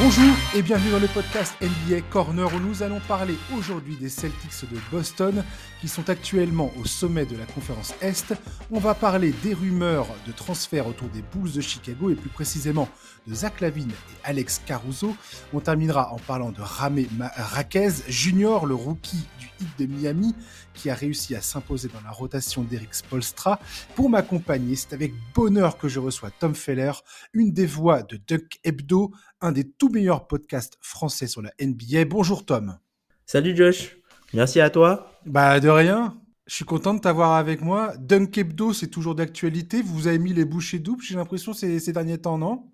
[0.00, 4.70] Bonjour et bienvenue dans le podcast NBA Corner où nous allons parler aujourd'hui des Celtics
[4.70, 5.42] de Boston
[5.80, 8.32] qui sont actuellement au sommet de la conférence Est.
[8.70, 12.88] On va parler des rumeurs de transfert autour des Bulls de Chicago et plus précisément
[13.26, 15.16] de Zach Lavine et Alex Caruso.
[15.52, 20.32] On terminera en parlant de Ramé Raquez Junior, le rookie du Heat de Miami
[20.74, 23.58] qui a réussi à s'imposer dans la rotation d'Eric Spolstra.
[23.96, 26.92] Pour m'accompagner, c'est avec bonheur que je reçois Tom Feller,
[27.32, 32.04] une des voix de Duck Hebdo, un des tout meilleurs podcasts français sur la NBA.
[32.06, 32.78] Bonjour Tom.
[33.26, 33.96] Salut Josh,
[34.34, 35.10] merci à toi.
[35.26, 36.20] Bah de rien.
[36.46, 37.92] Je suis content de t'avoir avec moi.
[37.98, 39.82] Dunk Hebdo, c'est toujours d'actualité.
[39.82, 42.70] Vous avez mis les bouchées doubles, j'ai l'impression, ces, ces derniers temps, non?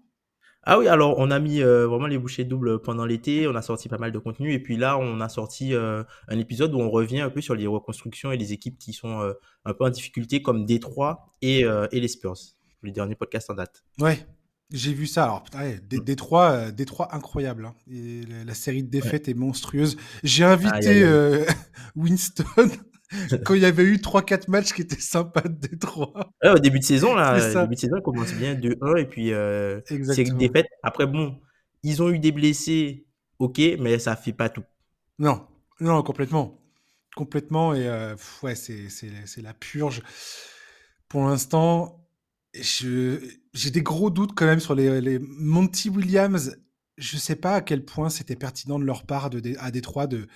[0.62, 3.60] Ah oui, alors on a mis euh, vraiment les bouchées doubles pendant l'été, on a
[3.60, 6.78] sorti pas mal de contenu et puis là on a sorti euh, un épisode où
[6.78, 9.34] on revient un peu sur les reconstructions et les équipes qui sont euh,
[9.66, 12.38] un peu en difficulté comme Détroit et, et les Spurs,
[12.82, 13.84] les derniers podcasts en date.
[13.98, 14.26] Ouais,
[14.70, 15.24] j'ai vu ça.
[15.24, 15.98] Alors, putain, ouais, mm.
[16.00, 17.66] Détroit, Détroit incroyable.
[17.66, 17.74] Hein.
[17.90, 19.96] Et la, série de défaites est monstrueuse.
[20.22, 21.04] J'ai invité
[21.96, 22.70] Winston
[23.44, 26.30] quand il y avait eu 3-4 matchs qui étaient sympas de Détroit.
[26.44, 30.22] au début de saison, là, début de saison, commence bien 2-1 et puis euh, c'est
[30.22, 30.66] une défaite.
[30.82, 31.40] Après, bon,
[31.82, 33.06] ils ont eu des blessés,
[33.38, 34.64] ok, mais ça fait pas tout.
[35.18, 35.46] Non,
[35.80, 36.60] non, complètement.
[37.14, 37.74] Complètement.
[37.74, 40.02] Et euh, ouais, c'est la purge.
[41.08, 42.04] Pour l'instant,
[43.54, 46.56] j'ai des gros doutes quand même sur les, les Monty Williams.
[46.96, 50.28] Je sais pas à quel point c'était pertinent de leur part de, à Détroit de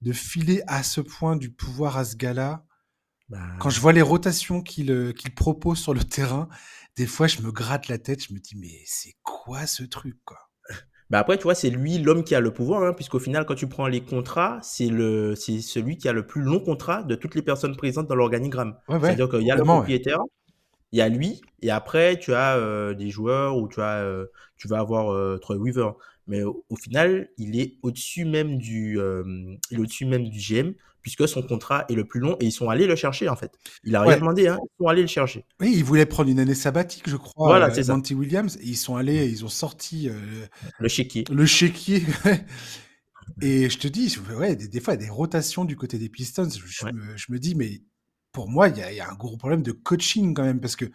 [0.00, 2.64] de filer à ce point du pouvoir à ce gars-là.
[3.28, 6.48] Bah Quand je vois les rotations qu'il propose sur le terrain,
[6.96, 10.16] des fois, je me gratte la tête, je me dis, mais c'est quoi ce truc,
[10.24, 10.38] quoi?
[11.10, 13.56] Bah après, tu vois, c'est lui l'homme qui a le pouvoir, hein, puisqu'au final, quand
[13.56, 17.16] tu prends les contrats, c'est le, c'est celui qui a le plus long contrat de
[17.16, 18.76] toutes les personnes présentes dans l'organigramme.
[18.88, 20.20] C'est-à-dire qu'il y a le propriétaire,
[20.92, 24.26] il y a lui, et après, tu as euh, des joueurs où tu as, euh,
[24.56, 25.92] tu vas avoir euh, Troy Weaver
[26.26, 31.26] mais au, final, il est au-dessus même du, il est au-dessus même du GM puisque
[31.28, 33.52] son contrat est le plus long et ils sont allés le chercher en fait.
[33.84, 35.44] Il a rien demandé, hein, ils sont allés le chercher.
[35.60, 37.48] Oui, ils voulaient prendre une année sabbatique, je crois.
[37.48, 37.94] Voilà, euh, c'est ça.
[37.94, 40.12] Monty Williams, et ils sont allés, ils ont sorti euh,
[40.78, 41.24] le chéquier.
[41.30, 42.02] Le chéquier.
[43.42, 46.08] et je te dis, ouais, des, fois, il y a des rotations du côté des
[46.08, 46.48] Pistons.
[46.50, 47.80] Je, me, dis, mais
[48.32, 50.60] pour moi, il y, a, il y, a un gros problème de coaching quand même
[50.60, 50.86] parce que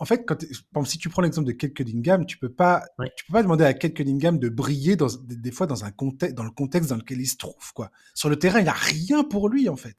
[0.00, 2.84] en fait, quand si tu prends l'exemple de Kate Cunningham, tu peux pas,
[3.16, 6.34] tu peux pas demander à Kate Cunningham de briller dans, des, fois dans un contexte,
[6.34, 7.90] dans le contexte dans lequel il se trouve, quoi.
[8.14, 9.96] Sur le terrain, il n'y a rien pour lui, en fait.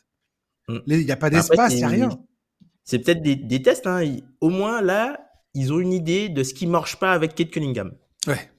[0.67, 0.77] Mm.
[0.87, 2.09] Il n'y a pas d'espace, il n'y a rien.
[2.83, 4.01] C'est peut-être des, tests, hein.
[4.41, 5.19] Au moins, là,
[5.53, 7.91] ils ont une idée de ce qui marche pas avec Kate Cunningham.
[8.25, 8.49] Ouais.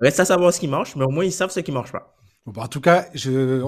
[0.00, 2.14] Reste à savoir ce qui marche, mais au moins, ils savent ce qui marche pas.
[2.46, 3.62] Bon, en tout cas, je,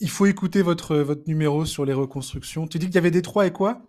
[0.00, 2.66] il faut écouter votre, votre numéro sur les reconstructions.
[2.66, 3.82] Tu dis qu'il y avait des trois et quoi?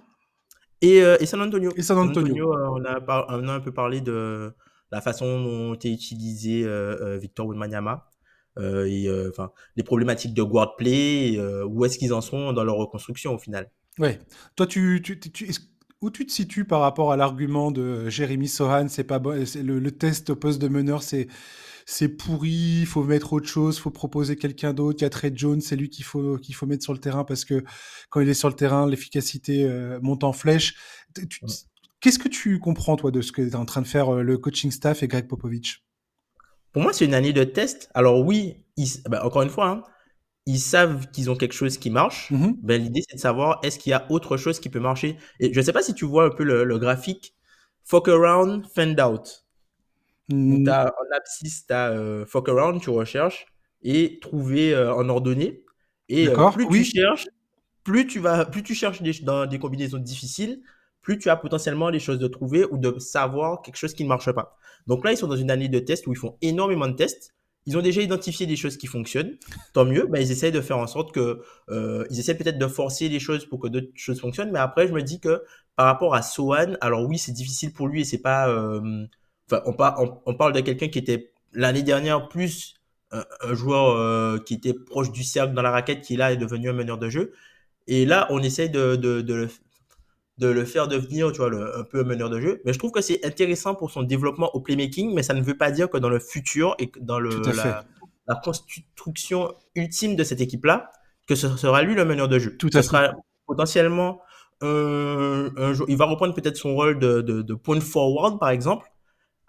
[0.83, 1.71] Euh, et, San Antonio.
[1.75, 2.53] Et San Antonio.
[2.53, 4.51] Euh, on, a un peu parlé de
[4.91, 8.09] la façon dont était utilisé euh, Victor Wembanyama.
[8.57, 13.35] et enfin les problématiques de guard play, où est-ce qu'ils en sont dans leur reconstruction
[13.35, 13.69] au final.
[13.99, 14.19] Ouais.
[14.55, 15.51] Toi, tu, tu, tu,
[16.01, 19.31] où tu te situes par rapport à l'argument de Jérémy Sohan C'est pas bon.
[19.31, 21.27] Le, le, test au poste de meneur, c'est
[21.85, 24.99] c'est pourri, il faut mettre autre chose, il faut proposer quelqu'un d'autre.
[24.99, 27.23] Il y a Trey Jones, c'est lui qu'il faut qu'il faut mettre sur le terrain
[27.23, 27.63] parce que
[28.09, 30.75] quand il est sur le terrain, l'efficacité euh, monte en flèche.
[31.99, 34.37] Qu'est-ce que tu comprends toi de ce que est en train de faire euh, le
[34.37, 35.85] coaching staff et Greg Popovich?
[36.71, 37.89] Pour moi, c'est une année de test.
[37.93, 38.63] Alors oui,
[39.09, 39.83] bah, encore une fois, hein,
[40.45, 42.31] ils savent qu'ils ont quelque chose qui marche.
[42.31, 42.55] Mm-hmm.
[42.63, 45.17] Ben, l'idée c'est de savoir est-ce qu'il y a autre chose qui peut marcher?
[45.39, 47.35] Et je ne sais pas si tu vois un peu le, le graphique.
[47.83, 49.40] Fuck around, fend out.
[50.31, 50.67] Mm.
[50.67, 53.45] As, en abscisse, tu as euh, fuck around, tu recherches,
[53.83, 55.63] et trouver euh, en ordonnée.
[56.09, 57.27] Et euh, plus tu cherches,
[57.83, 60.61] plus tu, vas, plus tu cherches dans des combinaisons difficiles,
[61.01, 64.09] plus tu as potentiellement les choses de trouver ou de savoir quelque chose qui ne
[64.09, 64.57] marche pas.
[64.87, 67.33] Donc là, ils sont dans une année de tests où ils font énormément de tests.
[67.67, 69.37] Ils ont déjà identifié des choses qui fonctionnent.
[69.73, 70.07] Tant mieux.
[70.07, 71.41] Ben, ils essayent de faire en sorte que,
[72.09, 74.51] ils essaient peut-être de forcer les choses pour que d'autres choses fonctionnent.
[74.51, 75.43] Mais après, je me dis que
[75.75, 78.49] par rapport à Sohan, alors oui, c'est difficile pour lui et c'est pas,
[79.65, 82.75] on, on, parle de quelqu'un qui était l'année dernière plus
[83.11, 86.69] un, joueur euh, qui était proche du cercle dans la raquette, qui là est devenu
[86.69, 87.33] un meneur de jeu.
[87.87, 89.49] Et là, on essaye de, de, de, le,
[90.37, 92.61] de le, faire devenir, tu vois, un peu un meneur de jeu.
[92.63, 95.57] Mais je trouve que c'est intéressant pour son développement au playmaking, mais ça ne veut
[95.57, 97.85] pas dire que dans le futur et dans le, la,
[98.27, 100.91] la, construction ultime de cette équipe-là,
[101.27, 102.55] que ce sera lui le meneur de jeu.
[102.55, 103.13] Tout ce sera
[103.45, 104.21] potentiellement
[104.61, 108.90] un, un, il va reprendre peut-être son rôle de, de, de point forward, par exemple,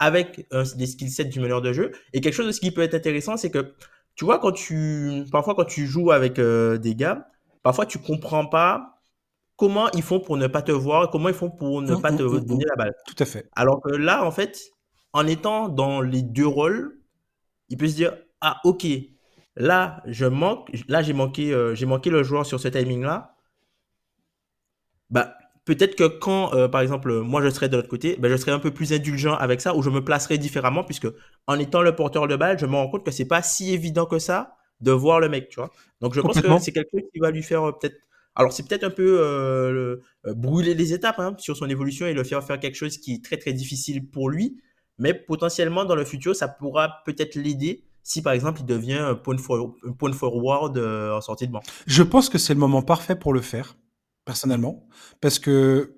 [0.02, 1.93] avec euh, des skill sets du meneur de jeu.
[2.12, 3.75] Et quelque chose de ce qui peut être intéressant, c'est que
[4.16, 7.28] tu vois, quand tu, parfois quand tu joues avec euh, des gars,
[7.62, 9.00] parfois tu comprends pas
[9.56, 12.10] comment ils font pour ne pas te voir, comment ils font pour ne mmh, pas
[12.10, 12.94] mmh, te mmh, donner la balle.
[13.06, 13.49] Tout à fait.
[13.54, 14.60] Alors que là, en fait,
[15.12, 16.99] en étant dans les deux rôles,
[17.69, 18.84] il peut se dire ah ok,
[19.54, 23.37] là je manque, là j'ai manqué, euh, j'ai manqué le joueur sur ce timing là.
[25.10, 28.37] Bah peut-être que quand, euh, par exemple, moi je serais de l'autre côté, ben, je
[28.37, 31.09] serais un peu plus indulgent avec ça, ou je me placerais différemment, puisque
[31.47, 34.06] en étant le porteur de balle, je me rends compte que c'est pas si évident
[34.06, 35.70] que ça de voir le mec, tu vois.
[36.00, 37.97] Donc je pense que c'est quelqu'un qui va lui faire euh, peut-être.
[38.35, 42.25] Alors c'est peut-être un peu euh, brûler les étapes hein, sur son évolution et le
[42.25, 44.56] faire faire quelque chose qui est très très difficile pour lui,
[44.99, 49.14] mais potentiellement dans le futur, ça pourra peut-être l'aider si par exemple il devient un
[49.14, 49.37] point,
[49.99, 51.61] point forward en sortie de banc.
[51.87, 53.76] Je pense que c'est le moment parfait pour le faire
[54.25, 54.87] personnellement,
[55.21, 55.97] parce que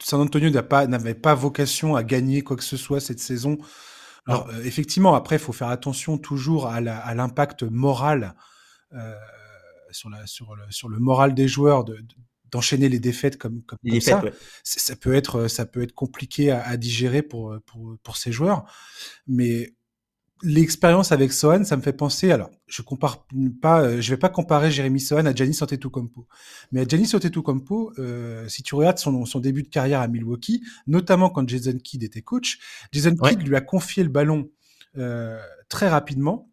[0.00, 3.58] San Antonio n'avait pas, vocation à gagner quoi que ce soit cette saison.
[4.26, 8.34] Alors, euh, effectivement, après, il faut faire attention toujours à l'impact moral
[8.92, 9.14] euh,
[9.90, 11.84] sur, le, moral des joueurs
[12.50, 13.62] d'enchaîner les défaites comme,
[14.00, 14.22] ça.
[14.62, 14.96] ça.
[14.96, 18.64] peut être, ça peut être compliqué à, digérer pour, pour, pour ces joueurs.
[19.26, 19.74] Mais
[20.44, 22.30] l'expérience avec Sohan, ça me fait penser.
[22.30, 23.26] Alors, je compare
[23.60, 26.26] pas, euh, je vais pas comparer Jérémy Sohan à Giannis Antetokounmpo,
[26.70, 30.62] mais à Giannis Antetokounmpo, euh, si tu regardes son, son début de carrière à Milwaukee,
[30.86, 32.58] notamment quand Jason Kidd était coach,
[32.92, 34.50] Jason Kidd lui a confié le ballon
[34.96, 36.50] euh, très rapidement,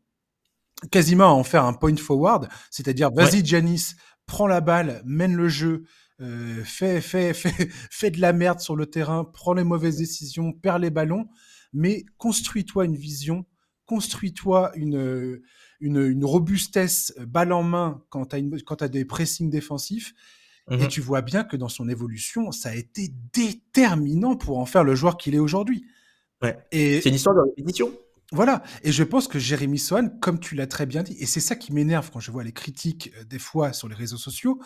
[0.89, 3.95] quasiment à en faire un point forward, c'est-à-dire vas-y Giannis,
[4.25, 5.83] prends la balle, mène le jeu.
[6.21, 10.53] Euh, fais, fais, fais, fais de la merde sur le terrain, prends les mauvaises décisions,
[10.53, 11.27] perds les ballons,
[11.73, 13.45] mais construis-toi une vision
[13.91, 15.41] construis-toi une,
[15.81, 20.13] une, robustesse balle en main quand tu as, as, des pressings défensifs.
[20.69, 24.65] Et mmh tu vois bien que dans son évolution, ça a été déterminant pour en
[24.65, 25.85] faire le joueur qu'il est aujourd'hui.
[26.41, 26.57] Ouais.
[26.71, 27.91] C'est une histoire de répétition.
[28.31, 28.63] Voilà.
[28.83, 31.57] Et je pense que Jérémy Sohan, comme tu l'as très bien dit, et c'est ça
[31.57, 34.61] qui m'énerve quand je vois les critiques euh, des fois sur les réseaux sociaux,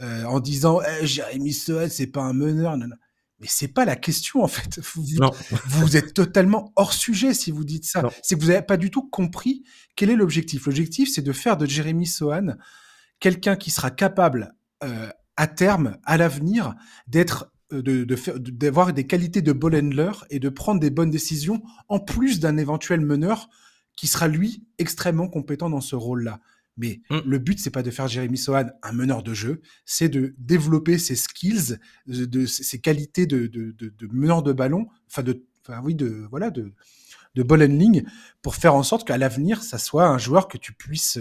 [0.00, 2.76] euh, en disant eh, Jérémy Sohan, c'est pas un meneur.
[3.44, 3.44] Non, non.
[3.44, 4.80] Mais c'est pas la question en fait.
[5.66, 8.02] Vous, êtes totalement hors sujet si vous dites ça.
[8.22, 9.64] C'est que vous n'avez pas du tout compris
[9.96, 10.64] quel est l'objectif.
[10.66, 12.56] L'objectif, c'est de faire de Jérémy Sohan
[13.20, 16.74] quelqu'un qui sera capable euh, à terme, à l'avenir,
[17.06, 18.04] d'être euh, de,
[18.50, 22.56] d'avoir des qualités de ball handler et de prendre des bonnes décisions en plus d'un
[22.56, 23.48] éventuel meneur
[23.96, 26.40] qui sera lui extrêmement compétent dans ce rôle-là.
[26.76, 27.18] Mais mmh.
[27.24, 30.98] le but, c'est pas de faire Jérémy Sohan un meneur de jeu, c'est de développer
[30.98, 33.50] ses skills, de, ses qualités de,
[34.10, 36.72] meneur de ballon, enfin de, enfin oui, de voilà, de,
[37.34, 38.04] de ball handling,
[38.42, 41.18] pour faire en sorte qu'à l'avenir, ça soit un joueur que tu puisses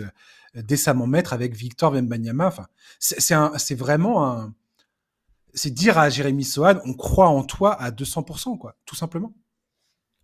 [0.56, 2.48] euh, décemment mettre avec Victor Wembanyama.
[2.48, 2.68] Enfin,
[3.00, 4.54] c'est vraiment un,
[5.54, 9.34] c'est dire à Jérémy Sohan, on croit en toi à 200%, quoi, tout simplement.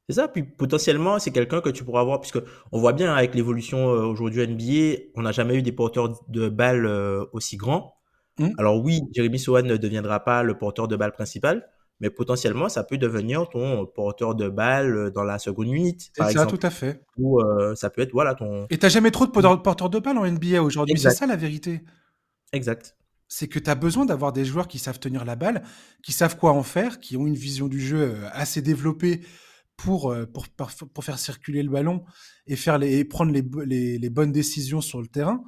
[0.10, 2.40] C'est ça, puis potentiellement, c'est quelqu'un que tu pourras avoir, puisque
[2.72, 6.50] on voit bien avec l'évolution euh, aujourd'hui NBA, on n'a jamais eu des porteurs de
[6.50, 7.94] balles euh, aussi grands.
[8.40, 8.48] Mmh.
[8.58, 11.70] Alors oui, Jeremy Sohan ne deviendra pas le porteur de balle principal,
[12.00, 16.32] mais potentiellement, ça peut devenir ton porteur de balle euh, dans la seconde unité, par
[16.32, 17.04] ça, tout à fait.
[17.20, 17.40] Ou
[17.76, 18.66] ça peut être, voilà, ton...
[18.72, 21.84] Et t'as jamais trop de porteurs de balle en NBA aujourd'hui, c'est ça la vérité.
[22.52, 22.96] Exact
[23.32, 25.62] c'est que tu as besoin d'avoir des joueurs qui savent tenir la balle,
[26.02, 29.22] qui savent quoi en faire, qui ont une vision du jeu assez développée
[29.80, 30.48] pour, euh, pour,
[30.94, 32.04] pour, faire circuler le ballon
[32.48, 35.42] et, faire les, prendre les, les, bonnes décisions sur le terrain.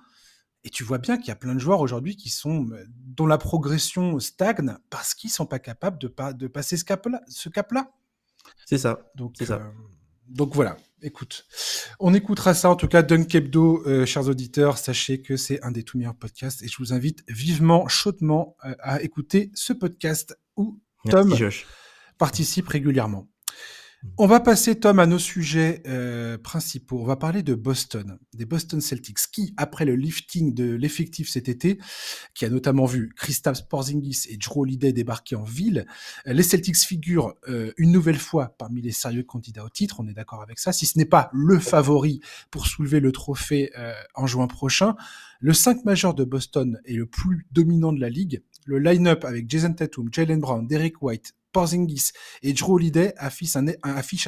[0.63, 3.25] Et tu vois bien qu'il y a plein de joueurs aujourd'hui qui sont euh, dont
[3.25, 7.21] la progression stagne parce qu'ils sont pas capables de, pas, de passer ce cap-là.
[7.27, 7.87] Ce cap -là.
[8.65, 9.11] C'est ça.
[9.15, 9.55] Donc, ça.
[9.55, 9.69] Euh,
[10.29, 10.77] donc voilà.
[11.01, 11.45] Écoute,
[11.99, 13.01] on écoutera ça en tout cas.
[13.01, 17.23] Dunkebdo, chers auditeurs, sachez que c'est un des tout meilleurs podcasts et je vous invite
[17.27, 21.35] vivement, chaudement à écouter ce podcast où Tom
[22.19, 23.30] participe régulièrement.
[24.17, 26.99] On va passer, Tom, à nos sujets euh, principaux.
[26.99, 31.49] On va parler de Boston, des Boston Celtics, qui, après le lifting de l'effectif cet
[31.49, 31.77] été,
[32.33, 35.85] qui a notamment vu Kristaps Porzingis et Drew Holiday débarquer en ville,
[36.25, 40.07] euh, les Celtics figurent euh, une nouvelle fois parmi les sérieux candidats au titre, on
[40.07, 43.71] est d'accord avec ça, si ce n'est pas le favori pour soulever le trophée
[44.15, 44.95] en juin prochain.
[45.39, 48.43] Le 5 majeur de Boston est le plus dominant de la ligue.
[48.71, 52.11] Le line-up avec Jason Tatum, Jalen Brown, Derek White, Porzingis
[52.41, 53.63] et Drew Holiday affichent un,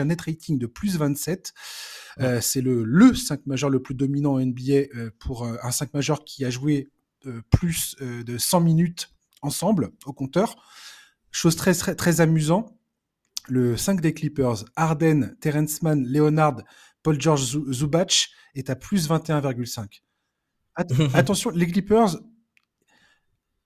[0.06, 1.54] net, rating de plus 27.
[2.20, 5.72] Euh, c'est le, le 5 majeur le plus dominant en NBA euh, pour euh, un
[5.72, 6.90] 5 majeur qui a joué
[7.52, 10.58] plus de 100 minutes ensemble au compteur.
[11.32, 12.78] Chose très, très, très amusant,
[13.48, 16.58] le 5 des Clippers, Arden, Terrence Mann, Leonard,
[17.02, 20.02] Paul George Zubac est à plus 21,5.
[21.14, 22.18] attention, les Clippers,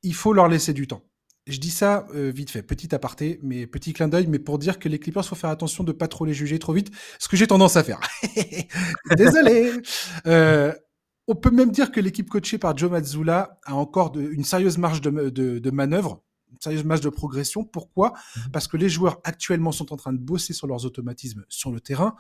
[0.07, 1.03] il faut leur laisser du temps
[1.47, 4.79] je dis ça euh, vite fait, petit aparté, mais petit clin d'œil, mais pour dire
[4.79, 7.37] que les Clippers faut faire attention de pas trop les juger trop vite, ce que
[7.37, 7.99] j'ai tendance à faire.
[9.17, 9.71] Désolé.
[10.27, 10.73] Euh,
[11.27, 15.01] on peut même dire que l'équipe coachée par Joe Mazzulla a encore une sérieuse marge
[15.01, 17.63] de, manœuvre, une sérieuse marge de progression.
[17.63, 18.13] Pourquoi?
[18.35, 18.51] Mhm.
[18.51, 21.79] Parce que les joueurs actuellement sont en train de bosser sur leurs automatismes sur le
[21.79, 22.15] terrain.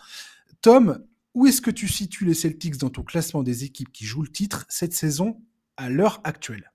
[0.61, 1.03] Tom,
[1.33, 4.31] où est-ce que tu situes les Celtics dans ton classement des équipes qui jouent le
[4.31, 5.41] titre cette saison
[5.75, 6.71] à l'heure actuelle?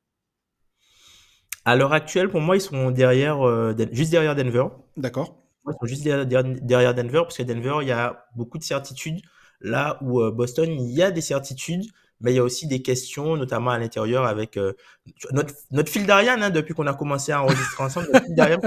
[1.65, 4.65] À l'heure actuelle, pour moi, ils sont derrière, euh, juste derrière Denver.
[4.97, 5.39] D'accord.
[5.69, 9.21] Ils sont juste derrière, Denver, parce que Denver, il y a beaucoup de certitudes.
[9.61, 11.85] Là où euh, Boston, il y a des certitudes,
[12.21, 14.73] mais il y a aussi des questions, notamment à l'intérieur avec euh,
[15.31, 18.61] notre, notre fil d'Ariane, hein, depuis qu'on a commencé à enregistrer ensemble, notre fil d'Ariane,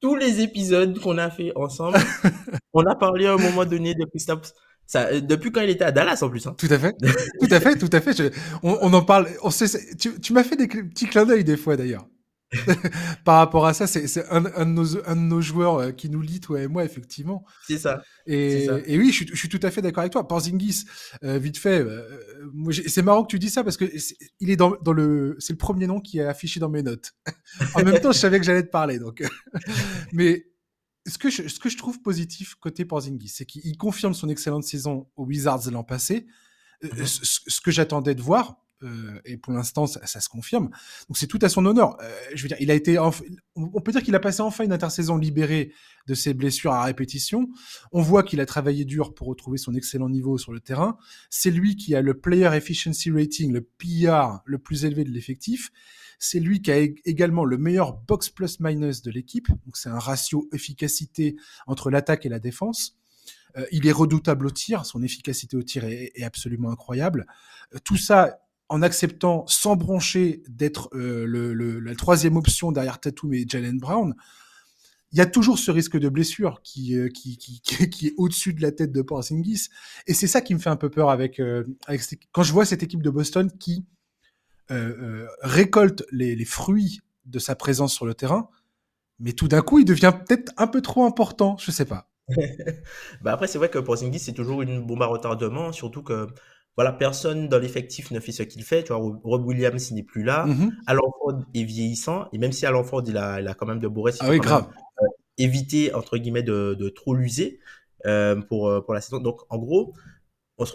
[0.00, 1.98] tous les épisodes qu'on a fait ensemble,
[2.72, 4.52] on a parlé à un moment donné de Christophe.
[4.86, 6.46] Ça, euh, depuis quand il était à Dallas en plus.
[6.46, 6.54] Hein.
[6.58, 6.94] Tout à fait,
[7.40, 8.32] tout à fait, tout à fait.
[8.62, 9.28] on, on, en parle.
[9.42, 12.06] On sait, tu, tu m'as fait des petits clins d'œil des fois d'ailleurs.
[13.24, 16.62] Par rapport à ça, c'est un, un, de nos joueurs euh, qui nous lit, toi
[16.62, 17.44] et moi, effectivement.
[17.66, 18.02] C'est ça.
[18.26, 20.26] Et, et, oui, je, je, suis tout à fait d'accord avec toi.
[20.26, 20.84] Porzingis,
[21.24, 22.02] euh, vite fait, euh,
[22.86, 25.52] c'est marrant que tu dis ça parce que est, il est dans, dans le, c'est
[25.52, 27.12] le premier nom qui est affiché dans mes notes.
[27.74, 29.22] en même temps, je savais que j'allais te parler, donc.
[30.12, 30.46] Mais
[31.06, 34.64] ce que, je, ce que je trouve positif côté Porzingis, c'est qu'il confirme son excellente
[34.64, 36.26] saison aux Wizards l'an passé.
[36.82, 37.06] Mm-hmm.
[37.06, 40.70] ce, ce, que j'attendais de voir, euh, et pour l'instant, ça, se confirme.
[41.08, 41.96] Donc c'est tout à son honneur.
[42.02, 44.72] Euh, je veux dire, il a été, on peut dire qu'il a passé enfin une
[44.72, 45.72] intersaison libérée
[46.06, 47.48] de ses blessures à répétition.
[47.92, 50.96] On voit qu'il a travaillé dur pour retrouver son excellent niveau sur le terrain.
[51.30, 55.70] C'est lui qui a le Player Efficiency Rating, le PR le plus élevé de l'effectif.
[56.18, 59.48] C'est lui qui a également le meilleur box plus minus de l'équipe.
[59.48, 61.36] Donc c'est un ratio efficacité
[61.66, 62.96] entre l'attaque et la défense.
[63.56, 67.26] Euh, il est redoutable au tir, son efficacité au tir est, absolument incroyable.
[67.84, 73.78] Tout ça en acceptant sans broncher d'être euh, la troisième option derrière Tatum et Jalen
[73.78, 74.14] Brown,
[75.12, 78.72] il y a toujours ce risque de blessure qui, euh, qui, est au-dessus de la
[78.72, 79.68] tête de Porzingis.
[80.06, 81.64] Et c'est ça qui me fait un peu peur avec, euh,
[82.32, 83.84] quand je vois cette équipe de Boston qui
[85.42, 88.48] récolte les, les, fruits de sa présence sur le terrain,
[89.18, 92.10] mais tout d'un coup, il devient peut-être un peu trop important, je sais pas.
[93.22, 96.28] bah après, c'est vrai que Porzingis, c'est toujours une bombe à retardement, surtout que
[96.76, 98.82] voilà, personne dans l'effectif ne fait ce qu'il fait.
[98.82, 100.46] Tu vois, Rob Williams, il n'est plus là.
[100.46, 100.72] Mm
[101.20, 102.28] Ford est vieillissant.
[102.32, 104.30] Et même si Alan Ford, il a, il a quand même de beaux restes, ah
[104.30, 104.66] oui, grave.
[105.02, 105.06] Euh,
[105.38, 107.60] éviter, entre guillemets, de, de trop l'user
[108.06, 109.20] euh, pour, euh, pour la saison.
[109.20, 109.94] Donc, en gros,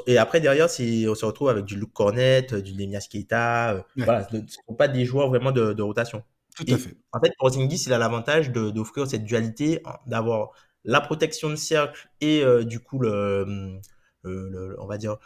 [0.08, 3.86] et après, derrière, on se retrouve avec du Luke Cornet, du Lemia Keita.
[3.96, 6.24] Voilà, ce ne sont pas des joueurs vraiment de, de rotation.
[6.56, 6.98] Tout à fait.
[7.13, 10.51] En fait, Porzingis, il a l'avantage d'offrir cette dualité, d'avoir
[10.84, 13.79] la protection de cercle et du coup, le,
[14.24, 15.18] le, on va dire,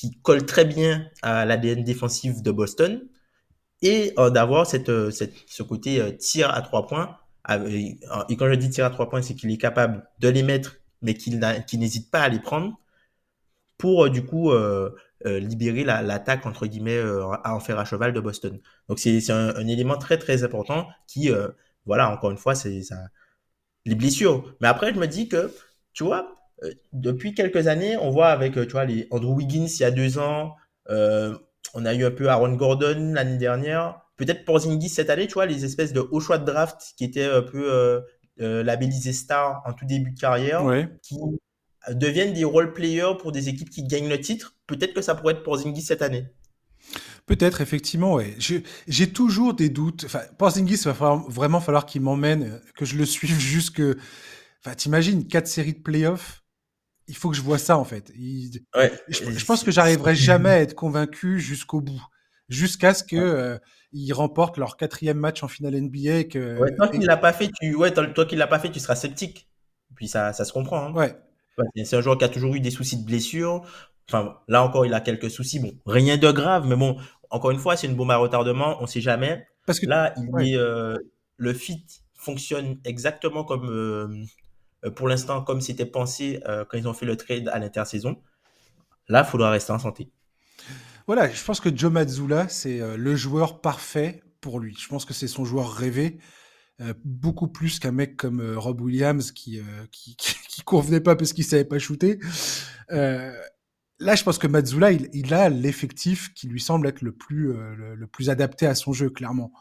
[0.00, 3.06] qui colle très bien à l'ADN défensif de Boston
[3.82, 7.18] et euh, d'avoir euh, cette, ce côté euh, tir à trois points.
[7.68, 7.98] et
[8.38, 11.12] quand je dis tir à trois points, c'est qu'il est capable de les mettre, mais
[11.12, 11.38] qu'il
[11.78, 12.80] n'hésite pas à les prendre
[13.76, 14.52] pour du coup
[15.24, 16.98] libérer l'attaque entre guillemets
[17.44, 18.58] à en faire à cheval de Boston.
[18.88, 21.30] Donc c'est un, un, élément très très important qui,
[21.86, 22.96] voilà, encore une fois, c'est ça
[23.86, 24.54] les blessures.
[24.60, 25.52] Mais après, je me dis que,
[25.92, 26.39] tu vois, euh,
[26.92, 29.90] depuis quelques années, on voit avec, euh, tu vois, les Andrew Wiggins il y a
[29.90, 30.56] deux ans,
[30.90, 31.36] euh,
[31.74, 35.46] on a eu un peu Aaron Gordon l'année dernière, peut-être Porzingis cette année, tu vois,
[35.46, 38.02] les espèces de hauts choix de draft qui étaient un peu
[38.40, 40.62] euh, labellisés stars en tout début de carrière,
[41.02, 41.16] qui
[41.90, 44.54] deviennent des role players pour des équipes qui gagnent le titre.
[44.66, 46.26] Peut-être que ça pourrait être Porzingis cette année.
[47.26, 48.36] Peut-être, effectivement, ouais.
[48.88, 50.04] J'ai toujours des doutes.
[50.04, 53.82] Enfin, Porzingis, il va vraiment falloir qu'il m'emmène, que je le suive jusque.
[54.64, 56.39] Enfin, t'imagines, quatre séries de playoffs
[57.10, 58.12] il faut que je vois ça en fait.
[58.14, 62.00] je, pense que j'arriverai jamais à être convaincu jusqu'au bout,
[62.48, 63.58] jusqu'à ce que euh,
[63.92, 66.24] ils remportent leur quatrième match en finale NBA.
[66.24, 68.94] Que, toi qui l'a pas fait, tu ouais, toi, qui l'a pas fait, tu seras
[68.94, 69.48] sceptique.
[69.96, 70.86] Puis ça, ça se comprend.
[70.86, 70.92] Hein.
[70.94, 71.16] Ouais.
[71.84, 73.62] C'est un joueur qui a toujours eu des soucis de blessure.
[74.08, 75.58] Enfin, là encore, il a quelques soucis.
[75.58, 76.96] Bon, rien de grave, mais bon,
[77.28, 78.76] encore une fois, c'est une bombe à retardement.
[78.80, 79.44] On sait jamais.
[79.66, 80.96] Parce que là, il est, euh,
[81.36, 84.24] le fit fonctionne exactement comme euh,
[84.88, 88.16] pour l'instant, comme c'était pensé euh, quand ils ont fait le trade à l'intersaison,
[89.08, 90.10] là, il faudra rester en santé.
[91.06, 94.74] Voilà, je pense que Joe Mazzulla, c'est euh, le joueur parfait pour lui.
[94.78, 96.18] Je pense que c'est son joueur rêvé.
[97.04, 99.60] beaucoup plus qu'un mec comme Rob Williams qui,
[99.92, 102.18] qui, qui, convenait pas parce qu'il savait pas shooter.
[102.88, 108.06] là, je pense que Mazzulla, il, a l'effectif qui lui semble être le plus, le,
[108.06, 109.52] plus adapté à son jeu, clairement.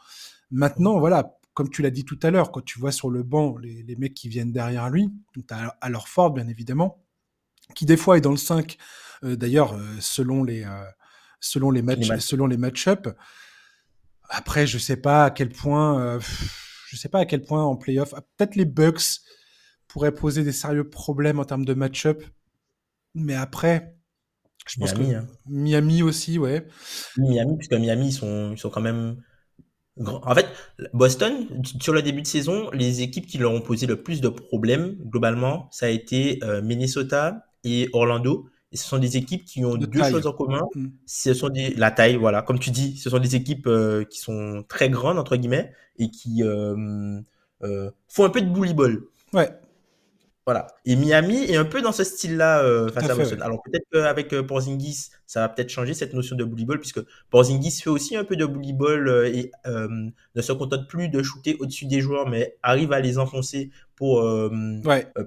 [0.49, 3.57] Maintenant, voilà, comme tu l'as dit tout à l'heure, quand tu vois sur le banc
[3.57, 7.03] les, les mecs qui viennent derrière lui, tu as alors Ford, bien évidemment,
[7.75, 8.77] qui des fois est dans le 5,
[9.25, 10.85] euh, d'ailleurs, euh, selon les, euh,
[11.41, 13.09] selon les matchs, selon les match-up.
[14.29, 16.21] Après, je sais pas à quel point, euh,
[16.87, 19.19] je sais pas à quel point en playoff, ah, peut-être les Bucks
[19.89, 22.23] pourraient poser des sérieux problèmes en termes de match-up,
[23.15, 23.97] mais après,
[24.65, 25.27] je pense Miami, que hein.
[25.45, 26.65] Miami aussi, ouais.
[27.17, 29.21] Miami, puisque Miami, ils sont, ils sont quand même
[30.05, 30.47] en fait,
[30.93, 31.47] Boston,
[31.81, 34.95] sur le début de saison, les équipes qui leur ont posé le plus de problèmes,
[35.05, 38.49] globalement, ça a été euh, Minnesota, et Orlando.
[38.71, 40.61] Et ce sont des équipes qui ont deux choses en commun.
[40.75, 40.87] Mm.
[41.05, 42.41] Ce sont des, la taille, voilà.
[42.41, 46.11] Comme tu dis, ce sont des équipes euh, qui sont très grandes, entre guillemets, et
[46.11, 47.19] qui euh,
[47.63, 49.01] euh, font un peu de bully ball.
[49.33, 49.49] Ouais.
[50.49, 50.65] Voilà.
[50.83, 53.39] Et Miami est un peu dans ce style-là euh, face à, Boston.
[53.43, 57.01] Alors peut-être qu'avec euh, Porzingis, ça va peut-être changer cette notion de bully ball, puisque
[57.29, 61.21] Porzingis fait aussi un peu de bully ball euh, et ne se contente plus de
[61.21, 64.23] shooter au-dessus des joueurs, mais arrive à les enfoncer pour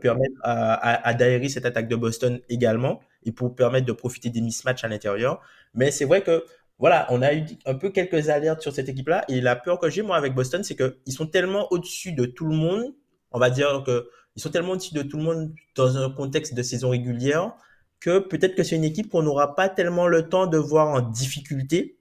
[0.00, 4.82] permettre à, à, cette attaque de Boston également et pour permettre de profiter des mismatchs
[4.82, 5.40] à l'intérieur.
[5.72, 6.44] Mais c'est vrai que
[6.80, 9.88] voilà, on a eu un peu quelques alertes sur cette équipe-là et la peur que
[9.88, 12.92] j'ai moi avec Boston, c'est qu'ils sont tellement au-dessus de tout le monde.
[13.30, 16.54] On va dire que ils sont tellement au-dessus de tout le monde dans un contexte
[16.54, 17.52] de saison régulière
[18.00, 21.00] que peut-être que c'est une équipe qu'on n'aura pas tellement le temps de voir en
[21.00, 21.98] difficulté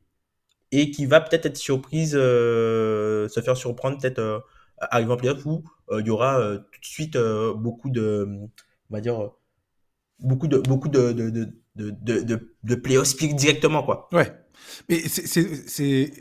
[0.72, 4.40] et qui va peut-être être surprise, euh, se faire surprendre peut-être euh,
[4.80, 7.18] arrivant en playoff où euh, il y aura euh, tout de suite
[7.56, 8.28] beaucoup de,
[8.90, 9.32] on va dire,
[10.20, 14.10] beaucoup de beaucoup de de de de, de, de directement quoi.
[14.12, 14.32] Ouais,
[14.90, 16.12] mais c'est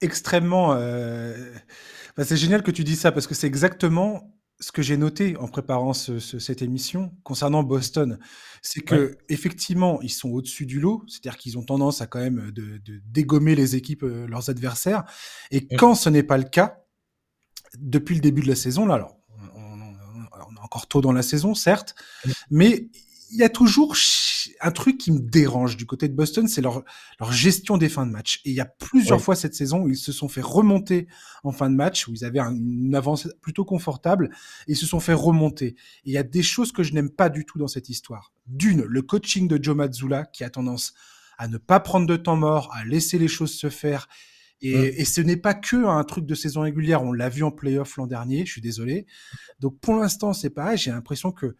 [0.00, 0.76] extrêmement,
[2.18, 5.48] c'est génial que tu dis ça parce que c'est exactement ce que j'ai noté en
[5.48, 8.18] préparant cette émission concernant Boston,
[8.62, 12.50] c'est que effectivement ils sont au-dessus du lot, c'est-à-dire qu'ils ont tendance à quand même
[12.52, 15.04] de, dégommer les équipes, euh, leurs adversaires.
[15.50, 16.82] Et quand ce n'est pas le cas,
[17.78, 19.18] depuis le début de la saison, là, alors
[19.54, 19.70] on,
[20.48, 21.94] on est encore tôt dans la saison, certes,
[22.50, 22.88] mais
[23.30, 23.94] il y a toujours
[24.60, 26.84] un truc qui me dérange du côté de Boston, c'est leur,
[27.20, 28.40] leur gestion des fins de match.
[28.44, 31.06] Et il y a plusieurs fois cette saison où ils se sont fait remonter
[31.44, 34.30] en fin de match, où ils avaient une avance plutôt confortable,
[34.66, 35.68] et ils se sont fait remonter.
[36.04, 38.32] Et il y a des choses que je n'aime pas du tout dans cette histoire.
[38.46, 40.94] D'une, le coaching de Joe Mazzulla, qui a tendance
[41.38, 44.08] à ne pas prendre de temps mort, à laisser les choses se faire.
[44.62, 47.02] Et, et ce n'est pas que un truc de saison régulière.
[47.02, 48.46] On l'a vu en playoff l'an dernier.
[48.46, 49.06] Je suis désolé.
[49.60, 50.78] Donc pour l'instant, c'est pareil.
[50.78, 51.56] J'ai l'impression que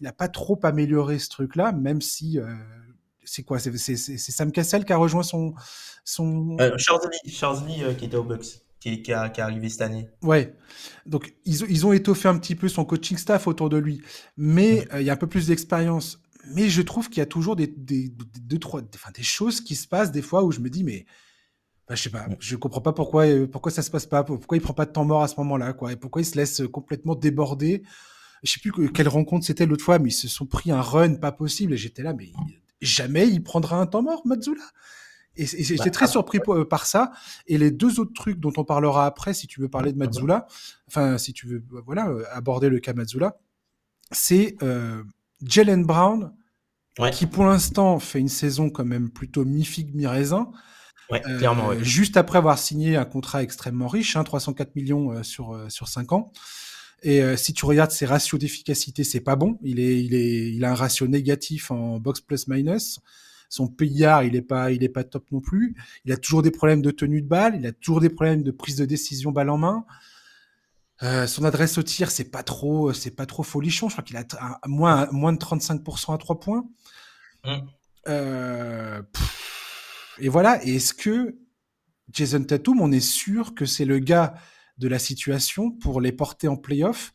[0.00, 2.46] il n'a pas trop amélioré ce truc-là, même si euh,
[3.24, 5.54] c'est quoi C'est Sam Cassell qui a rejoint son
[6.04, 6.56] son.
[6.60, 8.62] Euh, euh, qui était au Bucks.
[8.80, 10.08] Qui, qui, a, qui est arrivé cette année.
[10.22, 10.56] Ouais.
[11.04, 14.00] Donc, ils, ils, ont étoffé un petit peu son coaching staff autour de lui.
[14.38, 16.18] Mais il y a un peu plus d'expérience.
[16.54, 18.10] Mais je trouve qu'il y a toujours des, des,
[18.40, 21.04] deux, trois, enfin, des choses qui se passent des fois où je me dis, mais
[21.86, 24.62] bah, je sais pas, je comprends pas pourquoi, pourquoi ça se passe pas, pourquoi il
[24.62, 27.14] prend pas de temps mort à ce moment-là, quoi, et pourquoi il se laisse complètement
[27.14, 27.82] déborder
[28.42, 31.14] je sais plus quelle rencontre c'était l'autre fois, mais ils se sont pris un run
[31.14, 32.32] pas possible et j'étais là, mais
[32.80, 34.62] jamais il prendra un temps mort, Mazzula.
[35.36, 37.12] Et, j'étais bah, très surpris euh, par ça.
[37.46, 40.06] Et les deux autres trucs dont on parlera après, si tu veux parler de mhm.
[40.06, 40.46] Mazzula,
[40.88, 43.38] enfin, si tu veux, voilà, euh, aborder le cas Mazzula,
[44.10, 45.02] c'est euh,
[45.44, 46.32] Jalen Brown,
[47.12, 50.50] qui pour l'instant fait une saison quand même plutôt mi-figue, mi-raisin.
[51.10, 55.88] Ouais, clairement, Juste après avoir signé un contrat extrêmement riche, hein, 304 millions sur, sur
[55.88, 56.32] 5 ans.
[57.02, 59.58] Et euh, si tu regardes ses ratios d'efficacité, c'est pas bon.
[59.62, 63.00] Il est, il est, il a un ratio négatif en box plus minus.
[63.48, 65.74] Son PIR, il est pas, il est pas top non plus.
[66.04, 67.56] Il a toujours des problèmes de tenue de balle.
[67.56, 69.84] Il a toujours des problèmes de prise de décision balle en main.
[71.02, 73.88] Euh, son adresse au tir, c'est pas trop, c'est pas trop folichon.
[73.88, 74.24] Je crois qu'il a
[74.66, 76.64] moins, moins de 35% à 3 points.
[77.44, 77.50] Mmh.
[78.08, 79.02] Euh,
[80.18, 80.64] et voilà.
[80.64, 81.36] Et est-ce que
[82.12, 84.34] Jason Tatum, on est sûr que c'est le gars
[84.80, 87.12] de la situation pour les porter en playoff.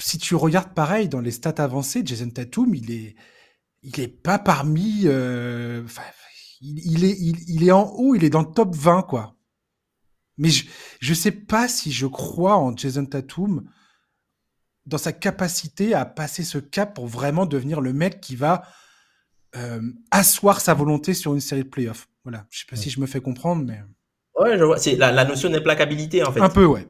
[0.00, 3.16] Si tu regardes pareil dans les stats avancées, Jason Tatum, il est,
[3.82, 5.82] il est pas parmi, euh,
[6.60, 9.36] il, est, il, est en haut, il est dans le top 20 quoi.
[10.36, 10.66] Mais je,
[11.00, 13.66] je sais pas si je crois en Jason Tatum
[14.84, 18.68] dans sa capacité à passer ce cap pour vraiment devenir le mec qui va
[19.56, 22.08] euh, asseoir sa volonté sur une série de playoffs.
[22.24, 23.80] Voilà, je sais pas si je me fais comprendre, mais.
[24.36, 24.78] Ouais, je vois.
[24.78, 26.40] C'est la, la notion d'implacabilité, en fait.
[26.40, 26.86] Un peu, ouais.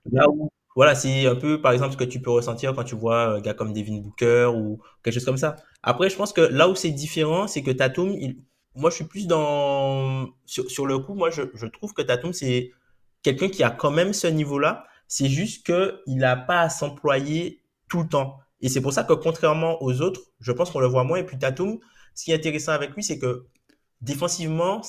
[0.74, 3.40] voilà, c'est un peu, par exemple, ce que tu peux ressentir quand tu vois un
[3.40, 5.56] gars comme Devin Booker ou quelque chose comme ça.
[5.82, 8.38] Après, je pense que là où c'est différent, c'est que Tatum, il...
[8.74, 12.32] moi, je suis plus dans, sur, sur le coup, moi, je, je trouve que Tatum,
[12.32, 12.72] c'est
[13.22, 14.84] quelqu'un qui a quand même ce niveau-là.
[15.06, 18.38] C'est juste que il n'a pas à s'employer tout le temps.
[18.62, 21.18] Et c'est pour ça que contrairement aux autres, je pense qu'on le voit moins.
[21.18, 21.78] Et puis Tatum,
[22.14, 23.44] ce qui est intéressant avec lui, c'est que
[24.00, 24.80] défensivement,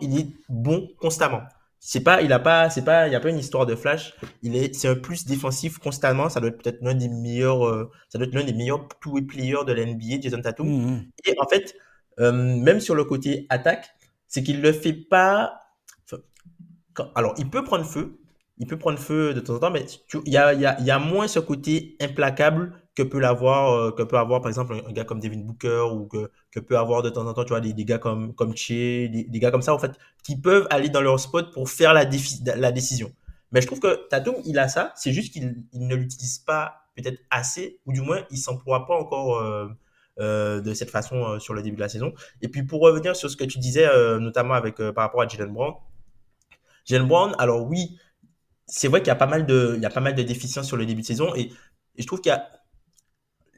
[0.00, 1.42] il est bon constamment
[1.84, 4.14] c'est pas, il a pas, c'est pas, il y a pas une histoire de flash.
[4.42, 6.28] Il est, c'est un plus défensif constamment.
[6.28, 9.22] Ça doit être peut-être l'un des meilleurs, euh, ça doit être l'un des meilleurs two-way
[9.22, 10.68] players de la NBA, Jason Tatum.
[10.68, 11.04] Mmh, mmh.
[11.24, 11.74] Et en fait,
[12.20, 13.96] euh, même sur le côté attaque,
[14.28, 15.60] c'est qu'il le fait pas.
[17.16, 18.16] alors, il peut prendre feu,
[18.62, 19.84] il peut prendre feu de temps en temps, mais
[20.24, 24.50] il y a, moins ce côté implacable que peut l'avoir, euh, que peut avoir par
[24.50, 27.48] exemple un, gars comme Devin Booker ou que, peut avoir de temps en temps, tu
[27.48, 29.90] vois, des, gars comme, comme Che, des, gars comme ça, en fait,
[30.22, 33.12] qui peuvent aller dans leur spot pour faire la, décision.
[33.50, 36.84] Mais je trouve que Tatum, il a ça, c'est juste qu'il il ne l'utilise pas
[36.94, 39.42] peut-être assez, ou du moins, il s'emploie pas encore
[40.18, 42.12] de cette façon sur le début de la saison.
[42.42, 43.88] Et puis, pour revenir sur ce que tu disais,
[44.20, 45.74] notamment avec par rapport à Jalen Brown,
[46.84, 47.98] Jalen Brown, alors oui,
[48.66, 50.66] c'est vrai qu'il y a pas mal de, il y a pas mal de déficiences
[50.66, 51.50] sur le début de saison et,
[51.98, 52.48] je trouve qu'il y a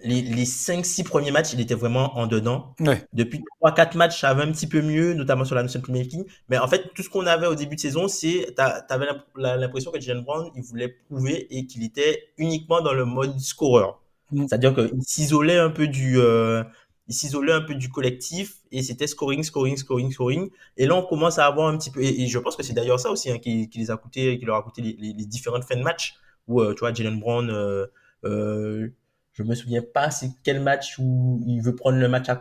[0.03, 2.75] les, les 5-6 premiers matchs, il était vraiment en dedans.
[3.13, 6.27] Depuis 3-4 matchs, ça avait un petit peu mieux, notamment sur la notion Premier League.
[6.49, 8.63] Mais en fait, tout ce qu'on avait au début de saison, c'est, tu
[8.93, 13.39] avais l'impression que Jalen Brown, il voulait prouver et qu'il était uniquement dans le mode
[13.39, 14.03] scoreur.
[14.31, 14.47] Mm.
[14.49, 16.65] C'est-à-dire qu'il s'isolait un peu du, euh,
[17.07, 20.51] il s'isolait un peu du collectif et c'était scoring, scoring, scoring, scoring.
[20.77, 22.99] Et là, on commence à avoir un petit peu, et, je pense que c'est d'ailleurs
[22.99, 25.65] ça aussi hein, qui, qui, les a coûté, qui leur a coûté les, les, différentes
[25.65, 26.15] fins de match
[26.49, 27.87] où, euh, tu vois, Jalen Brown, euh,
[28.25, 28.89] euh,
[29.33, 32.41] je me souviens pas c'est quel match où il veut prendre le match à,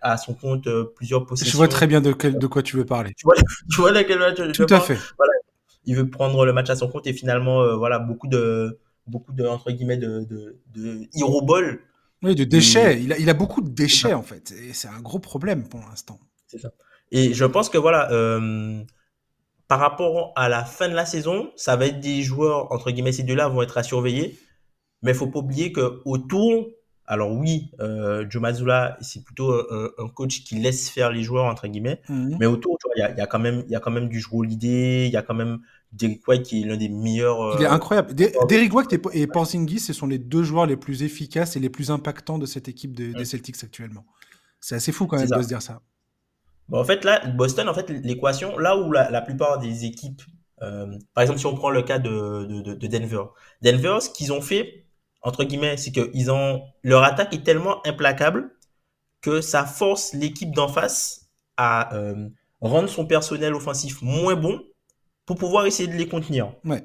[0.00, 1.52] à son compte euh, plusieurs possessions.
[1.52, 3.12] Je vois très bien de, quel, de quoi tu veux parler.
[3.16, 3.34] Tu vois,
[3.70, 4.98] tu vois quel match Tout à fait.
[5.18, 5.32] Voilà,
[5.84, 9.44] il veut prendre le match à son compte et finalement, voilà, beaucoup de, beaucoup de,
[9.44, 11.80] entre guillemets, de, de, de hero ball
[12.22, 13.00] oui, de déchets.
[13.02, 14.52] Il, a, il a beaucoup de déchets, en fait.
[14.52, 16.18] Et c'est un gros problème pour l'instant.
[16.46, 16.70] C'est ça.
[17.12, 18.82] Et je pense que voilà, euh,
[19.68, 23.12] par rapport à la fin de la saison, ça va être des joueurs, entre guillemets,
[23.12, 24.38] ces deux-là vont être à surveiller.
[25.02, 26.68] Mais il faut pas oublier que autour,
[27.06, 31.66] alors oui, euh, Joe Mazzulla, c'est plutôt un, coach qui laisse faire les joueurs, entre
[31.66, 32.00] guillemets.
[32.08, 32.36] Mhm.
[32.38, 34.20] Mais autour, il y a, y a, quand même, il y a quand même du
[34.20, 35.60] joueur l'idée, il y a quand même
[35.92, 37.56] Derrick White qui est l'un des meilleurs.
[37.58, 38.14] il est euh, incroyable.
[38.14, 41.90] Derrick White et, Porzingis, ce sont les deux joueurs les plus efficaces et les plus
[41.90, 44.04] impactants de cette équipe des Celtics actuellement.
[44.60, 45.80] C'est assez fou quand même de se dire ça.
[46.68, 50.22] Bon, en fait, là, Boston, en fait, l'équation, là où la, plupart des équipes,
[50.62, 53.24] euh, par exemple, si on prend le cas de, de, de Denver,
[53.62, 54.86] Denver, ce qu'ils ont fait,
[55.22, 58.50] entre guillemets, c'est que ils ont, leur attaque est tellement implacable
[59.20, 62.28] que ça force l'équipe d'en face à euh,
[62.60, 64.62] rendre son personnel offensif moins bon
[65.26, 66.54] pour pouvoir essayer de les contenir.
[66.64, 66.84] Ouais.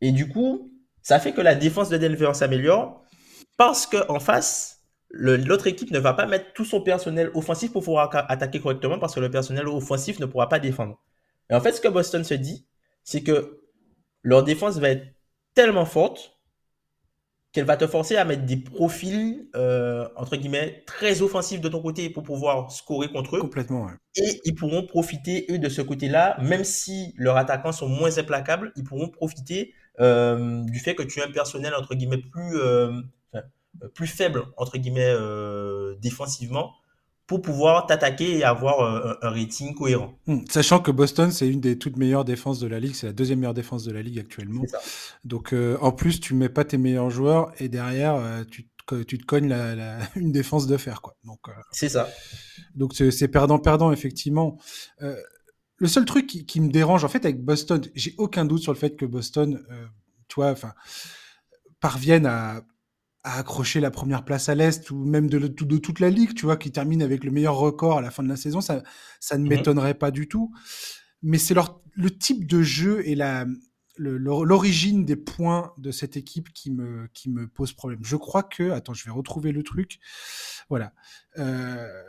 [0.00, 0.72] Et du coup,
[1.02, 3.02] ça fait que la défense de Denver s'améliore
[3.56, 8.10] parce qu'en face, l'autre équipe ne va pas mettre tout son personnel offensif pour pouvoir
[8.28, 11.00] attaquer correctement parce que le personnel offensif ne pourra pas défendre.
[11.50, 12.66] Et en fait, ce que Boston se dit,
[13.04, 13.62] c'est que
[14.22, 15.06] leur défense va être
[15.54, 16.35] tellement forte
[17.56, 21.80] qu'elle va te forcer à mettre des profils, euh, entre guillemets, très offensifs de ton
[21.80, 23.40] côté pour pouvoir scorer contre eux.
[23.40, 28.18] Complètement, Et ils pourront profiter, eux, de ce côté-là, même si leurs attaquants sont moins
[28.18, 32.58] implacables, ils pourront profiter euh, du fait que tu as un personnel, entre guillemets, plus,
[32.58, 33.00] euh,
[33.94, 35.14] plus faible, entre guillemets,
[35.98, 36.74] défensivement,
[37.26, 40.16] pour pouvoir t'attaquer et avoir euh, un, rating cohérent.
[40.26, 40.40] Hmm.
[40.48, 43.40] Sachant que Boston, c'est une des toutes meilleures défenses de la ligue, c'est la deuxième
[43.40, 44.62] meilleure défense de la ligue actuellement.
[45.24, 48.68] Donc euh, en plus, tu mets pas tes meilleurs joueurs et derrière, euh, tu,
[49.06, 51.02] tu, te cognes la, une défense de fer.
[51.02, 51.16] Quoi.
[51.24, 51.40] Donc,
[51.72, 52.08] c'est ça.
[52.76, 54.58] Donc c'est perdant-perdant, effectivement.
[55.00, 58.72] le seul truc qui, qui, me dérange, en fait, avec Boston, j'ai aucun doute sur
[58.72, 59.60] le fait que Boston,
[60.28, 60.74] tu vois, enfin,
[62.26, 62.62] à
[63.26, 66.44] à accrocher la première place à l'Est ou même de, de, toute la ligue, tu
[66.44, 68.84] vois, qui termine avec le meilleur record à la fin de la saison, ça,
[69.18, 70.54] ça ne mmh m'étonnerait pas du tout.
[71.22, 71.54] Mais c'est
[71.94, 73.44] le type de jeu et la,
[73.98, 77.98] l'origine des points de cette équipe qui me, qui me pose problème.
[78.02, 79.98] Je crois que, attends, je vais retrouver le truc.
[80.68, 80.92] Voilà.
[81.36, 82.02] Euh,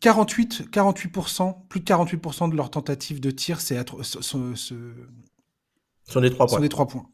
[0.00, 4.20] 48, 48%, plus de 48% de leurs tentatives de tir, c'est ce,
[4.54, 4.94] ce,
[6.04, 6.56] sont des trois points.
[6.56, 7.08] Sont des trois points.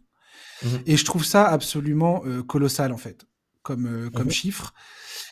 [0.62, 0.82] Mhm.
[0.86, 3.26] Et je trouve ça absolument euh, colossal, en fait,
[3.62, 4.32] comme, euh, comme mhm.
[4.32, 4.74] chiffre.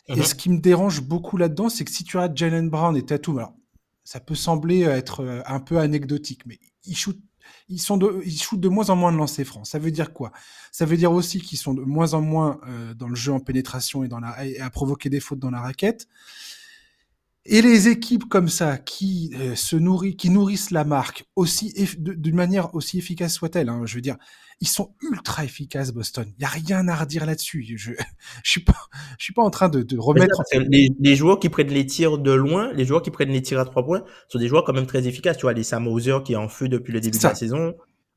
[0.07, 0.23] Et mhm.
[0.23, 3.37] ce qui me dérange beaucoup là-dedans, c'est que si tu as Jalen Brown et Tatum,
[3.37, 3.53] alors
[4.03, 7.21] ça peut sembler être euh, un peu anecdotique, mais ils shootent
[7.69, 9.65] ils sont de, ils shootent de moins en moins de lancers francs.
[9.65, 10.31] Ça veut dire quoi?
[10.71, 12.59] Ça veut dire aussi qu'ils sont de moins en moins
[12.95, 15.61] dans le jeu en pénétration et dans la et à provoquer des fautes dans la
[15.61, 16.07] raquette.
[17.45, 22.35] Et les équipes comme ça qui euh, se nourrissent, qui nourrissent la marque aussi d'une
[22.35, 24.15] manière aussi efficace soit-elle, hein, je veux dire,
[24.61, 26.25] ils sont ultra efficaces Boston.
[26.37, 27.65] Il y a rien à redire là-dessus.
[27.75, 27.91] Je,
[28.43, 28.77] je suis pas,
[29.17, 30.41] je suis pas en train de, de remettre.
[30.53, 33.59] Les, les, joueurs qui prennent les tirs de loin, les joueurs qui prennent les tirs
[33.59, 35.35] à trois points, sont des joueurs quand même très efficaces.
[35.35, 37.73] Tu vois, les Sam Hauser qui est en feu depuis le début de la saison,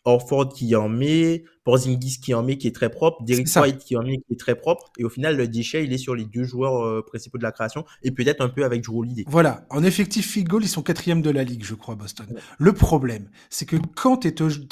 [0.07, 3.97] Orford qui en met, Porzingis qui en met qui est très propre, Derek White qui
[3.97, 4.91] en met qui est très propre.
[4.99, 7.53] Et au final, le déchet, il est sur les deux joueurs euh, principaux de la
[7.53, 9.25] création et peut-être un peu avec Drew Holiday.
[9.27, 9.67] Voilà.
[9.69, 12.27] En effectif field goal, ils sont quatrième de la ligue, je crois, Boston.
[12.59, 14.31] Le problème, c'est que quand tes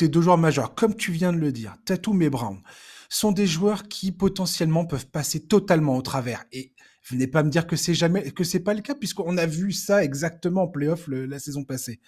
[0.09, 2.61] deux joueurs majeurs, comme tu viens de le dire, Tatum et Brown,
[3.09, 6.44] sont des joueurs qui potentiellement peuvent passer totalement au travers.
[6.53, 6.73] Et
[7.09, 9.73] venez pas me dire que c'est jamais, que c'est pas le cas puisqu'on a vu
[9.73, 12.01] ça exactement en playoff la saison passée.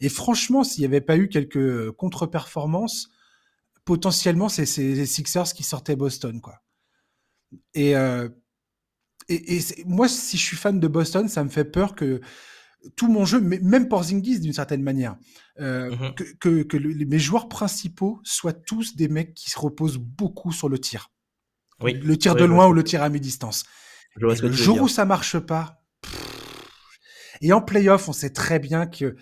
[0.00, 3.10] Et franchement, s'il n'y avait pas eu quelques euh, contre-performances,
[3.84, 6.62] potentiellement, c'est les Sixers qui sortaient Boston, quoi.
[7.74, 8.28] Et, euh,
[9.28, 12.20] et, moi, si je suis fan de Boston, ça me fait peur que
[12.96, 15.16] tout mon jeu, même Porzingis d'une certaine manière,
[15.60, 20.52] euh, mmh que, que, mes joueurs principaux soient tous des mecs qui se reposent beaucoup
[20.52, 21.10] sur le tir.
[21.82, 21.94] Oui.
[21.94, 23.64] Le tir de loin ou le tir à mi-distance.
[24.16, 25.80] Le jour où ça marche pas,
[27.40, 29.16] et en playoff, on sait très bien que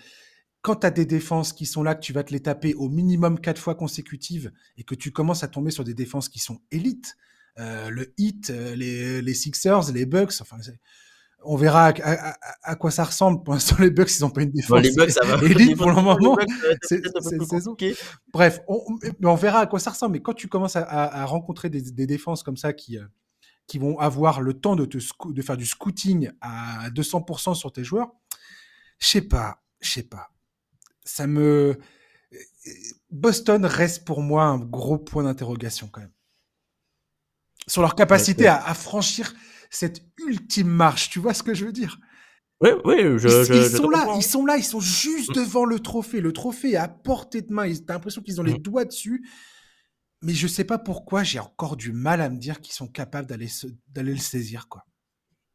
[0.61, 2.89] quand tu as des défenses qui sont là, que tu vas te les taper au
[2.89, 6.59] minimum quatre fois consécutives et que tu commences à tomber sur des défenses qui sont
[6.71, 7.15] élites,
[7.59, 10.57] euh, le Heat, euh, les, les, Sixers, les Bucks, enfin,
[11.43, 11.93] on verra
[12.63, 13.43] à, quoi ça ressemble.
[13.43, 15.43] Pour l'instant, les Bucks, ils n'ont pas une défense les Bucks, ça va.
[15.45, 16.37] élite pour le moment.
[16.81, 17.01] C'est
[17.49, 17.75] saison.
[18.33, 18.81] Bref, on,
[19.23, 20.13] on, verra à quoi ça ressemble.
[20.13, 23.05] Mais quand tu commences à, rencontrer des, des, défenses comme ça qui, euh,
[23.67, 24.97] qui vont avoir le temps de, te,
[25.29, 28.11] de faire du scouting à 200% sur tes joueurs,
[28.99, 30.31] je sais pas, je sais pas.
[31.09, 31.77] Ça me.
[33.09, 36.13] Boston reste pour moi un gros point d'interrogation quand même.
[37.67, 39.33] Sur leur capacité à, franchir
[39.69, 41.99] cette ultime marche, tu vois ce que je veux dire?
[42.61, 45.33] Oui, oui, je, ils, sont là, ils sont là, ils sont juste mm.
[45.33, 46.19] devant le trophée.
[46.19, 47.71] Le trophée est à portée de main.
[47.87, 48.61] T'as l'impression qu'ils ont les mm.
[48.61, 49.23] doigts dessus
[50.21, 53.27] mais je sais pas pourquoi j'ai encore du mal à me dire qu'ils sont capables
[53.27, 53.47] d'aller
[53.87, 54.85] d'aller le saisir quoi.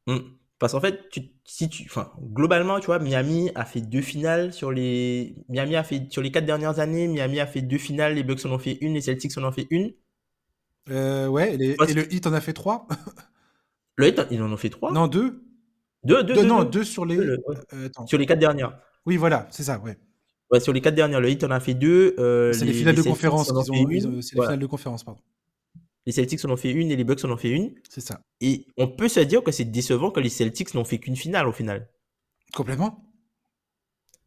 [0.07, 0.19] Mmh.
[0.65, 0.99] Parce qu'en fait,
[1.45, 5.85] si tu, enfin, globalement, tu vois, Miami a fait deux finales sur les, Miami a
[5.85, 8.59] fait sur les quatre dernières années, Miami a fait deux finales, les Bucks en ont
[8.59, 9.93] fait une, les Celtics en ont fait une.
[10.89, 12.89] Euh, ouais, et, le Heat en a fait trois.
[13.97, 14.91] le Heat, ils en ont fait trois?
[14.91, 15.45] Non, deux.
[16.03, 17.19] Deux, deux, deux, non, deux sur les.
[17.19, 17.37] Euh,
[18.07, 18.81] sur les quatre dernières.
[19.05, 19.99] Oui, voilà, c'est ça, ouais
[20.61, 22.15] sur les quatre dernières, le Heat en a fait deux.
[22.19, 23.49] Euh, c'est les, finales de conférence.
[23.49, 25.21] c'est les finales de conférence, pardon.
[26.07, 27.75] Les Celtics en ont fait une et les Bucks en ont fait une.
[27.89, 28.21] C'est ça.
[28.41, 31.49] Et on peut se dire que c'est décevant que les Celtics n'ont fait qu'une finale
[31.49, 31.89] au final.
[32.55, 33.11] Complètement.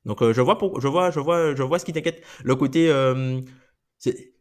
[0.05, 2.23] Donc euh, je vois pour, je vois je vois je vois ce qui t'inquiète.
[2.43, 3.41] Le côté euh,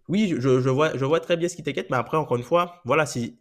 [0.09, 2.45] oui, je, je, vois je vois très bien ce qui t'inquiète mais après encore une
[2.45, 3.35] fois, voilà, c'est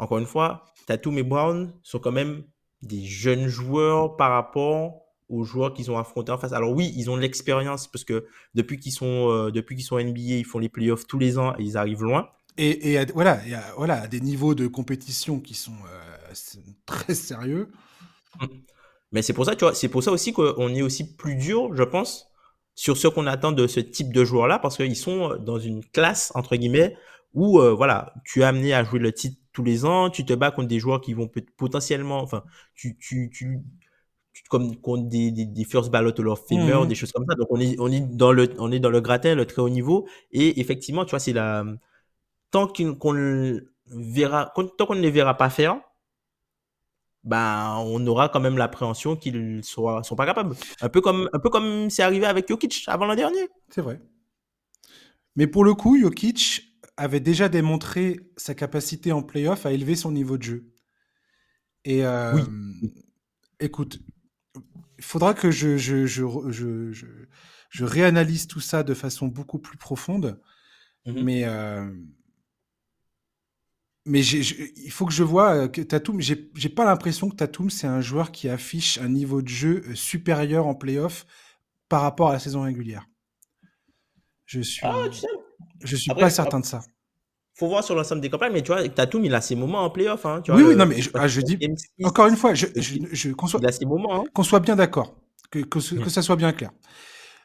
[0.00, 2.44] encore une fois, Tatum et Brown sont quand même
[2.82, 6.52] des jeunes joueurs par rapport aux joueurs qu'ils ont affrontés en face.
[6.52, 9.98] Alors oui, ils ont de l'expérience parce que depuis qu'ils sont, euh, depuis qu'ils sont
[9.98, 12.30] NBA, ils font les playoffs tous les ans et ils arrivent loin.
[12.62, 17.72] Et, et voilà, y a, voilà, des niveaux de compétition qui sont euh, très sérieux.
[18.38, 18.48] Hum.
[19.12, 21.74] Mais c'est pour ça, tu vois, c'est pour ça aussi qu'on est aussi plus dur,
[21.74, 22.28] je pense,
[22.74, 26.32] sur ce qu'on attend de ce type de joueurs-là, parce qu'ils sont dans une classe
[26.34, 26.96] entre guillemets
[27.32, 30.34] où euh, voilà, tu es amené à jouer le titre tous les ans, tu te
[30.34, 32.44] bats contre des joueurs qui vont potentiellement, enfin,
[32.74, 33.60] tu, tu, tu,
[34.50, 36.88] comme contre des, des, first ballot ou of Famer, mmh.
[36.88, 37.34] des choses comme ça.
[37.36, 39.70] Donc on est, on est dans le, on est dans le gratin, le très haut
[39.70, 40.06] niveau.
[40.30, 41.64] Et effectivement, tu vois, c'est la,
[42.50, 45.80] tant qu'on verra, tant qu'on ne les verra pas faire,
[47.24, 50.54] ben, on aura quand même l'appréhension qu'ils soient, sont pas capables.
[50.80, 53.48] Un peu comme, un peu comme c'est arrivé avec Jokic avant l'an dernier.
[53.68, 54.00] C'est vrai.
[55.36, 56.62] Mais pour le coup, Jokic
[56.96, 60.72] avait déjà démontré sa capacité en playoff à élever son niveau de jeu.
[61.84, 62.92] Et euh, oui.
[63.58, 64.00] écoute,
[64.98, 66.92] il faudra que je, je, je,
[67.70, 70.40] je, réanalyse tout ça de façon beaucoup plus profonde.
[71.06, 71.90] Mmh mais euh,
[74.10, 76.20] mais il faut que je vois euh, que Tatum.
[76.20, 79.94] J'ai pas l'impression que Tatum, c'est un joueur qui affiche un niveau de jeu euh,
[79.94, 81.26] supérieur en playoff
[81.88, 83.06] par rapport à la saison régulière.
[84.46, 85.04] Je suis, ah,
[85.84, 86.82] je suis pas certain de ça
[87.60, 89.90] faut voir sur l'ensemble des campagnes, mais tu vois, Tatum, il a ses moments en
[89.90, 90.24] playoff.
[90.24, 91.58] Hein, oui, oui, non, mais je, ah, dis,
[92.02, 94.22] encore une fois, je, je, qu'on soit, moments.
[94.22, 94.24] Hein.
[94.32, 95.14] Qu'on soit bien d'accord,
[95.50, 96.70] que, que, que, ça soit bien clair.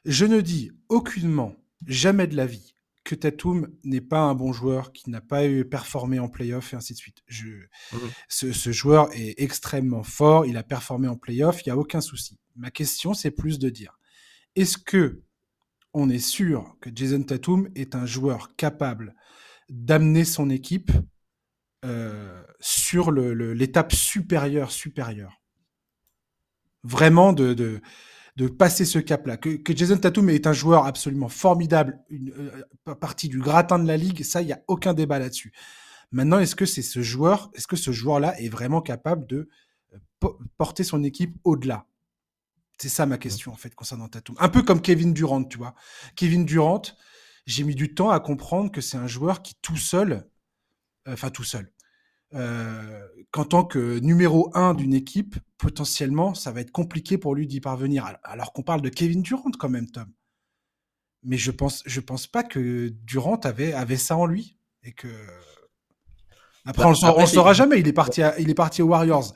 [0.05, 1.53] Je ne dis aucunement,
[1.85, 2.74] jamais de la vie,
[3.05, 6.75] que Tatum n'est pas un bon joueur, qui n'a pas eu performé en playoff et
[6.75, 7.21] ainsi de suite.
[7.27, 7.97] Je, mmh.
[8.27, 12.01] ce, ce, joueur est extrêmement fort, il a performé en playoff, il n'y a aucun
[12.01, 12.39] souci.
[12.55, 13.99] Ma question, c'est plus de dire,
[14.55, 15.21] est-ce que
[15.93, 19.15] on est sûr que Jason Tatum est un joueur capable
[19.69, 20.91] d'amener son équipe
[21.85, 25.41] euh, sur l'étape supérieure, supérieure?
[26.83, 27.81] Vraiment de, de,
[28.43, 29.37] passer ce cap-là.
[29.37, 33.97] Que, Jason Tatum est un joueur absolument formidable, une euh, partie du gratin de la
[33.97, 35.53] ligue, ça, il n'y a aucun débat là-dessus.
[36.11, 39.49] Maintenant, est-ce que c'est ce joueur, est-ce que ce joueur-là est vraiment capable de
[39.93, 41.87] euh, porter son équipe au-delà?
[42.77, 44.35] C'est ça ma question, en fait, concernant Tatum.
[44.39, 45.75] Un peu comme Kevin Durant, tu vois.
[46.17, 46.81] Kevin Durant,
[47.45, 50.27] j'ai mis du temps à comprendre que c'est un joueur qui tout seul,
[51.07, 51.71] euh, enfin tout seul,
[52.35, 57.47] euh, qu'en tant que numéro un d'une équipe, potentiellement, ça va être compliqué pour lui
[57.47, 58.17] d'y parvenir.
[58.23, 60.07] Alors qu'on parle de Kevin Durant quand même, Tom.
[61.23, 65.07] Mais je pense, je pense pas que Durant avait, avait ça en lui et que
[66.65, 67.79] après, bah, on ne saura jamais.
[67.79, 69.33] Il est parti, il est parti aux Warriors.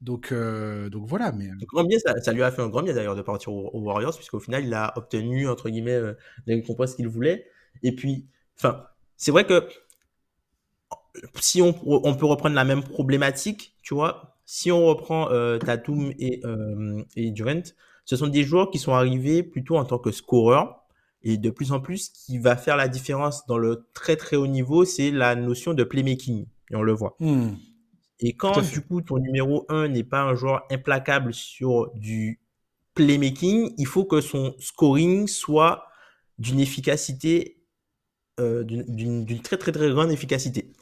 [0.00, 1.32] Donc, euh, donc voilà.
[1.32, 1.50] Mais...
[1.66, 4.14] Grand bien, ça, ça, lui a fait un grand bien d'ailleurs de partir aux, Warriors,
[4.14, 6.14] puisqu'au final, il a obtenu, entre guillemets, euh,
[6.46, 7.46] les récompenses qu'il voulait.
[7.82, 8.84] Et puis, enfin,
[9.16, 9.68] c'est vrai que
[11.40, 16.12] si on, on, peut reprendre la même problématique, tu vois, si on reprend euh, Tatum
[16.18, 17.62] et, euh, et Durant,
[18.04, 20.84] ce sont des joueurs qui sont arrivés plutôt en tant que scoreurs.
[21.22, 24.36] Et de plus en plus, ce qui va faire la différence dans le très très
[24.36, 26.46] haut niveau, c'est la notion de playmaking.
[26.70, 27.16] Et on le voit.
[27.20, 27.56] Hmm.
[28.20, 32.40] Et quand du coup ton numéro 1 n'est pas un joueur implacable sur du
[32.94, 35.84] playmaking, il faut que son scoring soit
[36.38, 37.62] d'une efficacité,
[38.40, 40.72] euh, d'une très très très grande efficacité.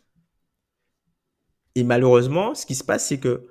[1.76, 3.46] Et malheureusement, ce qui se passe, c'est que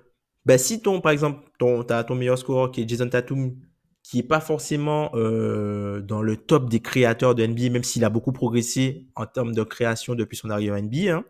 [0.46, 3.56] bah, si ton, par exemple, ton, as ton meilleur scoreur qui est Jason Tatum,
[4.02, 8.10] qui est pas forcément euh, dans le top des créateurs de NBA, même s'il a
[8.10, 11.26] beaucoup progressé en termes de création depuis son arrivée à NBA, hein,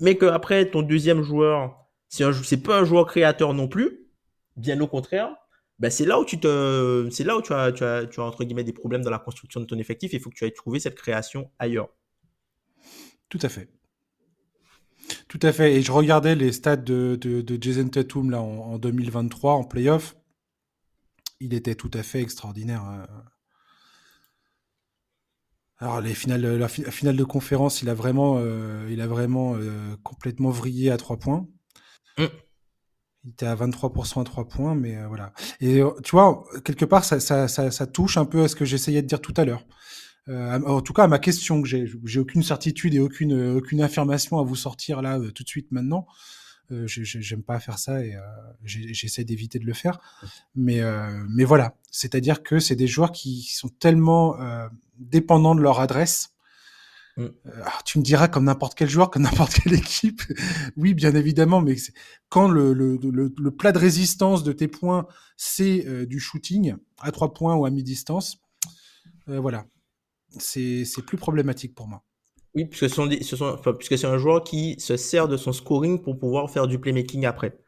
[0.00, 1.76] mais que après ton deuxième joueur,
[2.08, 4.08] c'est c'est pas un joueur créateur non plus,
[4.56, 5.30] bien au contraire,
[5.78, 8.24] bah c'est là où tu te, c'est là où tu as, tu as, tu as
[8.24, 10.12] entre guillemets des problèmes dans la construction de ton effectif.
[10.12, 11.88] Il faut que tu ailles trouver cette création ailleurs.
[13.28, 13.68] Tout à fait.
[15.30, 15.76] Tout à fait.
[15.76, 20.16] Et je regardais les stats de, de, Jason Tatum là, en, 2023 en playoff.
[21.38, 22.82] Il était tout à fait extraordinaire.
[22.82, 23.06] Hein.
[25.78, 29.96] Alors les finales, la, finale de conférence, il a vraiment, euh, il a vraiment euh,
[30.02, 31.46] complètement vrillé à trois points.
[32.18, 32.24] Mm.
[33.22, 35.32] Il était à 23% à trois points, mais euh, voilà.
[35.60, 39.00] Et tu vois, quelque part, ça, ça, ça, touche un peu à ce que j'essayais
[39.00, 39.64] de dire tout à l'heure.
[40.28, 44.38] En tout cas, à ma question que j'ai, j'ai aucune certitude et aucune, aucune affirmation
[44.38, 46.06] à vous sortir là tout de suite maintenant.
[46.70, 48.14] Euh, J'aime pas faire ça et
[48.64, 49.98] j'essaie d'éviter de le faire.
[50.54, 50.80] Mais,
[51.28, 54.36] mais voilà, c'est-à-dire que c'est des joueurs qui sont tellement
[54.98, 56.30] dépendant de leur adresse.
[57.16, 57.22] Mm.
[57.22, 60.22] Euh, tu me diras comme n'importe quel joueur, comme n'importe quelle équipe.
[60.76, 61.76] oui, bien évidemment, mais
[62.28, 65.06] quand le, le, le, plat de résistance de tes points,
[65.36, 68.38] c'est euh, du shooting à trois points ou à mi-distance,
[69.28, 69.66] euh, voilà,
[70.38, 72.02] c'est plus problématique pour moi.
[72.54, 76.50] Oui, puisque, ce ce c'est un joueur qui se sert de son scoring pour pouvoir
[76.50, 77.58] faire du playmaking après.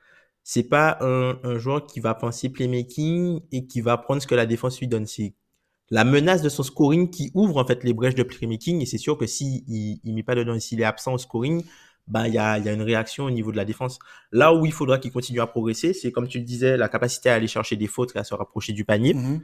[0.42, 4.34] C'est pas un, un, joueur qui va penser playmaking et qui va prendre ce que
[4.34, 5.06] la défense lui donne.
[5.06, 5.34] C'est
[5.90, 8.80] la menace de son scoring qui ouvre en fait les brèches de playmaking.
[8.80, 11.62] Et c'est sûr que s'il il, il met pas dedans, s'il est absent au scoring,
[12.08, 14.00] ben il y a, y a une réaction au niveau de la défense.
[14.32, 17.30] Là où il faudra qu'il continue à progresser, c'est comme tu le disais, la capacité
[17.30, 19.14] à aller chercher des fautes et à se rapprocher du panier.
[19.14, 19.40] Mm-hmm.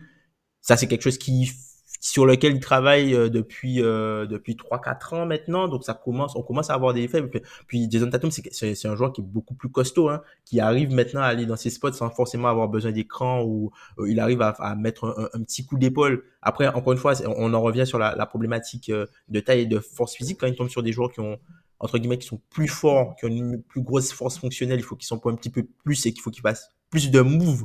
[0.60, 1.52] Ça, c'est quelque chose qui
[2.00, 5.68] sur lequel il travaille euh, depuis euh, depuis 3 4 ans maintenant.
[5.68, 7.22] Donc ça commence on commence à avoir des effets
[7.66, 11.22] puis Jason Tatum c'est un joueur qui est beaucoup plus costaud hein, qui arrive maintenant
[11.22, 14.50] à aller dans ses spots sans forcément avoir besoin d'écran ou euh, il arrive à,
[14.50, 16.24] à mettre un, petit coup d'épaule.
[16.42, 19.80] Après encore une fois on en revient sur la, la problématique de taille et de
[19.80, 20.38] force physique.
[20.40, 21.38] Quand il tombe sur des joueurs qui ont
[21.80, 24.96] entre guillemets qui sont plus forts qui ont une plus grosse force fonctionnelle il faut
[24.96, 27.64] qu'ils s'emploient un petit peu plus et qu'il faut qu'ils fassent plus de moves.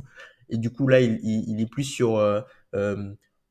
[0.50, 2.40] Et du coup là il, il, est plus sur euh,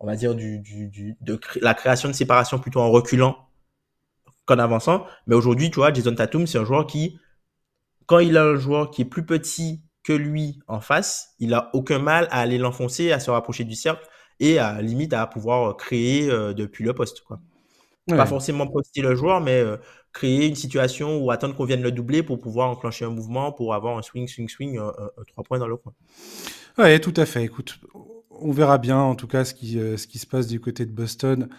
[0.04, 3.38] on va dire, du, du, de la création de séparation plutôt en reculant
[4.46, 5.06] qu'en avançant.
[5.28, 7.18] Mais aujourd'hui, tu vois, Jason Tatum, c'est un joueur qui,
[8.06, 11.70] quand il a un joueur qui est plus petit que lui en face, il a
[11.72, 14.06] aucun mal à aller l'enfoncer, à se rapprocher du cercle
[14.42, 17.22] et à limite à pouvoir créer euh, depuis le poste.
[17.22, 17.40] Quoi.
[18.10, 19.78] Pas forcément poster le joueur, mais euh,
[20.12, 23.74] créer une situation ou attendre qu'on vienne le doubler pour pouvoir enclencher un mouvement, pour
[23.74, 24.78] avoir un swing, swing, swing,
[25.28, 25.94] trois points dans le coin.
[26.78, 27.46] Ouais, tout à fait.
[27.46, 27.80] Écoute,
[28.40, 30.86] on verra bien en tout cas ce qui, euh, ce qui se passe du côté
[30.86, 31.50] de Boston.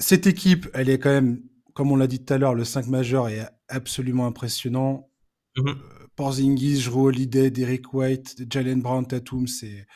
[0.00, 1.42] Cette équipe, elle est quand même,
[1.74, 5.08] comme on l'a dit tout à l'heure, le 5 majeur est absolument impressionnant.
[5.56, 5.76] Mm -hmm.
[6.16, 9.86] Porzingis, Jrue Holiday, Derek White, Jalen Brown, Tatum, c'est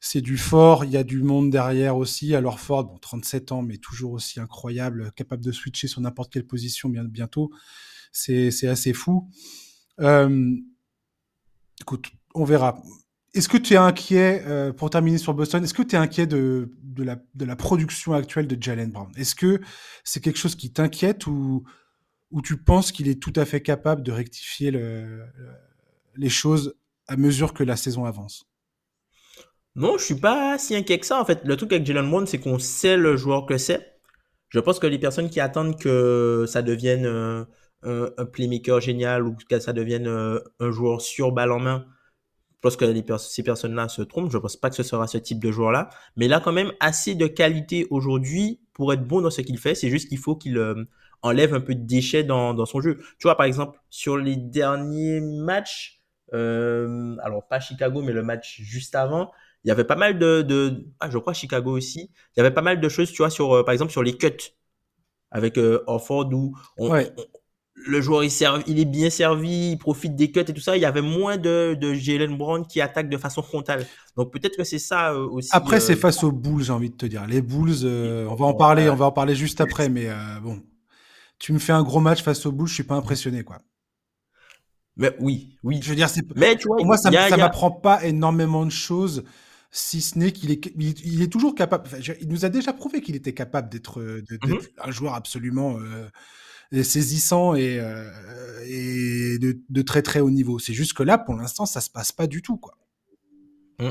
[0.00, 0.84] c'est du fort.
[0.84, 2.34] Il y a du monde derrière aussi.
[2.34, 6.46] Alors Ford, bon, 37 ans, mais toujours aussi incroyable, capable de switcher sur n'importe quelle
[6.46, 7.50] position bien, bientôt.
[8.12, 9.30] C'est assez fou.
[10.00, 10.56] Euh,
[11.80, 12.80] écoute, on verra.
[13.38, 16.26] Est-ce que tu es inquiet, euh, pour terminer sur Boston, est-ce que tu es inquiet
[16.26, 19.12] de, la, production actuelle de Jalen Brown?
[19.16, 19.60] Est-ce que
[20.02, 21.62] c'est quelque chose qui t'inquiète ou,
[22.32, 25.22] ou tu penses qu'il est tout à fait capable de rectifier le,
[26.16, 26.74] les choses
[27.06, 28.44] à mesure que la saison avance?
[29.76, 31.20] Non, je suis pas si inquiet que ça.
[31.20, 34.00] En fait, le truc avec Jalen Brown, c'est qu'on sait le joueur que c'est.
[34.48, 37.44] Je pense que les personnes qui attendent que ça devienne euh,
[37.84, 41.86] un, un, playmaker génial ou que ça devienne euh, un joueur sur balle en main,
[42.58, 44.30] je pense que ces personnes-là se trompent.
[44.32, 45.90] Je ne pense pas que ce sera ce type de joueur-là.
[46.16, 49.58] Mais il a quand même assez de qualité aujourd'hui pour être bon dans ce qu'il
[49.58, 49.76] fait.
[49.76, 50.84] C'est juste qu'il faut qu'il euh,
[51.22, 52.96] enlève un peu de déchets dans, dans, son jeu.
[53.18, 56.00] Tu vois, par exemple, sur les derniers matchs,
[56.34, 59.30] euh, alors pas Chicago, mais le match juste avant,
[59.64, 62.54] il y avait pas mal de, de ah, je crois Chicago aussi, il y avait
[62.54, 64.32] pas mal de choses, tu vois, sur, euh, par exemple, sur les cuts
[65.30, 66.90] avec euh, Orford où on,
[67.86, 68.32] le joueur il,
[68.66, 70.76] il est bien servi, il profite des cuts et tout ça.
[70.76, 73.86] Il y avait moins de, de Jalen Brown qui attaque de façon frontale.
[74.16, 75.50] Donc peut-être que c'est ça euh, aussi.
[75.52, 77.26] Après, euh, c'est face aux Bulls, j'ai envie de te dire.
[77.26, 80.08] Les Bulls, euh, on va en parler, on va en parler juste après, mais
[80.42, 80.62] bon,
[81.38, 83.58] tu me fais un gros match face aux Bulls, je suis pas impressionné, quoi.
[84.96, 85.80] Mais oui, oui.
[85.80, 86.24] Je veux dire, c'est.
[86.34, 89.22] Mais tu vois, pour moi, ça, ça m'apprend pas énormément de choses.
[89.70, 91.88] si ce n'est qu'il est, il, est toujours capable.
[92.20, 95.76] il nous a déjà prouvé qu'il était capable d'être mmh un joueur absolument
[96.82, 97.80] saisissant et,
[98.68, 100.58] et de, très très haut niveau.
[100.58, 102.74] C'est juste que là, pour l'instant, ça se passe pas du tout, quoi.
[103.80, 103.90] Mmh.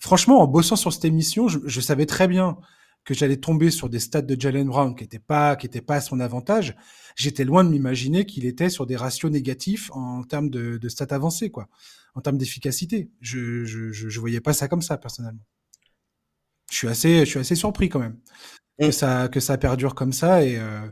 [0.00, 2.58] franchement, en bossant sur cette émission, je, savais très bien
[3.04, 5.96] que j'allais tomber sur des stats de Jalen Brown qui n'étaient pas, qui étaient pas
[5.96, 6.74] à son avantage.
[7.14, 11.14] J'étais loin de m'imaginer qu'il était sur des ratios négatifs en termes de, de stats
[11.14, 11.68] avancés, quoi,
[12.16, 13.08] en termes d'efficacité.
[13.20, 15.44] Je, je, je, voyais pas ça comme ça personnellement.
[16.68, 18.18] Je suis assez, je suis assez surpris quand même
[18.80, 18.92] que mmh.
[18.92, 20.58] ça, que ça perdure comme ça et.
[20.58, 20.88] Euh,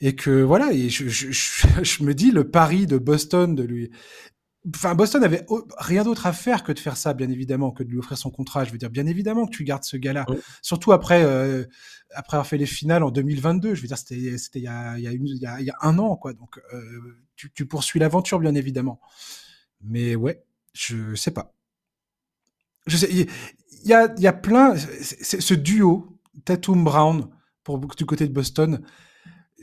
[0.00, 1.30] et que voilà, et je, je,
[1.82, 3.90] je, me dis le pari de Boston de lui
[4.74, 5.46] Enfin, Boston avait
[5.78, 8.30] rien d'autre à faire que de faire ça, bien évidemment, que de lui offrir son
[8.30, 8.64] contrat.
[8.64, 10.26] Je veux dire, bien évidemment que tu gardes ce gars-là.
[10.62, 11.64] Surtout après, euh,
[12.14, 13.74] après avoir fait les finales en 2022.
[13.74, 15.06] Je veux dire, c'était, c'était il y a, il y
[15.46, 16.32] a, il y a, un an, quoi.
[16.32, 16.82] Donc, euh,
[17.36, 19.00] tu, tu, poursuis l'aventure, bien évidemment.
[19.80, 20.42] Mais ouais,
[20.72, 21.54] je sais pas.
[22.86, 23.28] Je sais, il
[23.84, 27.28] y a, il y a plein, ce duo, Tatum Brown,
[27.62, 28.82] pour du côté de Boston,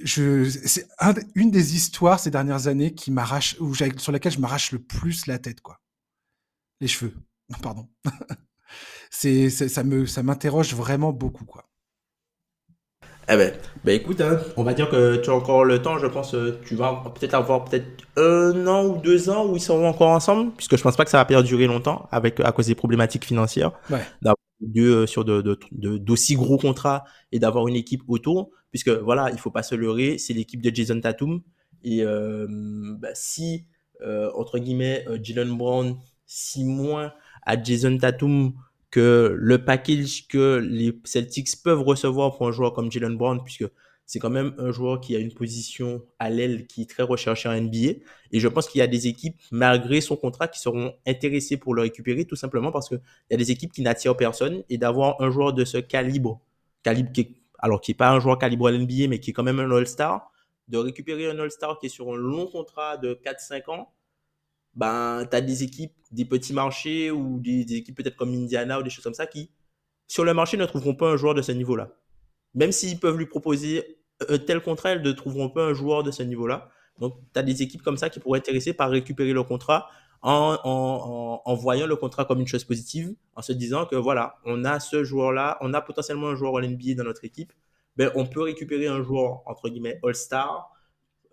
[0.03, 0.87] je, c'est
[1.35, 5.27] une des histoires ces dernières années qui m'arrache, ou sur laquelle je m'arrache le plus
[5.27, 5.79] la tête, quoi.
[6.81, 7.13] Les cheveux,
[7.63, 7.87] pardon.
[9.09, 11.65] c'est, ça me, ça m'interroge vraiment beaucoup, quoi.
[13.27, 16.05] Eh ben, ben écoute, hein, on va dire que tu as encore le temps, je
[16.05, 17.87] pense, euh, tu vas peut-être avoir peut-être
[18.17, 21.09] un an ou deux ans où ils seront encore ensemble, puisque je pense pas que
[21.09, 23.71] ça va perdurer longtemps avec à cause des problématiques financières.
[23.89, 24.01] Ouais.
[24.21, 25.57] D'avoir deux sur de, de,
[25.97, 30.17] d'aussi gros contrats et d'avoir une équipe autour puisque voilà, il faut pas se leurrer,
[30.17, 31.41] c'est l'équipe de Jason Tatum.
[31.85, 32.45] Et euh,
[32.99, 33.63] bah, si,
[34.01, 37.13] euh, entre guillemets, euh, Jalen Brown, si moins
[37.45, 38.51] à Jason Tatum
[38.91, 43.65] que le package que les Celtics peuvent recevoir pour un joueur comme Jalen Brown, puisque
[44.05, 47.47] c'est quand même un joueur qui a une position à l'aile qui est très recherchée
[47.47, 48.01] en NBA.
[48.33, 51.75] Et je pense qu'il y a des équipes, malgré son contrat, qui seront intéressées pour
[51.75, 52.99] le récupérer, tout simplement parce qu'il
[53.31, 54.63] y a des équipes qui n'attirent personne.
[54.67, 56.41] Et d'avoir un joueur de ce calibre,
[56.83, 59.41] calibre qui est alors qui n'est pas un joueur calibre NBA, mais qui est quand
[59.41, 60.31] même un All-Star,
[60.67, 63.91] de récupérer un All-Star qui est sur un long contrat de 4-5 ans,
[64.75, 68.83] ben, tu as des équipes, des petits marchés ou des, équipes peut-être comme Indiana ou
[68.83, 69.49] des choses comme ça qui,
[70.05, 71.89] sur le marché, ne trouveront pas un joueur de ce niveau-là.
[72.53, 73.97] Même s'ils peuvent lui proposer
[74.29, 76.69] un tel contrat, elles ne trouveront pas un joueur de ce niveau-là.
[76.99, 79.89] Donc, tu as des équipes comme ça qui pourraient être intéressées par récupérer le contrat
[80.21, 84.79] en, voyant le contrat comme une chose positive, en se disant que voilà, on a
[84.79, 87.53] ce joueur-là, on a potentiellement un joueur All-NBA dans notre équipe,
[87.95, 90.71] ben, on peut récupérer un joueur, entre guillemets, All-Star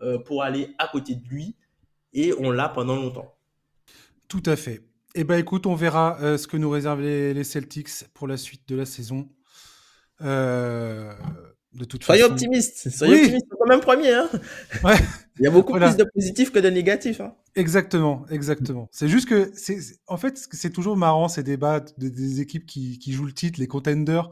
[0.03, 1.57] euh, pour aller à côté de lui
[2.13, 3.35] et on l'a pendant longtemps.
[4.29, 4.83] Tout à fait.
[5.15, 8.67] Eh ben écoute, on verra euh, ce que nous réservent les, Celtics pour la suite
[8.69, 9.29] de la saison.
[10.23, 11.13] Euh,
[11.75, 14.13] de toute soyez optimiste, soyez optimiste, quand même premier.
[14.13, 14.29] Hein
[15.39, 17.21] Il y a beaucoup plus de positifs que de négatifs.
[17.21, 18.89] Hein exactement, exactement.
[18.93, 23.13] C'est juste que, c'est, en fait, c'est toujours marrant ces débats des équipes qui, qui,
[23.13, 24.31] jouent le titre, les contenders,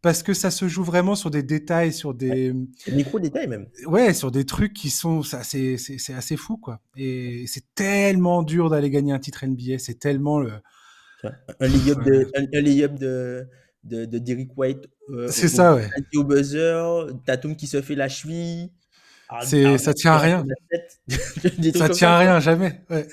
[0.00, 2.52] parce que ça se joue vraiment sur des détails, sur des
[2.90, 3.68] micro-détails même.
[3.86, 6.80] Ouais, sur des trucs qui sont, c'est, c'est, assez fou, quoi.
[6.96, 10.52] Et c'est tellement dur d'aller gagner un titre NBA, c'est tellement le.
[11.60, 12.42] Un lay-up de, un,
[13.84, 14.88] de, de, White.
[15.10, 15.88] Euh, c'est ça, ouais.
[16.16, 18.72] Au buzzer, Tatum qui se fait la cheville.
[19.42, 20.44] C'est, ça tient à rien.
[21.74, 22.82] ça tient à rien, jamais.
[22.90, 23.06] Ouais.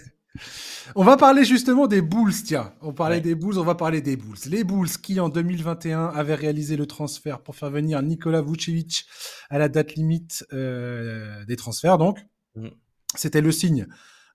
[0.95, 2.73] On va parler justement des Bulls, tiens.
[2.81, 4.37] On parlait des Bulls, on va parler des Bulls.
[4.47, 9.05] Les Bulls qui, en 2021, avaient réalisé le transfert pour faire venir Nikola Vucevic
[9.49, 12.19] à la date limite euh, des transferts, donc.
[12.55, 12.69] Mm.
[13.15, 13.87] C'était le signe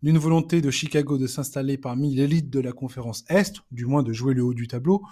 [0.02, 4.12] d'une volonté de Chicago de s'installer parmi l'élite de la conférence Est, du moins de
[4.12, 5.02] jouer le haut du tableau.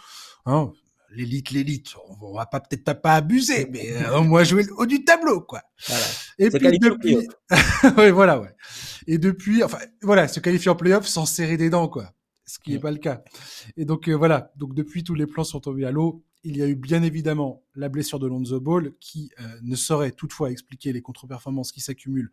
[0.45, 0.70] Hein,
[1.14, 1.88] l'élite, l'élite,
[2.20, 5.40] on va pas peut-être pas abuser, mais euh, au moins jouer le haut du tableau,
[5.40, 5.62] quoi.
[5.86, 6.04] Voilà.
[6.38, 7.28] Et puis depuis,
[7.98, 8.54] oui, voilà, ouais.
[9.06, 12.12] Et depuis, enfin, voilà, se qualifier en playoff sans serrer des dents, quoi.
[12.44, 13.22] Ce qui n'est pas le cas.
[13.76, 16.62] Et donc euh, voilà, donc depuis tous les plans sont tombés à l'eau il y
[16.62, 20.93] a eu bien évidemment la blessure de Lonzo Ball qui euh, ne saurait toutefois expliquer
[20.93, 22.32] les contre-performances qui s'accumulent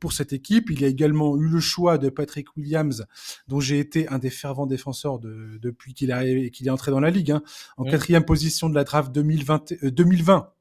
[0.00, 0.70] pour cette équipe.
[0.70, 3.06] Il y a également eu le choix de Patrick Williams,
[3.48, 7.00] dont j'ai été un des fervents défenseurs de, depuis qu'il est, qu'il est entré dans
[7.00, 7.42] la ligue, hein,
[7.76, 9.74] en quatrième position de la draft 2020.
[9.82, 10.52] 2020.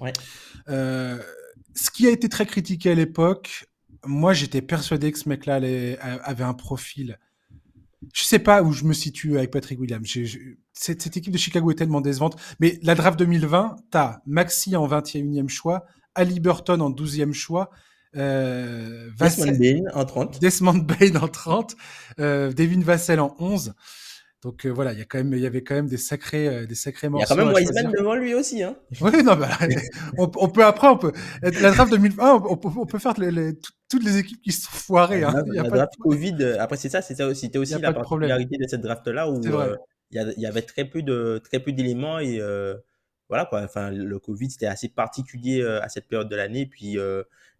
[0.00, 0.12] Euh, ouais.
[0.68, 1.22] Euh,
[1.74, 3.66] ce qui a été très critiqué à l'époque,
[4.04, 7.18] moi j'étais persuadé que ce mec-là avait un profil
[8.12, 10.06] je sais pas où je me situe avec Patrick Williams.
[10.72, 12.36] Cette, équipe de Chicago est tellement décevante.
[12.60, 17.70] Mais la draft 2020, t'as Maxi en 21e choix, Ali Burton en 12e choix,
[18.16, 20.40] euh, Desmond Bain en 30.
[20.40, 21.76] Desmond Bain en 30,
[22.20, 23.74] euh, Devin Vassell en 11.
[24.42, 26.48] Donc euh, voilà, il y a quand même, il y avait quand même des sacrés,
[26.48, 27.32] euh, des sacrés morceaux.
[27.32, 28.74] Il y a quand même Wiseman devant lui aussi, hein.
[29.00, 29.50] Oui, non, bah,
[30.18, 31.12] on, on, peut après, on peut
[31.42, 33.52] la draft 2020, on, peut, on peut faire les, les,
[33.88, 35.22] toutes les équipes qui se sont foirées.
[35.22, 35.44] Hein.
[35.46, 37.42] La, draft Covid, après c'est ça, c'est ça aussi.
[37.42, 38.64] C'était aussi la particularité de...
[38.64, 39.76] de cette draft là où euh,
[40.12, 42.40] il y, avait très peu de très peu d'éléments et
[43.28, 43.62] voilà quoi.
[43.62, 46.66] Enfin, le Covid c'était assez particulier à cette période de l'année.
[46.66, 46.96] Puis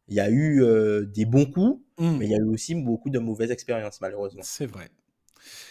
[0.08, 0.62] il y a eu
[1.06, 2.16] des bons coups, mmh.
[2.18, 4.42] mais il y a eu aussi beaucoup de mauvaises expériences malheureusement.
[4.44, 4.90] C'est vrai.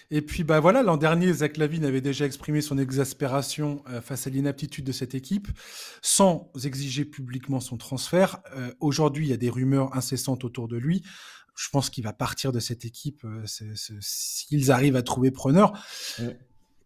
[0.09, 4.27] Et puis bah voilà, l'an dernier, Zach Lavine avait déjà exprimé son exaspération euh, face
[4.27, 5.47] à l'inaptitude de cette équipe,
[6.01, 8.41] sans exiger publiquement son transfert.
[8.55, 11.03] Euh, aujourd'hui, il y a des rumeurs incessantes autour de lui.
[11.55, 15.73] Je pense qu'il va partir de cette équipe euh, s'ils arrivent à trouver preneur.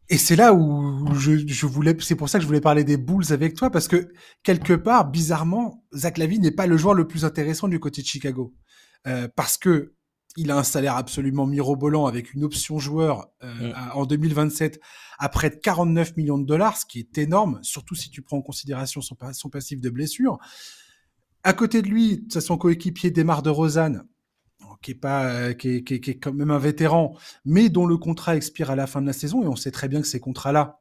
[0.09, 3.31] Et c'est là où je, voulais, c'est pour ça que je voulais parler des Bulls
[3.31, 4.07] avec toi, parce que
[4.43, 8.07] quelque part, bizarrement, Zach Lavine n'est pas le joueur le plus intéressant du côté de
[8.07, 8.53] Chicago.
[9.35, 9.95] parce que
[10.35, 13.73] il a un salaire absolument mirobolant avec une option joueur euh, mm.
[13.93, 14.79] en 2027
[15.17, 18.37] à près de 49 millions de dollars, ce qui est énorme, surtout si tu prends
[18.37, 20.37] en considération son, son passif de blessure.
[21.43, 24.03] À côté de lui, c'est son coéquipier Demar de Rosanne,
[24.85, 27.97] qui est pas, euh, qui est, qui est quand même un vétéran, mais dont le
[27.97, 30.19] contrat expire à la fin de la saison, et on sait très bien que ces
[30.19, 30.79] contrats-là,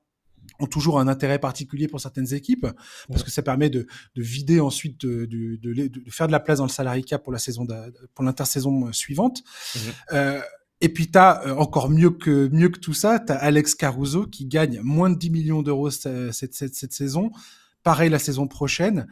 [0.60, 2.66] ont toujours un intérêt particulier pour certaines équipes
[3.08, 6.58] parce que ça permet de, de vider ensuite de, de, de, faire de la place
[6.58, 7.66] dans le salary cap pour la saison
[8.14, 9.42] pour l'intersaison euh, suivante.
[9.74, 9.78] Mmh.
[10.12, 10.40] Euh,
[10.82, 14.26] et puis tu as encore mieux que mieux que tout ça, tu as Alex Caruso
[14.26, 17.30] qui gagne moins de 10 millions d'euros cette, cette, cette, saison.
[17.82, 19.08] Pareil la saison prochaine.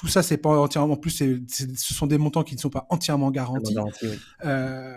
[0.00, 0.94] Tout ça, c'est pas entièrement.
[0.94, 3.76] En plus, ce sont des montants qui ne sont pas entièrement garantis.
[4.46, 4.96] euh,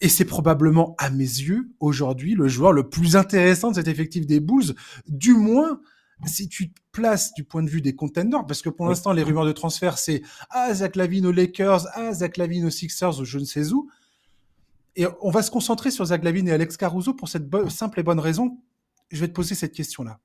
[0.00, 4.28] et c'est probablement, à mes yeux, aujourd'hui, le joueur le plus intéressant de cet effectif
[4.28, 4.76] des Bulls,
[5.08, 5.80] du moins
[6.24, 9.24] si tu te places du point de vue des contenders, parce que pour l'instant, les
[9.24, 13.24] rumeurs de transfert, c'est ah, Zach Lavine aux Lakers, ah, Zach Lavine aux Sixers, ou
[13.24, 13.90] je ne sais où.
[14.94, 18.04] Et on va se concentrer sur Zach Lavine et Alex Caruso pour cette simple et
[18.04, 18.56] bonne raison.
[19.10, 20.20] Je vais te poser cette question-là.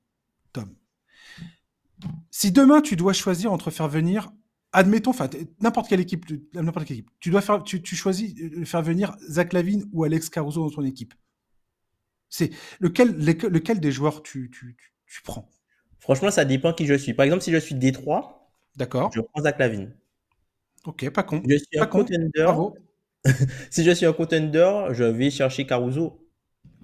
[2.30, 4.30] Si demain, tu dois choisir entre faire venir
[4.72, 5.28] admettons, enfin,
[5.60, 9.52] n'importe quelle équipe, n'importe quelle équipe, tu dois faire, tu, choisis de faire venir Zach
[9.52, 11.14] Lavine ou Alex Caruso dans ton équipe.
[12.28, 14.76] C'est lequel, lequel des joueurs tu, tu,
[15.06, 15.48] tu, prends?
[15.98, 17.12] Franchement, ça dépend qui je suis.
[17.12, 19.94] Par exemple, si je suis Détroit, d'accord, je prends Zach Lavine.
[20.84, 21.42] Ok, pas con.
[21.46, 22.30] Je suis un contender.
[23.70, 26.24] si je suis un contender, je vais chercher Caruso,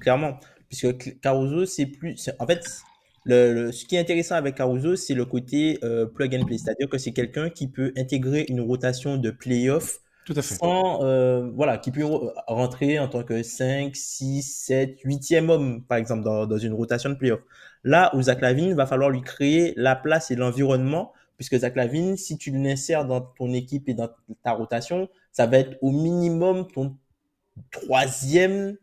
[0.00, 0.38] clairement,
[0.68, 2.82] puisque Caruso, c'est plus, en fait,
[3.26, 6.88] le, ce qui est intéressant avec Caruso, c'est le côté euh, plug and play, c'est-à-dire
[6.88, 10.56] que c'est quelqu'un qui peut intégrer une rotation de playoff tout à fait.
[10.56, 12.04] Sans, euh, voilà, qui peut
[12.48, 17.10] rentrer en tant que 5, 6, 7, 8e homme, par exemple, dans, dans une rotation
[17.10, 17.40] de playoff.
[17.84, 22.16] Là où Zach Lavine, va falloir lui créer la place et l'environnement, puisque Zach Lavine,
[22.16, 24.08] si tu l'insères dans ton équipe et dans
[24.42, 26.96] ta rotation, ça va être au minimum ton
[27.70, 28.76] troisième,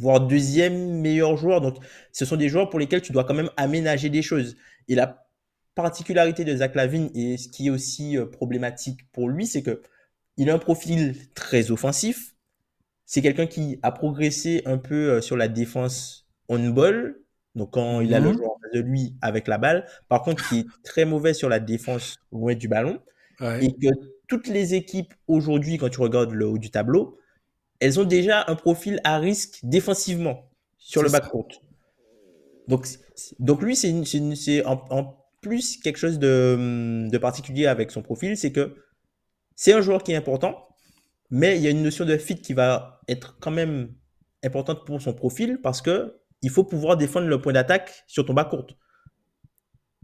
[0.00, 1.60] voire deuxième meilleur joueur.
[1.60, 1.76] Donc,
[2.12, 4.56] ce sont des joueurs pour lesquels tu dois quand même aménager des choses.
[4.88, 5.26] Et la
[5.74, 9.82] particularité de Zach Lavine, et ce qui est aussi euh, problématique pour lui, c'est que
[10.36, 12.34] il a un profil très offensif.
[13.04, 17.20] C'est quelqu'un qui a progressé un peu euh, sur la défense on-ball,
[17.54, 18.36] donc quand il a le mhm.
[18.36, 19.86] joueur de lui avec la balle.
[20.08, 23.00] Par contre, qui est très mauvais sur la défense loin du ballon.
[23.62, 23.88] Et que
[24.28, 27.18] toutes les équipes aujourd'hui, quand tu regardes le haut du tableau,
[27.80, 31.48] elles ont déjà un profil à risque défensivement sur le backcourt.
[32.68, 32.86] Donc,
[33.38, 38.52] donc lui, c'est en, en, plus quelque chose de, de particulier avec son profil, c'est
[38.52, 38.76] que
[39.56, 40.68] c'est un joueur qui est important,
[41.30, 43.94] mais il y a une notion de fit qui va être quand même
[44.44, 48.34] importante pour son profil parce que il faut pouvoir défendre le point d'attaque sur ton
[48.34, 48.66] backcourt.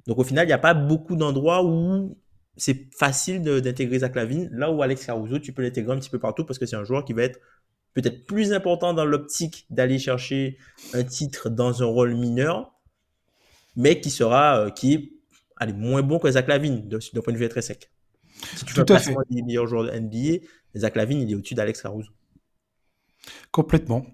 [0.06, 2.18] Donc au final, il n'y a pas beaucoup d'endroits où
[2.56, 4.48] c'est facile d'intégrer Zach Lavine.
[4.52, 6.84] Là où Alex Caruso, tu peux l'intégrer un petit peu partout parce que c'est un
[6.84, 7.40] joueur qui va être
[7.96, 10.58] peut-être plus important dans l'optique d'aller chercher
[10.92, 12.74] un titre dans un rôle mineur,
[13.74, 15.12] mais qui sera euh, qui est
[15.56, 17.90] allez, moins bon que Zach Lavine d'un point de vue très sec.
[18.54, 19.14] Si tu Tout à fait.
[19.30, 20.44] des meilleurs joueurs de NBA,
[20.76, 22.10] Zach Lavine, il est au-dessus d'Alex Caruso.
[23.50, 24.04] Complètement.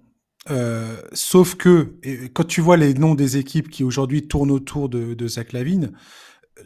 [0.49, 1.97] Euh, sauf que
[2.35, 5.93] quand tu vois les noms des équipes qui aujourd'hui tournent autour de, de, Zach Lavine,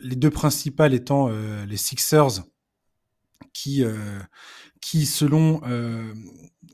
[0.02, 2.44] les deux principales étant euh, les Sixers,
[3.54, 3.82] qui,
[4.82, 5.62] qui selon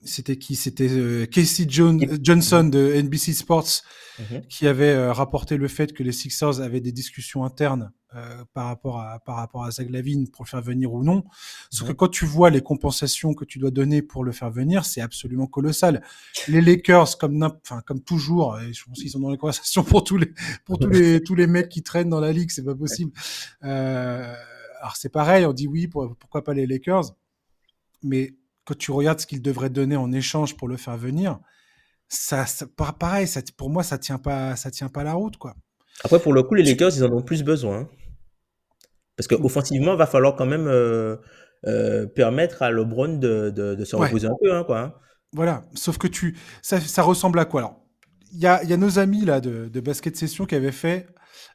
[0.04, 0.56] c'était qui?
[0.56, 3.82] C'était euh, Casey Johnson de NBC Sports
[4.18, 4.46] mhm.
[4.48, 8.66] qui avait euh, rapporté le fait que les Sixers avaient des discussions internes euh, par
[8.66, 11.24] rapport à par rapport à Zaglavin pour le faire venir ou non.
[11.70, 11.96] Sauf que mhm.
[11.96, 15.46] quand tu vois les compensations que tu dois donner pour le faire venir, c'est absolument
[15.46, 16.02] colossal.
[16.48, 20.04] Les Lakers, comme enfin comme toujours, et je pense qu'ils sont dans les conversations pour
[20.04, 20.32] tous les
[20.64, 23.12] pour tous les tous les mecs qui traînent dans la ligue, c'est pas possible.
[23.60, 27.14] alors c'est pareil, on dit oui, pourquoi pas les Lakers,
[28.02, 28.34] mais
[28.64, 31.38] quand tu regardes ce qu'il devrait donner en échange pour le faire venir,
[32.08, 32.44] ça,
[32.98, 35.54] pareil, ça, pour moi, ça tient pas, ça tient pas la route, quoi.
[36.04, 37.80] Après, pour le coup, les Lakers, ils en ont plus besoin.
[37.80, 37.88] Hein.
[39.16, 41.16] Parce qu'offensivement, il va falloir quand même euh,
[41.66, 44.80] euh, permettre à LeBron de, de, se reposer un peu, hein, quoi.
[44.80, 44.94] Hein.
[45.32, 47.60] Voilà, sauf que tu, ça, ça ressemble à quoi?
[47.60, 47.86] Alors,
[48.32, 51.06] il y a, y a, nos amis là de, de basket session qui avaient fait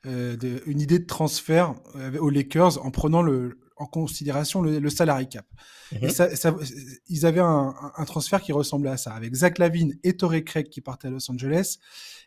[0.06, 1.76] euh, de, une idée de transfert
[2.20, 5.46] aux Lakers en prenant le, en considération le, le salary cap.
[5.92, 6.10] Et mhm.
[6.10, 6.56] ça, ça,
[7.08, 10.70] ils avaient un, un, transfert qui ressemblait à ça, avec Zach Lavine et Torrey Craig
[10.70, 11.78] qui partaient à Los Angeles,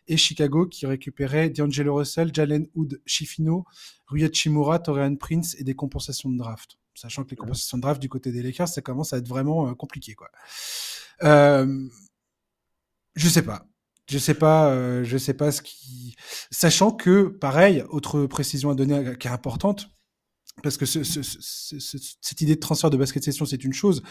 [0.07, 3.65] et Chicago qui récupérait D'Angelo Russell, Jalen Hood, Shifino,
[4.07, 6.77] Rui Chimura, Torian Prince et des compensations de draft.
[6.95, 7.41] Sachant que les mhm.
[7.41, 10.29] compensations de draft du côté des Lakers, ça commence à être vraiment euh, compliqué, quoi.
[11.23, 11.87] Euh,
[13.15, 13.65] je sais pas.
[14.09, 16.15] Je sais pas, euh, je sais pas ce qui.
[16.49, 19.89] Sachant que, pareil, autre précision à donner qui est importante,
[20.63, 24.03] parce que ce, ce, ce, cette idée de transfert de basket session, c'est une chose,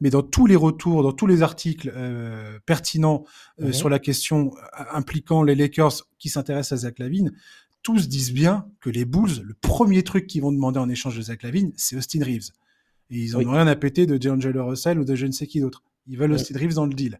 [0.00, 3.24] mais dans tous les retours, dans tous les articles euh, pertinents
[3.60, 7.32] euh, sur la question euh, impliquant les Lakers qui s'intéressent à Zach Lavine,
[7.82, 11.22] tous disent bien que les Bulls, le premier truc qu'ils vont demander en échange de
[11.22, 12.50] Zach Lavine, c'est Austin Reeves.
[13.10, 15.46] Et ils en ont rien à péter de D'Angelo Russell ou de je ne sais
[15.46, 15.82] qui d'autre.
[16.06, 17.18] Ils veulent Austin Reeves dans le deal.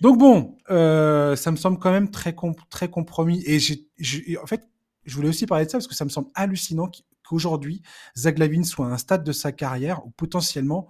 [0.00, 2.34] Donc bon, euh, ça me semble quand même très,
[2.70, 3.42] très compromis.
[3.46, 4.66] Et j'ai, en fait,
[5.04, 6.88] je voulais aussi parler de ça parce que ça me semble hallucinant
[7.30, 7.82] qu'aujourd'hui,
[8.16, 10.88] Zaglavin soit à un stade de sa carrière où potentiellement,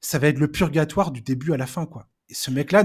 [0.00, 2.08] ça va être le purgatoire du début à la fin, quoi.
[2.28, 2.84] Et ce mec-là,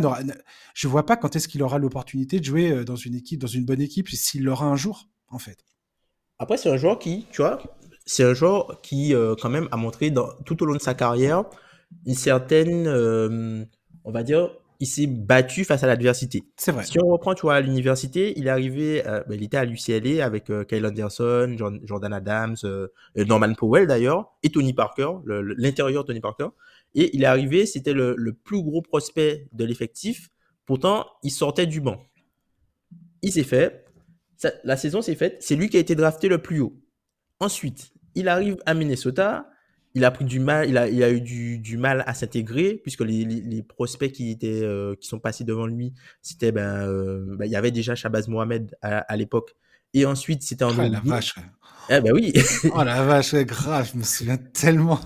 [0.76, 3.48] je vois pas quand est-ce qu'il aura l'opportunité de jouer euh, dans une équipe, dans
[3.48, 5.66] une bonne équipe, s'il l'aura un jour, en fait.
[6.38, 7.60] Après, c'est un joueur qui, tu vois,
[8.06, 10.14] c'est un joueur qui, euh, quand même, a montré
[10.46, 11.46] tout au long de sa carrière
[12.06, 13.66] une certaine, euh,
[14.04, 14.50] on va dire,
[14.82, 16.44] il s'est battu face à l'adversité.
[16.58, 16.84] C'est vrai.
[16.84, 19.64] Si on reprend, tu vois, à l'université, il est arrivé, euh, ben, il était à
[19.64, 26.04] l'UCLA avec euh, Kyle Anderson, Jordan Adams, euh, Norman Powell d'ailleurs, et Tony Parker, l'intérieur
[26.04, 26.48] Tony Parker.
[26.96, 30.30] Et il est arrivé, c'était le, plus gros prospect de l'effectif.
[30.66, 32.04] Pourtant, il sortait du banc.
[33.22, 33.86] Il s'est fait.
[34.64, 35.38] la saison s'est faite.
[35.42, 36.76] C'est lui qui a été drafté le plus haut.
[37.40, 39.48] Ensuite, il arrive à Minnesota
[39.94, 42.80] il a pris du mal, il a, il a eu du, du mal à s'intégrer
[42.82, 47.36] puisque les, les, prospects qui étaient euh, qui sont passés devant lui, c'était ben, euh,
[47.38, 49.56] ben, il y avait déjà Shabazz Mohamed à, à l'époque
[49.94, 51.36] et ensuite c'était en oh, la vache.
[51.90, 52.34] Eh ben oui.
[52.74, 55.00] oh la vache, grave, je me souviens tellement.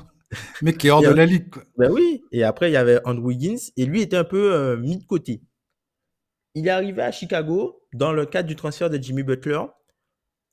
[0.61, 1.63] Mec qui est hors de la ligue quoi.
[1.77, 4.77] Ben oui, et après il y avait Andrew Wiggins et lui était un peu euh,
[4.77, 5.41] mis de côté.
[6.53, 9.61] Il est arrivé à Chicago dans le cadre du transfert de Jimmy Butler.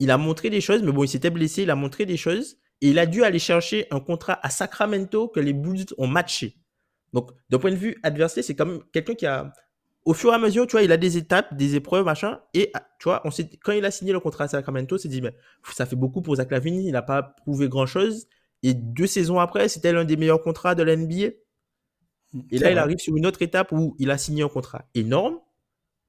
[0.01, 2.57] Il a montré des choses, mais bon, il s'était blessé, il a montré des choses
[2.83, 6.57] et il a dû aller chercher un contrat à Sacramento que les Bulls ont matché.
[7.13, 9.53] Donc, d'un point de vue adversité, c'est quand même quelqu'un qui a,
[10.05, 12.41] au fur et à mesure, tu vois, il a des étapes, des épreuves, machin.
[12.55, 13.31] Et, tu vois, on
[13.63, 15.33] quand il a signé le contrat à Sacramento, il s'est dit, mais
[15.73, 18.27] ça fait beaucoup pour Zach Lavine, il n'a pas prouvé grand chose.
[18.65, 21.37] Et deux saisons après, c'était l'un des meilleurs contrats de la NBA.
[22.51, 25.39] Et là, il arrive sur une autre étape où il a signé un contrat énorme.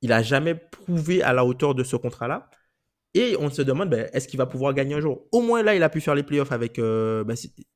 [0.01, 2.49] Il n'a jamais prouvé à la hauteur de ce contrat-là.
[3.15, 5.25] Et on se demande, ben, est-ce qu'il va pouvoir gagner un jour?
[5.31, 7.35] Au moins là, il a pu faire les playoffs avec, euh, ben,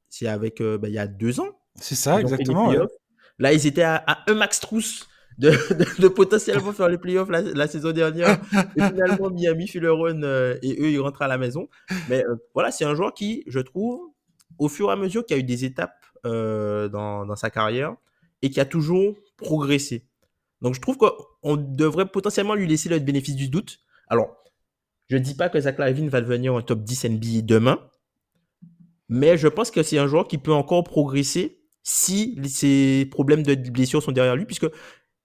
[0.09, 1.59] c'est avec, euh, ben, il y a deux ans.
[1.75, 2.73] C'est ça, exactement.
[3.39, 5.07] Là, ils étaient à, un max trousse
[5.37, 5.51] de,
[6.01, 8.39] de, potentiellement faire les playoffs la, la saison dernière.
[8.75, 11.69] et finalement, Miami fait le run euh, et eux, ils rentrent à la maison.
[12.09, 12.23] Mais
[12.55, 13.99] voilà, c'est un joueur qui, je trouve,
[14.57, 17.95] au fur et à mesure qu'il y a eu des étapes dans, dans sa carrière
[18.41, 20.07] et qui a toujours progressé.
[20.61, 23.79] Donc, je trouve qu'on devrait potentiellement lui laisser le bénéfice du doute.
[24.07, 24.35] Alors,
[25.09, 27.79] je dis pas que Zach Lavine va devenir un top 10 NBA demain,
[29.09, 33.55] mais je pense que c'est un joueur qui peut encore progresser si ses problèmes de
[33.69, 34.67] blessure sont derrière lui, puisque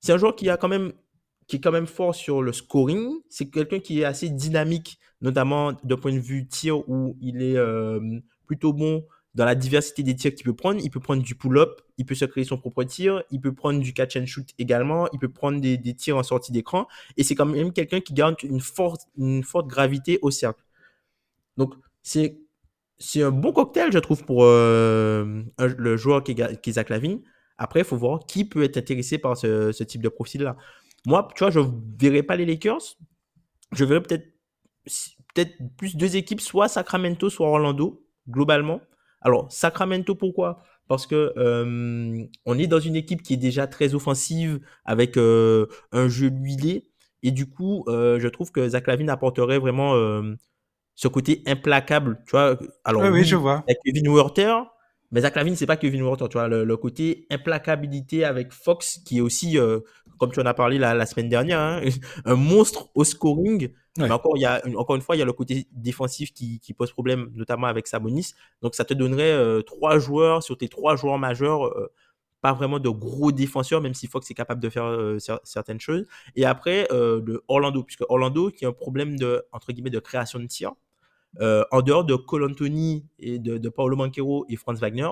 [0.01, 3.15] c'est un joueur qui est quand même fort sur le scoring.
[3.29, 7.57] C'est quelqu'un qui est assez dynamique, notamment d'un point de vue tir où il est
[7.57, 8.01] euh,
[8.47, 9.05] plutôt bon
[9.35, 10.81] dans la diversité des tirs qu'il peut prendre.
[10.83, 13.81] Il peut prendre du pull-up, il peut se créer son propre tir, il peut prendre
[13.81, 16.87] du catch and shoot également, il peut prendre des, tirs en sortie d'écran.
[17.17, 19.09] Et c'est quand même quelqu'un qui garde une forte,
[19.67, 20.63] gravité au cercle.
[21.57, 22.39] Donc, c'est,
[23.17, 27.21] un bon cocktail, je trouve, pour euh, le joueur qui est, Zach Lavine.
[27.59, 30.57] Après, il faut voir qui peut être intéressé par ce, type de profil-là.
[31.07, 32.97] Moi, tu vois, je ne verrais pas les Lakers.
[33.73, 34.27] Je peut-être
[35.35, 38.81] peut-être plus deux équipes, soit Sacramento, soit Orlando, globalement.
[39.23, 40.63] Alors, Sacramento, pourquoi?
[40.89, 45.67] Parce que euh, on est dans une équipe qui est déjà très offensive, avec euh,
[45.93, 46.91] un jeu huilé.
[47.23, 49.95] Et du coup, euh, je trouve que Zach Lavine apporterait vraiment
[50.95, 52.23] ce côté implacable.
[52.27, 53.65] Tu vois, alors, oui, je vois.
[53.67, 54.55] Avec Kevin Werther,
[55.13, 59.19] mais Zach Lavine, c'est pas Kevin Werther, tu vois, le, côté implacabilité avec Fox, qui
[59.19, 59.57] est aussi,
[60.19, 61.81] comme tu en as parlé la, semaine dernière, hein,
[62.25, 63.71] un monstre au scoring.
[63.99, 66.75] Mais encore, il y a, encore une fois, il y a le côté défensif qui,
[66.77, 68.33] pose problème, notamment avec Sabonis.
[68.63, 71.93] Donc, ça te donnerait euh, trois joueurs sur tes trois joueurs majeurs, euh,
[72.41, 76.07] pas vraiment de gros défenseurs, même si Fox est capable de faire euh, certaines choses.
[76.37, 76.89] Et après,
[77.49, 80.73] Orlando, puisque Orlando qui a un problème de, entre guillemets, de création de tir.
[81.41, 85.09] en dehors de Cole Anthony et de, de Paolo Manquero et Franz Wagner,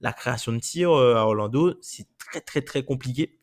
[0.00, 3.38] la création de tir à Orlando, c'est très, très, très compliqué.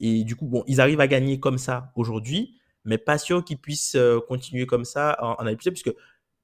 [0.00, 2.58] Et du coup, bon, ils arrivent à gagner comme ça aujourd'hui.
[2.84, 3.96] Mais pas sûr qu'il puisse
[4.28, 5.92] continuer comme ça en, en puisque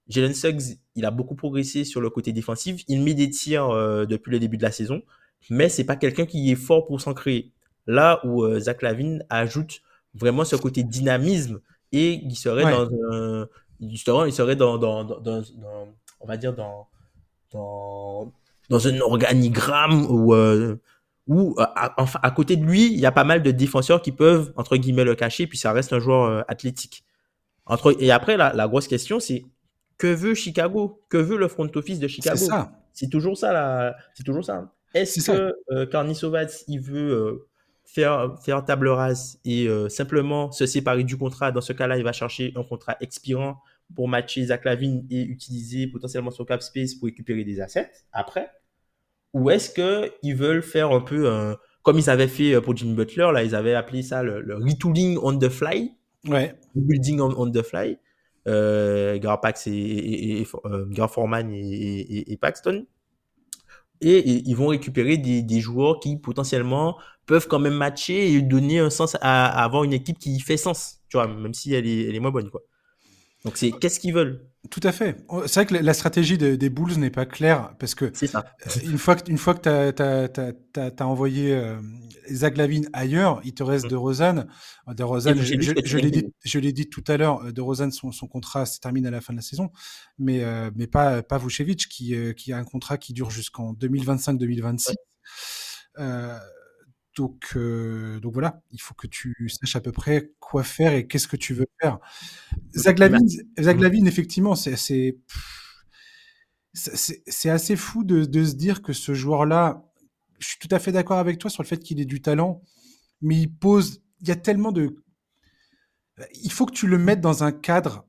[0.09, 2.83] Jalen Suggs, il a beaucoup progressé sur le côté défensif.
[2.89, 3.69] Il met des tirs
[4.07, 5.03] depuis le début de la saison,
[5.51, 7.53] mais c'est pas quelqu'un qui est fort pour s'en créer.
[7.87, 9.83] Là où Zach Lavine ajoute
[10.15, 11.61] vraiment ce côté dynamisme
[11.93, 13.47] et il serait dans un,
[13.81, 15.43] il serait, dans, dans, dans,
[16.21, 16.89] on va dire dans,
[17.53, 18.33] dans,
[18.69, 20.77] dans un organigramme où, euh,
[21.27, 24.53] où à, à, côté de lui, il y a pas mal de défenseurs qui peuvent,
[24.57, 27.05] entre guillemets, le cacher, puis ça reste un joueur euh, athlétique.
[27.67, 29.45] Entre, et après, la, la grosse question, c'est
[30.01, 31.05] que veut Chicago?
[31.09, 32.37] Que veut le front office de Chicago?
[32.37, 32.73] C'est ça.
[32.93, 34.73] C'est toujours ça, c'est toujours ça.
[34.95, 36.15] Est-ce que euh,
[36.67, 37.49] il veut euh,
[37.85, 41.53] faire, faire table rase et euh, simplement se séparer du contrat?
[41.53, 43.59] Dans ce cas-là, il va chercher un contrat expirant
[43.95, 48.51] pour matcher Zach Lavine et utiliser potentiellement son cap space pour récupérer des assets après.
[49.33, 53.31] Ou est-ce qu'ils veulent faire un peu comme ils avaient fait euh, pour Jimmy Butler,
[53.33, 55.95] là, ils avaient appelé ça le, retooling on the fly?
[56.27, 56.55] Ouais.
[56.75, 57.99] Building on, the fly.
[58.47, 62.87] Euh, Pax et, et, et euh, Foreman et, Paxton
[64.01, 68.79] et, ils vont récupérer des, des, joueurs qui potentiellement peuvent quand même matcher et donner
[68.79, 72.09] un sens à, avoir une équipe qui fait sens, tu vois, même si elle est,
[72.09, 72.63] elle est moins bonne, quoi.
[73.45, 74.47] Donc c'est qu'est-ce qu'ils veulent?
[74.69, 75.17] Tout à fait.
[75.29, 78.45] Oh, c'est vrai que la stratégie des Bulls n'est pas claire parce que ça.
[78.67, 81.81] Euh, une fois que une fois que tu as, envoyé euh,
[82.31, 84.47] Zach Lavine ailleurs, il te reste de Rosanne.
[84.87, 87.43] De Rosanne, je, je, l'ai dit, je l'ai dit tout à l'heure.
[87.43, 89.71] Euh, de Rosanne, son, son contrat se termine à la fin de la saison,
[90.19, 94.95] mais euh, mais pas pas Vucevic qui qui a un contrat qui dure jusqu'en 2025-2026.
[97.17, 101.07] Donc, euh, donc voilà, il faut que tu saches à peu près quoi faire et
[101.07, 101.99] qu'est-ce que tu veux faire.
[102.75, 103.19] Zaglavin,
[103.59, 105.19] Zaglavin effectivement, c'est assez,
[106.73, 109.85] c'est assez fou de, de, se dire que ce joueur-là,
[110.39, 112.63] je suis tout à fait d'accord avec toi sur le fait qu'il ait du talent,
[113.21, 115.03] mais il pose, il y a tellement de,
[116.43, 118.07] il faut que tu le mettes dans un cadre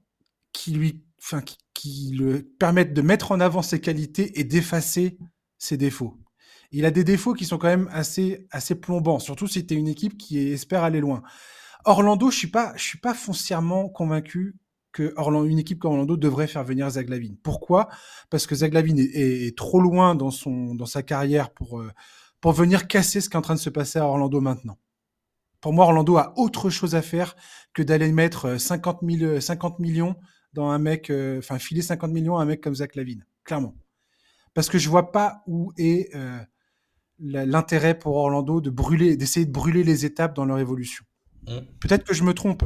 [0.53, 5.17] qui lui, enfin, qui, qui le permette de mettre en avant ses qualités et d'effacer
[5.57, 6.20] ses défauts
[6.71, 9.77] il a des défauts qui sont quand même assez, assez plombants, surtout si tu es
[9.77, 11.21] une équipe qui espère aller loin.
[11.85, 14.55] Orlando, je suis pas, je suis pas foncièrement convaincu
[14.91, 17.35] que Orlando, une équipe comme Orlando devrait faire venir Zaglavin.
[17.43, 17.89] Pourquoi?
[18.29, 21.91] Parce que Zaglavin est, est, trop loin dans son, dans sa carrière pour, euh,
[22.39, 24.77] pour venir casser ce qui est en train de se passer à Orlando maintenant.
[25.61, 27.35] Pour moi, Orlando a autre chose à faire
[27.73, 30.15] que d'aller mettre 50, 000, 50 millions
[30.53, 33.75] dans un mec, euh, enfin filer 50 millions à un mec comme Zach Lavine, clairement.
[34.53, 36.39] Parce que je vois pas où est euh,
[37.21, 41.05] l'intérêt pour Orlando de brûler, d'essayer de brûler les étapes dans leur évolution.
[41.47, 41.59] Mm.
[41.79, 42.63] Peut-être que je me trompe,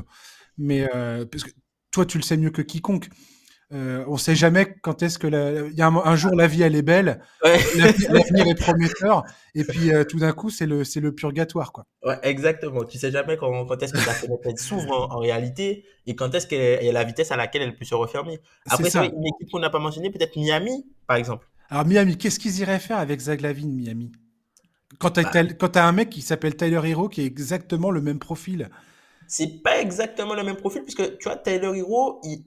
[0.57, 1.51] mais euh, parce que
[1.91, 3.09] toi, tu le sais mieux que quiconque.
[3.73, 5.25] Euh, on sait jamais quand est-ce que
[5.71, 9.23] il y a un, jour la vie elle est belle, l'avenir est prometteur,
[9.55, 11.87] et puis euh, tout d'un coup c'est le c'est le purgatoire quoi.
[12.03, 12.83] Ouais, exactement.
[12.83, 16.45] Tu sais jamais quand, quand est-ce que la fenêtre s'ouvre en, réalité et quand est-ce
[16.45, 18.39] qu'elle a la vitesse à laquelle elle peut se refermer.
[18.69, 21.47] Après c'est une équipe qu'on n'a pas mentionné, peut-être Miami par exemple.
[21.69, 24.11] Alors Miami, qu'est-ce qu'ils iraient faire avec Zaglavin Miami?
[24.99, 25.85] Quand tu as, bah.
[25.85, 28.69] un mec qui s'appelle Tyler Hero qui est exactement le même profil.
[29.27, 32.45] C'est pas exactement le même profil, puisque tu vois, Tyler Hero, il,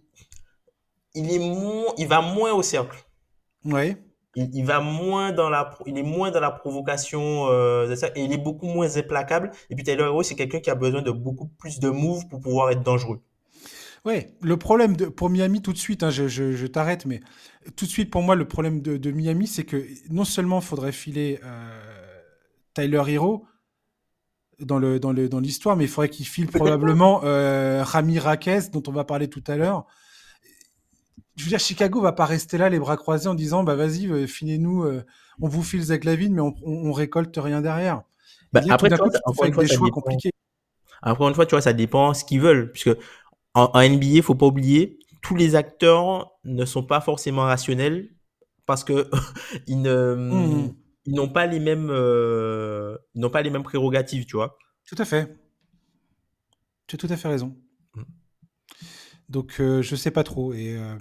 [1.15, 2.99] il, est moins, il va moins au cercle.
[3.65, 3.97] Ouais.
[4.37, 8.39] Il, va moins dans la, il est moins dans la provocation, euh, et il est
[8.39, 9.51] beaucoup moins implacable.
[9.71, 12.41] Et puis Tyler Hero, c'est quelqu'un qui a besoin de beaucoup plus de moves pour
[12.41, 13.21] pouvoir être dangereux.
[14.05, 17.21] Ouais, le problème de, pour Miami tout de suite, hein, je, je, t'arrête, mais
[17.75, 20.65] tout de suite pour moi, le problème de, de Miami, c'est que non seulement il
[20.65, 21.98] faudrait filer euh,
[22.79, 23.45] Tyler Hero
[24.61, 28.71] dans le dans le dans l'histoire, mais il faudrait qu'il file probablement euh, Rami Raquez,
[28.73, 29.87] dont on va parler tout à l'heure.
[31.37, 34.07] Je veux dire, Chicago va pas rester là les bras croisés en disant bah vas-y,
[34.07, 35.05] euh, filez-nous, euh,
[35.41, 38.03] on vous file Zach Lavine, mais on, on, récolte rien derrière.
[38.53, 40.33] Bah, après, toi, encore une fois, des choix compliqués.
[41.03, 42.91] Encore une fois, tu vois, ça dépend ce qu'ils veulent, puisque
[43.55, 48.09] en, en NBA, faut pas oublier, tous les acteurs ne sont pas forcément rationnels
[48.67, 49.09] parce que
[49.69, 50.75] ils ne mmh
[51.09, 54.59] ils n'ont pas les mêmes, euh, ils n'ont pas les mêmes prérogatives, tu vois.
[54.85, 55.35] Tout à fait.
[56.87, 57.57] Tu as tout à fait raison.
[57.95, 58.03] Mm.
[59.31, 60.53] Donc, euh, je sais pas trop.
[60.53, 60.99] Et euh,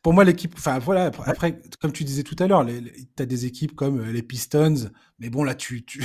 [0.00, 3.44] pour moi, l'équipe, enfin voilà, après, comme tu disais tout à l'heure, tu as des
[3.46, 6.04] équipes comme les Pistons, mais bon, là, tu, tu,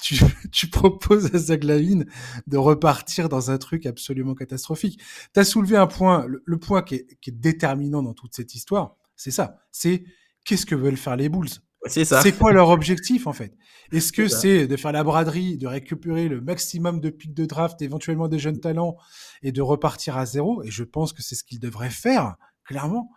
[0.52, 2.06] tu, proposes à Zaglavine
[2.46, 5.00] de repartir dans un truc absolument catastrophique.
[5.34, 8.54] Tu as soulevé un point, le, point qui est, qui est, déterminant dans toute cette
[8.54, 9.58] histoire, c'est ça.
[9.72, 10.04] C'est
[10.44, 11.50] qu'est-ce que veulent faire les Bulls?
[11.86, 12.20] C'est ça.
[12.22, 13.54] C'est quoi leur objectif en fait?
[13.92, 17.80] Est-ce que c'est de faire la braderie, de récupérer le maximum de pics de draft,
[17.82, 18.96] éventuellement des jeunes talents,
[19.42, 20.62] et de repartir à zéro?
[20.62, 23.10] Et je pense que c'est ce qu'ils devraient faire, clairement.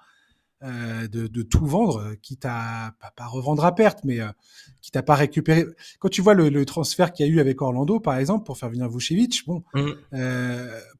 [0.63, 4.19] euh, de, tout vendre, quitte à pas, pas revendre à perte, mais
[4.81, 5.65] quitte à pas récupérer.
[5.99, 8.69] Quand tu vois le, transfert qu'il y a eu avec Orlando, par exemple, pour faire
[8.69, 9.91] venir Vucevic, bon, mmh.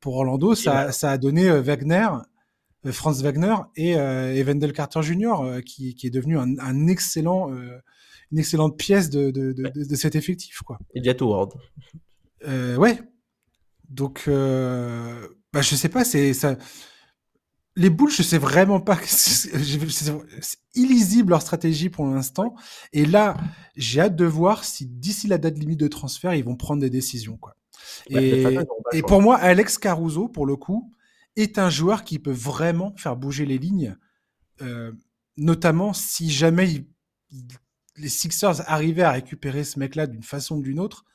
[0.02, 2.10] pour Orlando, ça, ça a donné Wagner,
[2.92, 7.50] Franz Wagner et, et Wendell Carter Jr., qui, qui, est devenu un, un excellent
[8.34, 10.64] une excellente pièce de, de, de, de, cet effectif.
[10.64, 10.80] Quoi.
[10.96, 11.54] Et Diato Ward.
[12.48, 13.00] Euh, ouais.
[13.90, 16.58] Donc, euh, bah, je sais pas, c'est ça.
[17.76, 18.98] Les boules, je sais vraiment pas.
[19.06, 19.52] C'est
[20.76, 22.56] illisible leur stratégie pour l'instant.
[22.92, 23.38] Et là,
[23.76, 26.90] j'ai hâte de voir si d'ici la date limite de transfert, ils vont prendre des
[26.90, 27.38] décisions.
[27.38, 27.56] Quoi.
[28.10, 28.58] Bah, et,
[28.94, 30.92] et pour moi, Alex Caruso, pour le coup,
[31.36, 33.98] est un joueur qui peut vraiment faire bouger les lignes,
[34.62, 34.92] euh,
[35.38, 36.86] notamment si jamais il,
[37.98, 41.06] les Sixers arrivaient à récupérer ce mec-là d'une façon ou d'une autre,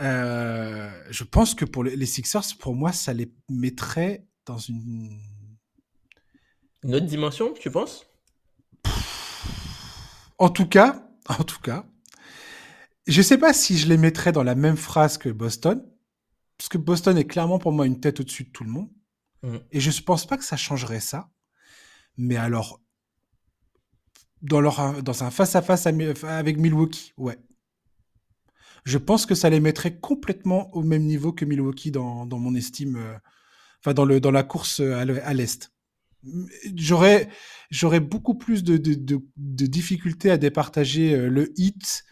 [0.00, 5.20] euh, je pense que pour les, Sixers, pour moi, ça les mettrait dans une...
[6.82, 8.06] Une autre dimension, tu penses?
[10.38, 11.86] En tout cas, en tout cas,
[13.06, 15.86] je sais pas si je les mettrais dans la même phrase que Boston,
[16.58, 18.90] parce que Boston est clairement pour moi une tête au-dessus de tout le monde,
[19.42, 19.56] mm.
[19.70, 21.30] et je ne pense pas que ça changerait ça.
[22.16, 22.80] Mais alors,
[24.42, 27.38] dans, leur, dans un face-à-face avec Milwaukee, ouais.
[28.84, 32.54] Je pense que ça les mettrait complètement au même niveau que Milwaukee dans, dans mon
[32.56, 33.16] estime, euh,
[33.80, 35.72] enfin dans, le, dans la course à l'Est.
[36.76, 37.28] J'aurais,
[37.70, 42.04] j'aurais beaucoup plus de, de, de, difficultés à départager euh, le Heat,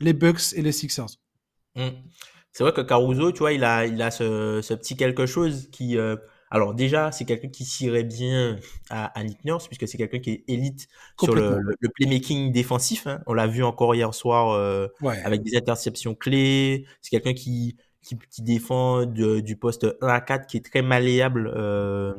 [0.00, 1.18] les Bucks et les Sixers.
[1.76, 1.88] Mmh.
[2.58, 5.68] C'est vrai que Caruso, tu vois, il a, il a ce, ce petit quelque chose
[5.70, 6.16] qui, euh,
[6.50, 8.58] alors déjà, c'est quelqu'un qui s'irait bien
[8.90, 10.88] à, à Nick Nurse, puisque c'est quelqu'un qui est élite
[11.22, 13.06] sur le, le, playmaking défensif.
[13.06, 13.20] Hein.
[13.28, 14.88] On l'a vu encore hier soir euh,
[15.22, 16.84] avec des interceptions clés.
[17.00, 21.52] C'est quelqu'un qui, qui, qui, défend du poste 1 à 4, qui est très malléable
[21.54, 22.12] euh,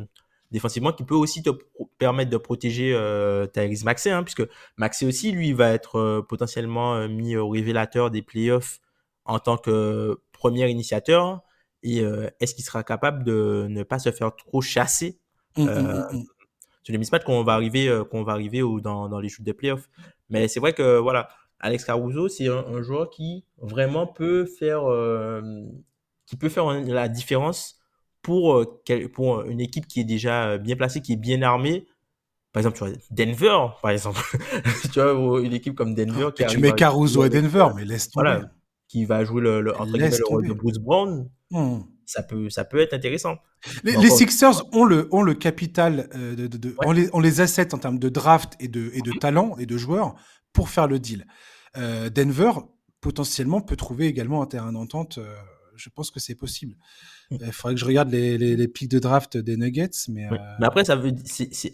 [0.52, 1.50] défensivement, qui peut aussi te
[1.98, 7.36] permettre de protéger euh, Tyrese Maxey, hein, puisque Maxey aussi, lui, va être potentiellement mis
[7.36, 8.80] au révélateur des playoffs
[9.26, 11.44] en tant que premier initiateur
[11.84, 15.20] et euh, est-ce qu'il sera capable de ne pas se faire trop chasser
[15.58, 16.24] mmh, mmh, euh, mmh,
[16.84, 19.46] sur les mismatchs qu'on va arriver, euh, qu'on va arriver ou dans, dans les shoots
[19.46, 19.90] des playoffs?
[20.30, 21.30] Mais c'est vrai que voilà,
[21.60, 24.84] Alex Caruso, c'est un, joueur qui vraiment peut faire,
[26.26, 27.80] qui peut faire la différence
[28.22, 28.66] pour,
[29.14, 31.86] pour une équipe qui est déjà bien placée, qui est bien armée.
[32.52, 34.22] Par exemple, tu vois, Denver, par exemple.
[34.94, 36.28] tu vois, une équipe comme Denver.
[36.28, 38.30] Ah, qui tu mets Caruso à Denver, mais laisse tomber.
[38.30, 38.52] Voilà,
[38.90, 41.30] qui va jouer le, le, entre le rôle de Bruce Brown.
[41.52, 41.84] Hmm.
[42.06, 43.38] Ça peut, ça peut être intéressant.
[43.84, 47.74] Les, Sixers ont le, ont le capital, euh, de, de, on, les, on les assets
[47.76, 50.16] en termes de draft et de, et de talent et de joueurs
[50.52, 51.28] pour faire le deal.
[51.78, 52.52] Euh, Denver,
[53.00, 55.20] potentiellement, peut trouver également un terrain d'entente.
[55.20, 55.36] Euh,
[55.76, 56.76] je pense que c'est possible.
[57.30, 57.38] Hmm.
[57.42, 59.92] Il faudrait que je regarde les, les, les pics de draft des Nuggets.
[60.08, 60.28] Mais,
[60.60, 61.14] mais après, ça veut,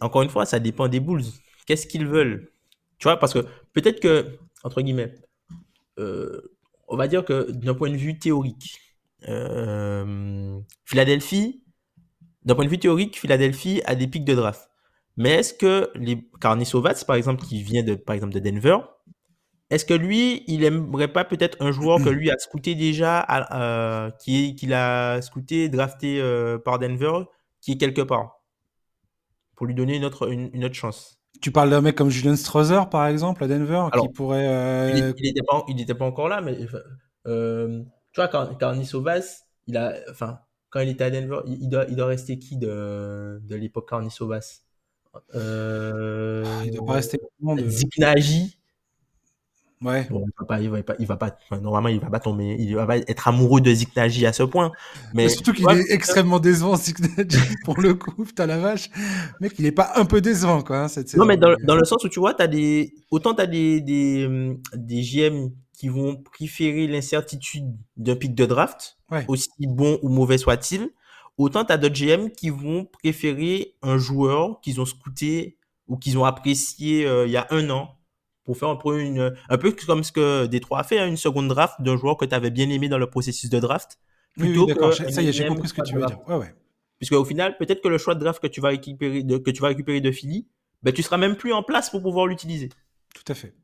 [0.01, 1.23] encore une fois, ça dépend des Bulls.
[1.65, 2.51] Qu'est-ce qu'ils veulent?
[2.97, 5.15] Tu vois, parce que peut-être que, entre guillemets,
[6.87, 8.79] on va dire que d'un point de vue théorique,
[9.27, 11.63] euh, Philadelphie,
[12.43, 14.69] d'un point de vue théorique, Philadelphie a des pics de draft.
[15.17, 17.95] Mais est-ce que les Carnissovats, par exemple, qui vient de,
[18.39, 18.77] Denver,
[19.69, 24.11] est-ce que lui, il aimerait pas peut-être un joueur que lui a scouté déjà, euh,
[24.19, 27.23] qui qu'il a scouté, drafté euh, par Denver,
[27.61, 28.41] qui est quelque part,
[29.55, 33.43] pour lui donner une, autre chance tu parles d'un mec comme Julian Strother, par exemple,
[33.43, 34.89] à Denver, qui pourrait.
[34.97, 36.65] Il n'était pas, encore là, mais tu
[38.15, 40.39] vois, quand, quand Nisovas, il a, enfin,
[40.71, 44.61] quand il était à Denver, il, doit, il doit rester qui de, de l'époque Carnisovas
[45.35, 47.69] euh, ah, Il doit pas rester de...
[47.69, 48.57] Ziknaji.
[49.85, 50.07] Ouais.
[50.09, 52.55] Bon, il va pas, il va pas, il va pas normalement, il va pas tomber,
[52.57, 54.71] il va pas être amoureux de Ziknaji à ce point.
[55.13, 58.89] Mais, surtout qu'il est extrêmement décevant, Ziknaji, pour le coup, putain la vache.
[59.41, 61.85] Mec, il est pas un peu décevant, quoi, hein, cette Non, mais dans, dans, le
[61.85, 66.87] sens où tu vois, t'as des, autant t'as des, des, des GM qui vont préférer
[66.87, 67.65] l'incertitude
[67.95, 70.89] d'un pic de draft, aussi bon ou mauvais soit-il,
[71.37, 75.57] autant tu as d'autres GM qui vont préférer un joueur qu'ils ont scouté
[75.87, 77.94] ou qu'ils ont apprécié euh, il y a un an
[78.45, 81.17] pour faire un peu, une, un peu comme ce que Détroit a fait, hein, une
[81.17, 83.99] seconde draft d'un joueur que tu avais bien aimé dans le processus de draft.
[84.37, 86.19] Plutôt oui, d'accord, ça y est, j'ai compris ce que tu veux dire.
[86.27, 86.55] Ouais, ouais.
[86.97, 89.51] Puisque au final, peut-être que le choix de draft que tu vas récupérer de, que
[89.51, 90.47] tu vas récupérer de Philly,
[90.83, 92.69] ben, tu seras même plus en place pour pouvoir l'utiliser.
[93.13, 93.55] Tout à fait.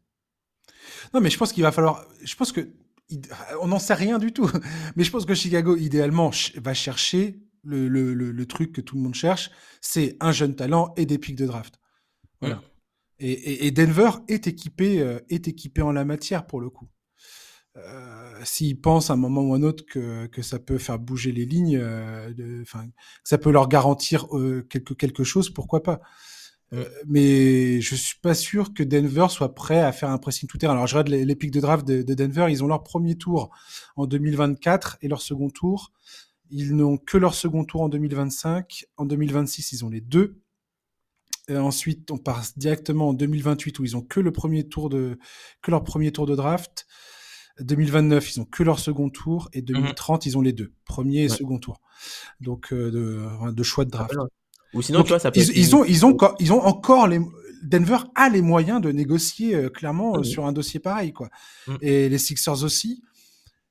[1.13, 2.05] Non, mais je pense qu'il va falloir.
[2.23, 2.69] Je pense que.
[3.61, 4.49] On n'en sait rien du tout.
[4.95, 9.01] Mais je pense que Chicago, idéalement, va chercher le, le, le, truc que tout le
[9.01, 9.51] monde cherche
[9.81, 11.79] c'est un jeune talent et des pics de draft.
[12.39, 12.61] Voilà.
[13.23, 16.89] Et, Denver est équipé, euh, est équipé en la matière pour le coup.
[17.77, 20.99] Euh, S'ils pensent à un moment ou à un autre que, que ça peut faire
[20.99, 22.63] bouger les lignes, euh, que
[23.23, 26.01] ça peut leur garantir euh, quelque, quelque chose, pourquoi pas
[27.05, 30.71] mais je suis pas sûr que Denver soit prêt à faire un pressing tout terrain.
[30.71, 33.49] Alors je regarde les, pics de draft de, Denver, ils ont leur premier tour
[33.97, 35.91] en 2024 et leur second tour.
[36.49, 38.85] Ils n'ont que leur second tour en 2025.
[38.95, 40.40] En 2026, ils ont les deux.
[41.47, 45.17] Et ensuite, on passe directement en 2028 où ils ont que le premier tour de
[45.61, 46.87] que leur premier tour de draft.
[47.59, 51.29] 2029, ils ont que leur second tour et 2030, ils ont les deux, premier et
[51.29, 51.81] second tour.
[52.39, 54.15] Donc euh, de, de, choix de draft.
[54.73, 57.19] Ou sinon, tu vois, ça peut ils, ils, ont, ils ont, ils ont encore les
[57.61, 61.29] Denver a les moyens de négocier euh, clairement euh, sur un dossier pareil, quoi.
[61.67, 61.75] Mm.
[61.81, 63.03] Et les Sixers aussi.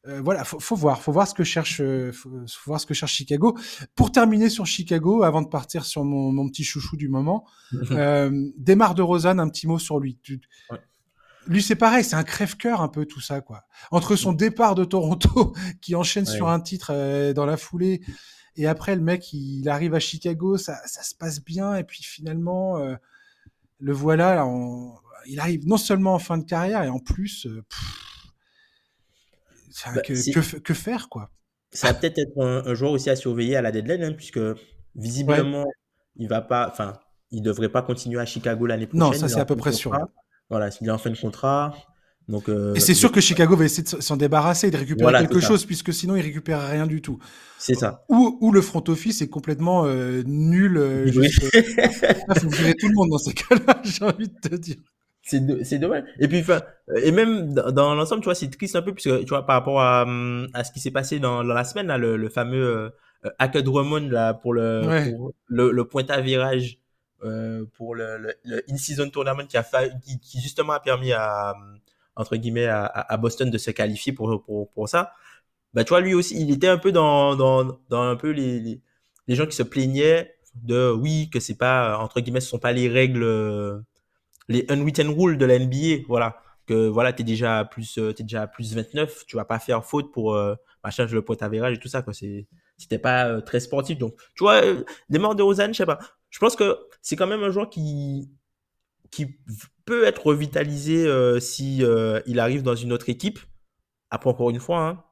[0.06, 2.30] Euh, voilà, faut, faut, voir, faut voir ce que cherche, euh, faut,
[2.64, 3.56] voir ce que cherche Chicago.
[3.94, 7.44] Pour terminer sur Chicago, avant de partir sur mon, mon petit chouchou du moment,
[7.90, 10.18] euh, démarre de Rosanne, un petit mot sur lui.
[11.46, 13.64] Lui, c'est pareil, c'est un crève-cœur un peu tout ça, quoi.
[13.90, 18.00] Entre son départ de Toronto, qui enchaîne sur un titre euh, dans la foulée,
[18.56, 22.02] et après le mec, il, arrive à Chicago, ça, ça, se passe bien, et puis
[22.02, 22.78] finalement,
[23.78, 24.46] le voilà, là,
[25.26, 27.46] il arrive non seulement en fin de carrière, et en plus.
[27.68, 28.09] Pff,
[29.94, 31.30] bah, que, que, faire, quoi
[31.72, 34.40] Ça va peut-être être un, joueur aussi à surveiller à la deadline, hein, puisque
[34.94, 35.66] visiblement,
[36.16, 36.94] il va pas, enfin,
[37.30, 39.00] il devrait pas continuer à Chicago l'année prochaine.
[39.00, 39.96] Non, ça c'est à peu près sûr.
[40.48, 41.74] Voilà, il est en fin de contrat.
[42.28, 45.40] Donc, euh, et c'est sûr que Chicago va essayer de s'en débarrasser, de récupérer quelque
[45.40, 47.18] chose, puisque sinon il récupère rien du tout.
[47.58, 48.04] C'est ça.
[48.08, 50.76] Ou, ou, le front office est complètement euh, nul.
[50.76, 51.12] Euh, il
[52.40, 54.76] faut virer tout le monde dans ces cas-là, j'ai envie de te dire
[55.22, 56.04] c'est dommage.
[56.18, 56.62] Et puis, enfin,
[57.02, 59.80] et même dans, l'ensemble, tu vois, c'est triste un peu, puisque, tu vois, par rapport
[59.80, 62.92] à, hum, à ce qui s'est passé dans, dans, la semaine, là, le, le fameux
[63.24, 66.78] euh, euh Drummond, là, pour le, pour le, le point à virage,
[67.22, 71.54] euh, pour le, le, in-season tournament qui a fait, qui, qui, justement a permis à,
[72.16, 75.12] entre guillemets, à, à Boston de se qualifier pour, pour, pour ça.
[75.74, 78.58] Bah, tu vois, lui aussi, il était un peu dans, dans, dans un peu les,
[78.60, 78.80] les,
[79.28, 82.72] les gens qui se plaignaient de, oui, que c'est pas, entre guillemets, ce sont pas
[82.72, 83.78] les règles, euh,
[84.50, 88.24] les unwritten rules de la NBA, voilà, que voilà, t'es déjà à plus, euh, t'es
[88.24, 91.70] déjà à plus 29, tu vas pas faire faute pour euh, machin, le point à
[91.70, 92.12] et tout ça, quoi.
[92.12, 93.96] C'est, c'était pas euh, très sportif.
[93.96, 96.00] Donc, tu vois, euh, des morts de Rosanne, je sais pas.
[96.30, 98.28] Je pense que c'est quand même un joueur qui,
[99.12, 99.38] qui
[99.84, 101.06] peut être revitalisé
[101.40, 101.82] si
[102.26, 103.38] il arrive dans une autre équipe.
[104.10, 105.04] Après, encore une fois, hein,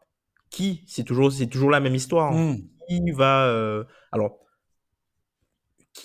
[0.51, 2.33] qui, c'est toujours, c'est toujours la même histoire.
[2.33, 2.55] Hein.
[2.55, 2.57] Hmm.
[2.89, 4.39] Qui va, alors,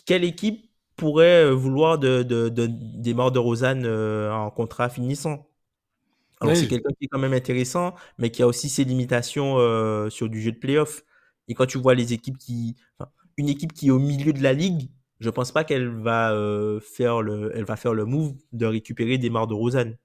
[0.06, 4.90] quelle équipe pourrait euh, vouloir de, de, de des morts de Rosanne euh, en contrat
[4.90, 5.48] finissant.
[6.42, 10.10] Alors, c'est quelqu'un qui est quand même intéressant, mais qui a aussi ses limitations euh,
[10.10, 11.06] sur du jeu de playoff.
[11.48, 12.76] Et quand tu vois les équipes qui.
[13.38, 14.90] une équipe qui est au milieu de la ligue,
[15.22, 16.38] je pense pas qu'elle va,
[16.82, 19.96] faire le, elle va faire le move de récupérer des morts de Rosanne.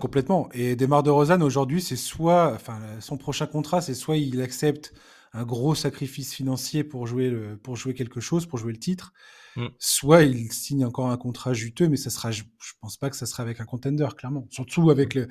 [0.00, 0.48] complètement.
[0.52, 2.52] Et Desmar de Rosanne, aujourd'hui, c'est soit.
[2.52, 4.92] Enfin, son prochain contrat, c'est soit il accepte
[5.32, 9.12] un gros sacrifice financier pour jouer, le, pour jouer quelque chose, pour jouer le titre,
[9.58, 9.68] Mm.
[9.78, 12.44] Soit il signe encore un contrat juteux, mais ça sera, je,
[12.80, 14.46] pense pas que ça sera avec un contender, clairement.
[14.50, 15.28] Surtout avec le,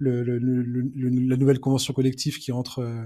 [0.00, 3.04] la nouvelle convention collective qui rentre, euh,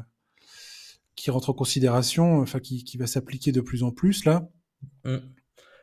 [1.14, 4.48] qui rentre en considération, enfin qui, qui va s'appliquer de plus en plus là.
[5.04, 5.18] Mm.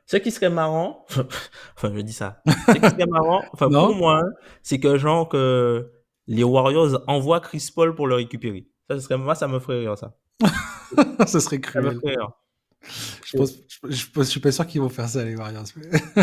[0.07, 1.05] Ce qui serait marrant,
[1.78, 4.24] enfin je dis ça, ce qui serait marrant, enfin pour moi,
[4.64, 5.91] c'est que genre que
[6.26, 8.68] les Warriors envoient Chris Paul pour le récupérer.
[8.89, 10.18] Ça, serait moi, ça me ferait rire ça.
[11.25, 11.99] ça serait cruel.
[13.25, 13.53] Je, pense,
[13.87, 15.65] je, suis pas sûr qu'ils vont faire ça, les Warriors.
[15.75, 16.19] je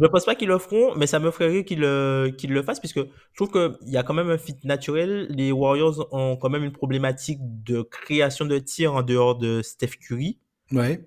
[0.00, 2.80] ne pense pas qu'ils le feront, mais ça me ferait rire qu'ils le, le fassent,
[2.80, 5.26] puisque je trouve qu'il y a quand même un fit naturel.
[5.28, 9.98] Les Warriors ont quand même une problématique de création de tirs en dehors de Steph
[10.00, 10.38] Curry.
[10.72, 11.04] Ouais.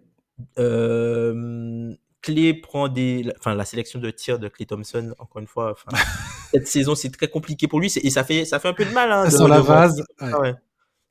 [0.57, 3.31] Euh, Clay prend des.
[3.39, 5.75] Enfin, la sélection de tirs de Clay Thompson, encore une fois,
[6.51, 8.91] cette saison, c'est très compliqué pour lui, et ça fait, ça fait un peu de
[8.91, 9.11] mal.
[9.11, 10.03] Hein, de, la vase.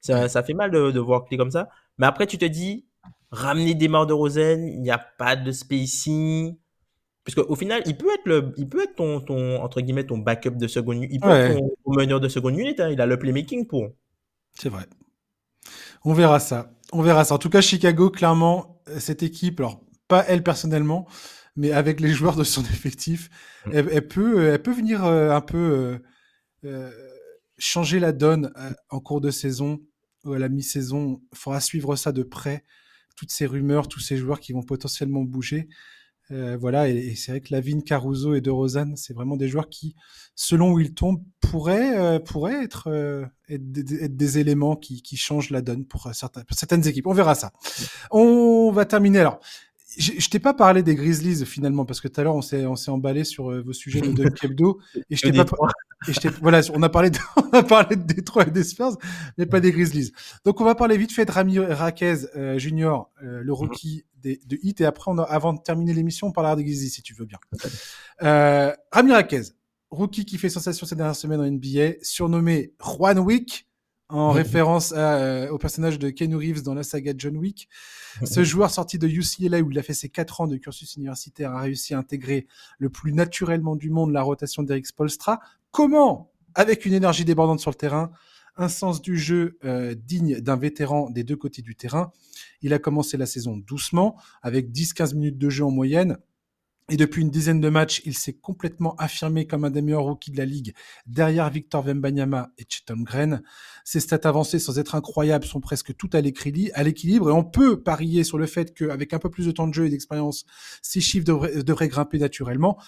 [0.00, 1.68] Ça, ça, fait mal de, de voir Clay comme ça.
[1.98, 2.86] Mais après, tu te dis,
[3.30, 6.56] ramener des morts de Rosen, il n'y a pas de spacing.
[7.24, 10.18] Parce qu'au final, il peut être, le, il peut être ton, ton, entre guillemets, ton
[10.18, 12.82] backup de seconde Il peut être ton, meneur de seconde unité.
[12.82, 12.90] Hein.
[12.90, 13.88] Il a le playmaking pour.
[14.54, 14.86] C'est vrai.
[16.04, 16.70] On verra ça.
[16.92, 17.34] On verra ça.
[17.34, 21.06] En tout cas, Chicago, clairement, cette équipe, alors pas elle personnellement,
[21.54, 23.28] mais avec les joueurs de son effectif,
[23.66, 23.70] mm.
[23.74, 25.98] elle, peut, elle peut venir euh, un peu euh,
[26.64, 26.90] euh,
[27.58, 28.52] changer la donne
[28.88, 29.80] en cours de saison
[30.24, 31.20] à la mi-saison.
[31.32, 32.64] Il faudra suivre ça de près
[33.16, 35.68] toutes ces rumeurs, tous ces joueurs qui vont potentiellement bouger.
[36.30, 39.68] Euh, voilà, et, c'est vrai que Lavigne, Caruso et De Rosanne, c'est vraiment des joueurs
[39.68, 39.96] qui,
[40.34, 45.50] selon où ils tombent, pourraient, euh, pourraient être, euh, être, des, éléments qui, qui, changent
[45.50, 47.06] la donne pour, certains, pour certaines équipes.
[47.06, 47.52] On verra ça.
[48.10, 49.20] On va terminer.
[49.20, 49.40] Alors,
[49.98, 52.66] je, je t'ai pas parlé des Grizzlies finalement parce que tout à l'heure on s'est
[52.66, 54.80] on s'est emballé sur vos sujets de Hebdo
[55.10, 55.44] et je t'ai pas
[56.06, 58.96] Et voilà, on a parlé de, on a parlé de Détroit et des Spurs,
[59.36, 60.12] mais pas des Grizzlies.
[60.44, 64.40] Donc on va parler vite fait de Rami Raquez euh, Junior, euh, le rookie des,
[64.46, 67.14] de Heat, et après, on avant de terminer l'émission, on parlera des Grizzlies si tu
[67.14, 67.38] veux bien.
[68.22, 69.42] Euh, Rami Raquez,
[69.90, 73.67] rookie qui fait sensation ces dernières semaines en NBA, surnommé Juan Wick
[74.08, 77.68] en référence euh, au personnage de Keanu Reeves dans la saga John Wick.
[78.24, 81.52] Ce joueur sorti de UCLA où il a fait ses quatre ans de cursus universitaire
[81.52, 82.46] a réussi à intégrer
[82.78, 85.40] le plus naturellement du monde la rotation d'Eric Spolstra.
[85.70, 88.10] Comment Avec une énergie débordante sur le terrain,
[88.56, 92.10] un sens du jeu euh, digne d'un vétéran des deux côtés du terrain.
[92.62, 96.18] Il a commencé la saison doucement, avec 10-15 minutes de jeu en moyenne,
[96.90, 100.30] et depuis une dizaine de matchs, il s'est complètement affirmé comme un des meilleurs rookies
[100.30, 100.74] de la ligue,
[101.06, 103.42] derrière Victor Wembanyama et Chetom Gren.
[103.84, 108.24] Ses stats avancées, sans être incroyables, sont presque toutes à l'équilibre, et on peut parier
[108.24, 110.46] sur le fait qu'avec un peu plus de temps de jeu et d'expérience,
[110.80, 112.78] ses chiffres devraient, grimper naturellement.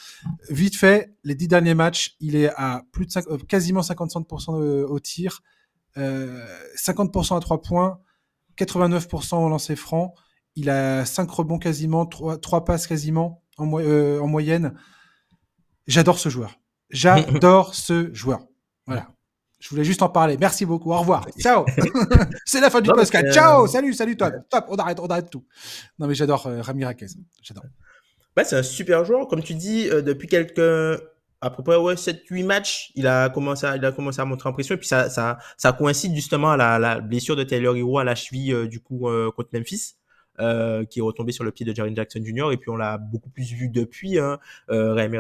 [0.49, 4.87] Vite fait, les dix derniers matchs, il est à plus de euh, quasiment 55% euh,
[4.87, 5.43] au tir,
[5.97, 8.01] 50% euh, à trois points,
[8.59, 10.15] 89% au lancer franc.
[10.57, 14.75] Il a cinq rebonds quasiment, trois passes quasiment euh, en, moyenne.
[15.87, 16.59] J'adore ce joueur.
[16.91, 18.41] J'adore ce joueur.
[18.87, 19.09] Voilà.
[19.59, 20.37] Je voulais juste en parler.
[20.39, 20.93] Merci beaucoup.
[20.93, 21.27] Au revoir.
[21.39, 21.67] Ciao.
[22.45, 23.27] c'est la fin du podcast.
[23.27, 23.67] Euh, Ciao.
[23.67, 24.31] Salut, salut toi.
[24.31, 24.67] Top.
[24.69, 25.45] On arrête, on arrête tout.
[25.99, 26.85] Non mais j'adore euh, Rami
[27.43, 27.65] J'adore.
[28.35, 29.29] Bah, c'est un super joueur.
[29.29, 31.01] Comme tu dis, depuis quelques
[31.43, 34.49] à peu près ouais, 7-8 matchs, il a commencé à, il a commencé à montrer
[34.49, 34.75] impression.
[34.75, 38.05] Et puis ça, ça, ça coïncide justement à la, la blessure de Taylor Hero à
[38.05, 39.95] la cheville du coup contre Memphis.
[40.39, 42.51] Euh, qui est retombé sur le pied de Jaren Jackson Jr.
[42.53, 44.39] Et puis on l'a beaucoup plus vu depuis, hein,
[44.71, 45.19] euh, Raimi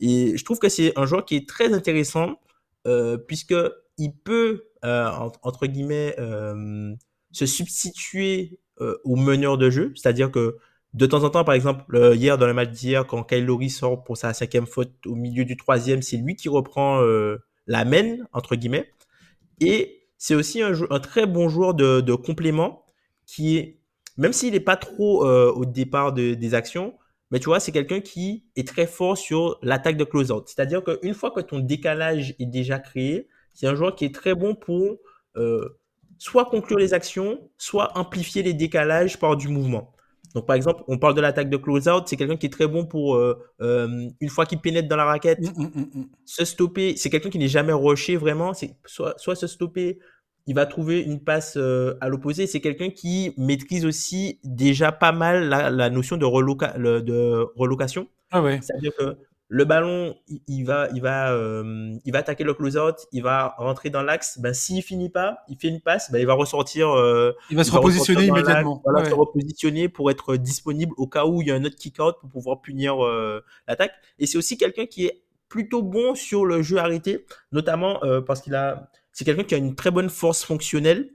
[0.00, 2.38] Et je trouve que c'est un joueur qui est très intéressant
[2.86, 3.54] euh, puisque
[3.98, 5.10] il peut, euh,
[5.42, 6.94] entre guillemets, euh,
[7.30, 8.58] se substituer
[9.04, 9.92] au meneur de jeu.
[9.94, 10.56] C'est-à-dire que
[10.94, 11.84] de temps en temps, par exemple,
[12.16, 15.44] hier, dans le match d'hier, quand Kyle Lowry sort pour sa cinquième faute au milieu
[15.44, 17.00] du troisième, c'est lui qui reprend
[17.68, 18.90] la main, entre guillemets.
[19.60, 22.84] Et c'est aussi un, très bon joueur de complément
[23.24, 23.81] qui est
[24.16, 26.94] même s'il n'est pas trop euh, au départ des actions,
[27.32, 30.44] mais tu vois, c'est quelqu'un qui est très fort sur l'attaque de close-out.
[30.46, 34.34] C'est-à-dire qu'une fois que ton décalage est déjà créé, c'est un joueur qui est très
[34.34, 34.98] bon pour
[35.36, 35.80] euh,
[36.18, 39.94] soit conclure les actions, soit amplifier les décalages par du mouvement.
[40.34, 42.84] Donc, par exemple, on parle de l'attaque de close-out, c'est quelqu'un qui est très bon
[42.84, 43.34] pour, euh,
[44.20, 46.96] une fois qu'il pénètre dans la raquette, mmh, mmh, mmh, se stopper.
[46.96, 49.98] C'est quelqu'un qui n'est jamais rushé vraiment, c'est soit, soit se stopper,
[50.46, 52.46] il va trouver une passe euh, à l'opposé.
[52.46, 58.08] C'est quelqu'un qui maîtrise aussi déjà pas mal la, notion de, reloca de relocation.
[58.30, 58.60] Ah ouais.
[58.62, 59.16] C'est-à-dire que
[59.48, 60.16] le ballon,
[60.48, 64.38] il, va, il va, euh, il va attaquer le close-out, il va rentrer dans l'axe.
[64.38, 66.88] Ben, s'il finit pas, il fait une passe, ben, il va ressortir.
[66.88, 68.80] Euh, il va se repositionner immédiatement.
[68.82, 72.16] Voilà, se repositionner pour être disponible au cas où il y a un autre kick-out
[72.20, 72.96] pour pouvoir punir
[73.68, 73.92] l'attaque.
[74.18, 78.54] Et c'est aussi quelqu'un qui est plutôt bon sur le jeu arrêté, notamment parce qu'il
[78.54, 81.10] a c'est quelqu'un qui a une très bonne force fonctionnelle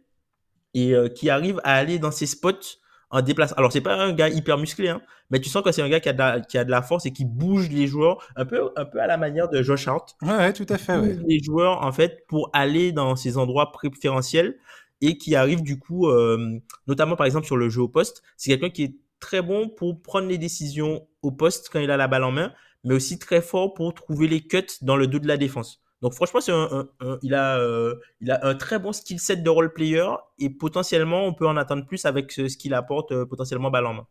[0.73, 2.79] et euh, qui arrive à aller dans ses spots
[3.09, 3.57] en déplacement.
[3.57, 5.99] Alors, c'est pas un gars hyper musclé, hein, mais tu sens que c'est un gars
[5.99, 8.45] qui a, de la, qui a de la force et qui bouge les joueurs un
[8.45, 10.15] peu, un peu à la manière de Josh Hart.
[10.21, 10.97] Ouais, tout à fait.
[10.97, 11.17] Ouais.
[11.27, 14.57] Les joueurs, en fait, pour aller dans ces endroits préférentiels
[15.01, 18.51] et qui arrive du coup, euh, notamment par exemple sur le jeu au poste, c'est
[18.51, 22.07] quelqu'un qui est très bon pour prendre les décisions au poste quand il a la
[22.07, 22.51] balle en main,
[22.83, 25.83] mais aussi très fort pour trouver les cuts dans le dos de la défense.
[26.01, 26.87] Donc franchement, c'est un,
[27.23, 31.25] il, a, euh, il a un très bon skill set de role player et potentiellement,
[31.25, 34.07] on peut en attendre plus avec ce, qu'il apporte euh, potentiellement balle en main.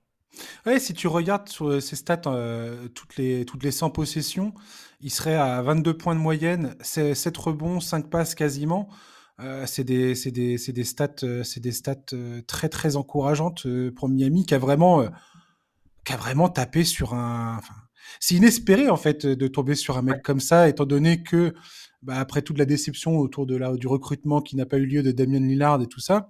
[0.78, 2.22] Si tu regardes euh, ses stats,
[2.94, 4.52] toutes, les, toutes les 100 possessions,
[5.00, 8.88] il serait à 22 points de moyenne, 7 rebonds, 5 passes quasiment.
[9.66, 10.16] c'est des,
[10.84, 11.08] stats,
[12.46, 15.08] très très encourageantes pour Miami qui a vraiment,
[16.52, 17.60] tapé sur un.
[18.20, 21.54] C'est inespéré en fait de tomber sur un mec comme ça, étant donné que
[22.02, 25.02] bah, après toute la déception autour de la, du recrutement qui n'a pas eu lieu
[25.02, 26.28] de Damien Lillard et tout ça.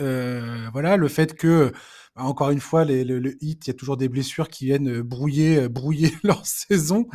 [0.00, 1.72] Euh, voilà, le fait que
[2.16, 5.02] bah, encore une fois, les, le, hit, il y a toujours des blessures qui viennent
[5.02, 7.06] brouiller, euh, brouiller leur saison.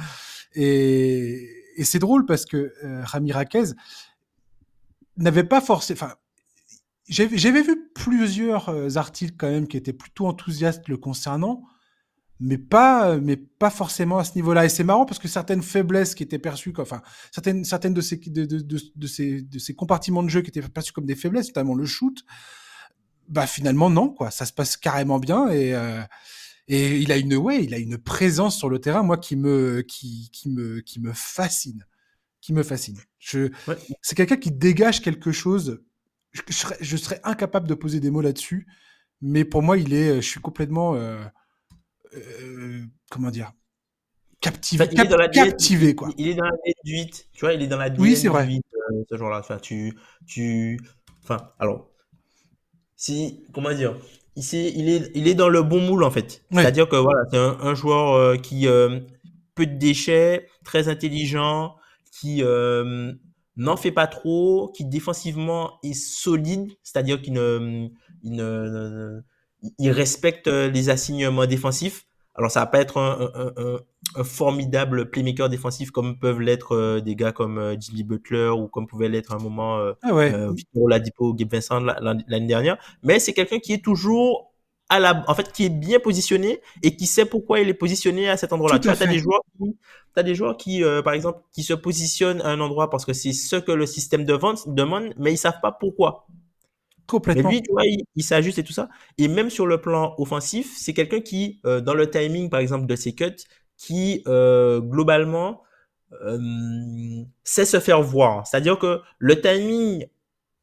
[0.55, 3.31] Et, et c'est drôle parce que euh, Rami
[5.17, 5.93] n'avait pas forcé.
[5.93, 6.15] Enfin,
[7.07, 11.63] j'avais vu plusieurs euh, articles quand même qui étaient plutôt enthousiastes le concernant
[12.39, 14.65] mais pas, mais pas forcément à ce niveau-là.
[14.65, 17.01] Et c'est marrant parce que certaines faiblesses qui étaient perçues, comme, enfin,
[17.31, 18.59] certaines, certaines de ces, de, de,
[18.95, 21.85] de, ces, de ces compartiments de jeu qui étaient perçus comme des faiblesses, notamment le
[21.85, 22.23] shoot,
[23.27, 24.31] bah finalement non, quoi.
[24.31, 26.01] Ça se passe carrément bien et euh,
[26.69, 29.81] et il a une, ouais, il a une présence sur le terrain, moi, qui me,
[29.81, 31.83] qui, qui me, qui me fascine,
[32.41, 32.99] qui me fascine.
[33.17, 33.49] Je,
[34.03, 35.83] c'est quelqu'un qui dégage quelque chose.
[36.31, 38.67] Je, serais, je, serais, incapable de poser des mots là-dessus,
[39.19, 41.19] mais pour moi, il est, je suis complètement euh,
[42.15, 43.51] euh, comment dire
[44.41, 46.09] captivé, la captivé quoi.
[46.17, 48.47] Il, est dans la D8, tu vois, il est dans la D8 oui, c'est vrai.
[48.47, 49.39] Euh, ce genre-là.
[49.39, 50.79] Enfin, tu, tu,
[51.23, 51.89] enfin, alors,
[52.95, 53.97] si, comment dire,
[54.37, 56.43] ici, il est, il est dans le bon moule en fait.
[56.51, 58.65] C'est-à-dire que voilà, c'est un, joueur euh, qui
[59.55, 61.75] peu de déchets, très intelligent,
[62.11, 67.89] qui n'en fait pas trop, qui défensivement est solide, c'est-à-dire qu'il ne,
[68.23, 69.21] il ne,
[69.77, 72.05] il respecte les assignements défensifs.
[72.39, 73.29] Alors, ça va pas être un,
[74.15, 78.69] un, formidable playmaker défensif comme peuvent l'être euh, des gars comme euh, Jimmy Butler ou
[78.69, 80.33] comme pouvait l'être à un moment euh, ah ouais.
[80.53, 82.77] Victor Ladipo, Gabe Vincent l'année dernière.
[83.03, 84.53] Mais c'est quelqu'un qui est toujours
[84.87, 88.29] à la, en fait, qui est bien positionné et qui sait pourquoi il est positionné
[88.29, 88.79] à cet endroit-là.
[88.79, 89.75] Tu as des joueurs qui,
[90.15, 93.33] as des joueurs qui, par exemple, qui se positionnent à un endroit parce que c'est
[93.33, 96.25] ce que le système de vente demande, mais ils savent pas pourquoi.
[97.09, 97.49] Complètement.
[97.49, 98.87] Mais lui, tu vois, il, s'ajuste et tout ça.
[99.17, 102.85] Et même sur le plan offensif, c'est quelqu'un qui, euh, dans le timing, par exemple,
[102.85, 103.43] de ses cuts,
[103.77, 105.63] qui, euh, globalement,
[106.23, 106.37] euh,
[107.43, 108.45] sait se faire voir.
[108.45, 110.05] C'est-à-dire que le timing,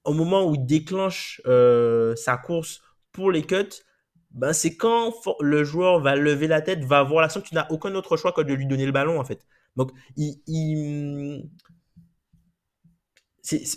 [0.04, 3.82] au moment où il déclenche sa course pour les cuts,
[4.30, 7.94] ben, c'est quand le joueur va lever la tête, va voir l'action, tu n'as aucun
[7.94, 9.46] autre choix que de lui donner le ballon, en fait.
[9.74, 11.48] Donc, il, il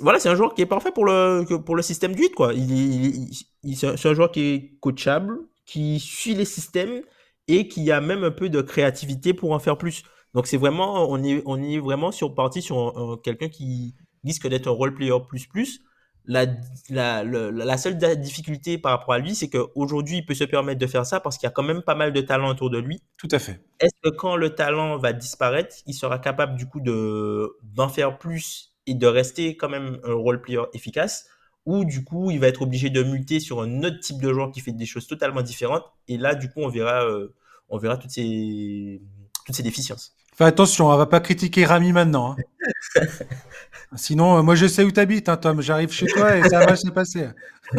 [0.01, 2.53] voilà, c'est un joueur qui est parfait pour le, pour le système du 8, quoi.
[2.53, 3.29] Il,
[3.63, 7.01] il, c'est un joueur qui est coachable, qui suit les systèmes
[7.47, 10.03] et qui a même un peu de créativité pour en faire plus.
[10.33, 14.67] Donc c'est vraiment, on est, on est vraiment sur parti sur quelqu'un qui risque d'être
[14.67, 15.81] un role player plus plus.
[16.25, 16.45] La,
[16.89, 20.85] la, la, seule difficulté par rapport à lui, c'est qu'aujourd'hui, il peut se permettre de
[20.85, 23.01] faire ça parce qu'il y a quand même pas mal de talent autour de lui.
[23.17, 23.65] Tout à fait.
[23.79, 28.19] Est-ce que quand le talent va disparaître, il sera capable du coup de, d'en faire
[28.19, 31.28] plus et de rester quand même un role player efficace
[31.66, 34.52] ou du coup il va être obligé de muter sur un autre type de joueur
[34.52, 37.36] qui fait des choses totalement différentes et là du coup on verra euh,
[37.70, 38.99] on verra toutes ces
[39.45, 40.16] toutes ces déficiences.
[40.36, 42.38] Fais attention, on va pas critiquer Rami maintenant.
[42.38, 43.03] Hein.
[43.95, 45.61] Sinon, euh, moi je sais où tu habites, hein, Tom.
[45.61, 47.28] J'arrive chez toi et ça va se passer.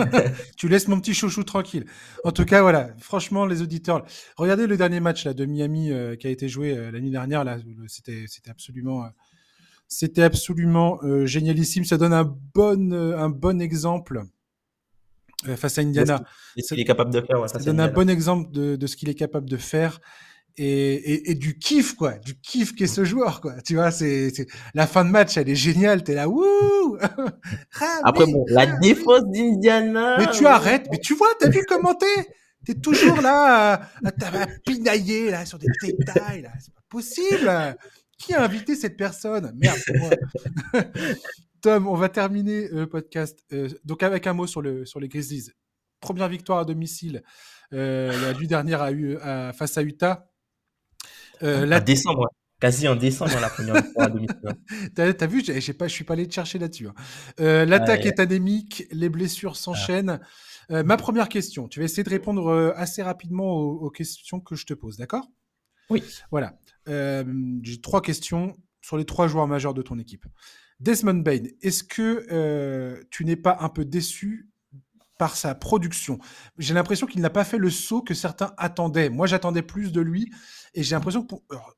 [0.56, 1.86] tu laisses mon petit chouchou tranquille.
[2.22, 2.90] En tout cas, voilà.
[2.98, 4.04] Franchement, les auditeurs,
[4.36, 7.44] regardez le dernier match là de Miami euh, qui a été joué l'année dernière.
[7.44, 7.56] Là,
[7.86, 9.08] c'était c'était absolument
[9.90, 11.84] c'était absolument euh, génialissime.
[11.84, 14.22] Ça donne un bon, euh, un bon exemple
[15.48, 16.22] euh, face à Indiana.
[16.56, 17.50] ce qu'il est capable de faire.
[17.50, 20.00] ça donne un bon exemple de, de ce qu'il est capable de faire.
[20.56, 22.12] Et, et, et, du kiff, quoi.
[22.18, 23.54] Du kiff qu'est ce joueur, quoi.
[23.62, 24.32] Tu vois, c'est,
[24.74, 26.04] la fin de match, elle est géniale.
[26.04, 26.98] T'es là, wouh!
[28.04, 30.18] Après, bon, la défense d'Indiana.
[30.18, 30.86] Mais tu arrêtes.
[30.90, 32.74] Mais tu vois, t'as vu comment t'es?
[32.82, 36.50] Toujours là, à, à, pinailler, là, sur des détails, là.
[36.60, 37.76] C'est pas possible.
[38.20, 39.52] Qui a invité cette personne?
[39.56, 40.10] Merde, moi.
[41.62, 43.38] Tom, on va terminer le podcast.
[43.52, 45.50] Euh, donc avec un mot sur, le, sur les Grizzlies.
[46.00, 47.22] Première victoire à domicile
[47.72, 50.30] euh, la nuit dernière à, face à Utah.
[51.42, 51.80] Euh, la...
[51.80, 52.28] décembre,
[52.60, 54.40] quasi en décembre la première victoire à domicile.
[54.94, 56.88] t'as, as vu, j'ai pas, je suis pas allé te chercher là-dessus.
[56.88, 56.94] Hein.
[57.40, 60.20] Euh, l'attaque est anémique, les blessures s'enchaînent.
[60.68, 64.74] ma première question, tu vas essayer de répondre assez rapidement aux questions que je te
[64.74, 65.26] pose, d'accord?
[65.90, 66.02] Oui.
[66.30, 66.58] Voilà.
[66.88, 67.24] Euh,
[67.62, 70.24] j'ai trois questions sur les trois joueurs majeurs de ton équipe.
[70.80, 74.48] Desmond Bain, est-ce que euh, tu n'es pas un peu déçu
[75.18, 76.18] par sa production?
[76.56, 79.10] J'ai l'impression qu'il n'a pas fait le saut que certains attendaient.
[79.10, 80.32] Moi, j'attendais plus de lui
[80.72, 81.34] et j'ai l'impression que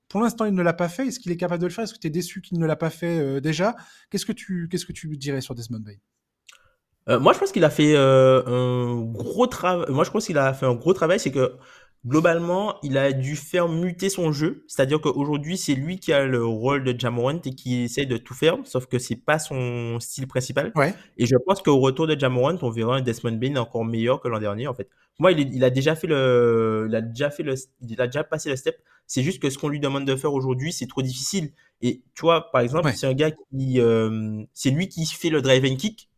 [0.09, 1.09] pour, l'instant, il ne l'a pas fait.
[1.09, 1.85] Est-ce qu'il est capable de le faire?
[1.85, 3.75] Est-ce que tu es déçu qu'il ne l'a pas fait euh, déjà?
[4.11, 7.19] Qu'est-ce que tu qu'est-ce que tu dirais sur Desmond Bain?
[7.19, 9.91] Moi, je pense qu'il a fait un gros travail.
[9.91, 11.19] Moi, je pense qu'il a fait un gros travail.
[11.19, 11.59] C'est que
[12.07, 14.65] globalement, il a dû faire muter son jeu.
[14.67, 18.35] C'est-à-dire qu'aujourd'hui, c'est lui qui a le rôle de Jamorant et qui essaie de tout
[18.35, 20.73] faire, sauf que c'est pas son style principal.
[20.75, 20.95] Ouais.
[21.17, 24.29] Et je pense qu'au retour de Jamorant, on verra un Desmond Bain encore meilleur que
[24.29, 24.89] l'an dernier, en fait.
[25.19, 28.25] Moi, il, il, a déjà fait le, il a déjà fait le, il a déjà
[28.25, 28.77] passé le step.
[29.07, 31.53] C'est juste que ce qu'on lui demande de faire aujourd'hui, c'est trop difficile.
[31.83, 35.43] Et tu vois, par exemple, c'est un gars qui, euh, c'est lui qui fait le
[35.43, 36.09] drive and kick.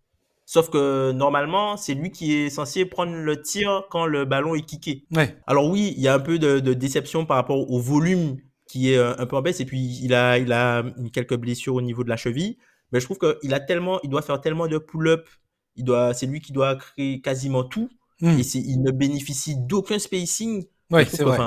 [0.46, 4.62] Sauf que normalement, c'est lui qui est censé prendre le tir quand le ballon est
[4.62, 5.04] kické.
[5.14, 5.36] Ouais.
[5.46, 8.98] Alors oui, il y a un peu de, déception par rapport au volume qui est
[8.98, 12.04] euh, un peu en baisse et puis il a, il a quelques blessures au niveau
[12.04, 12.58] de la cheville.
[12.92, 15.28] Mais je trouve qu'il a tellement, il doit faire tellement de pull-up.
[15.76, 17.88] Il doit, c'est lui qui doit créer quasiment tout
[18.20, 18.38] hmm.
[18.38, 20.64] et il ne bénéficie d'aucun spacing.
[20.90, 21.38] Ouais, c'est vrai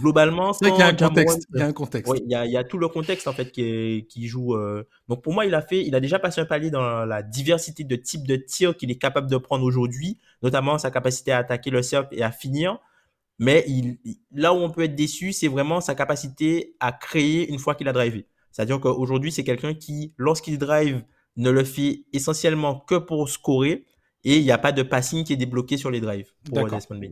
[0.00, 1.46] globalement, c'est qu'il y a un contexte.
[1.52, 2.12] Il y a un contexte.
[2.24, 4.54] il, y a, il y a tout le contexte en fait qui, qui joue.
[4.54, 4.84] Euh...
[5.08, 7.84] Donc pour moi, il a fait, il a déjà passé un palier dans la diversité
[7.84, 11.70] de types de tirs qu'il est capable de prendre aujourd'hui, notamment sa capacité à attaquer
[11.70, 12.78] le cercle et à finir.
[13.38, 13.98] Mais il,
[14.32, 17.88] là où on peut être déçu, c'est vraiment sa capacité à créer une fois qu'il
[17.88, 18.26] a drivé.
[18.52, 21.02] C'est-à-dire qu'aujourd'hui, c'est quelqu'un qui, lorsqu'il drive,
[21.36, 23.86] ne le fait essentiellement que pour scorer
[24.22, 26.98] et il n'y a pas de passing qui est débloqué sur les drives pour Desmond
[26.98, 27.08] Bain.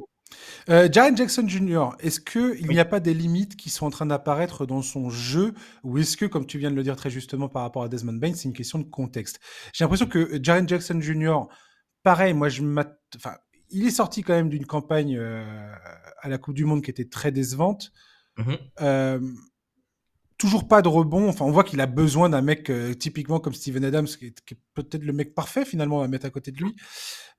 [0.69, 4.07] Euh, Jaren Jackson Jr., est-ce qu'il n'y a pas des limites qui sont en train
[4.07, 7.49] d'apparaître dans son jeu ou est-ce que, comme tu viens de le dire très justement
[7.49, 9.41] par rapport à Desmond Bain, c'est une question de contexte?
[9.73, 11.41] J'ai l'impression que Jaren Jackson Jr.,
[12.03, 12.63] pareil, moi je
[13.17, 13.37] enfin,
[13.71, 15.75] il est sorti quand même d'une campagne euh,
[16.21, 17.93] à la Coupe du Monde qui était très décevante.
[18.37, 19.21] Mmh euh,
[20.39, 21.29] toujours pas de rebond.
[21.29, 24.57] Enfin, on voit qu'il a besoin d'un mec euh, typiquement comme Steven Adams, qui est,
[24.75, 26.75] peut-être le mec parfait finalement à mettre à côté de lui.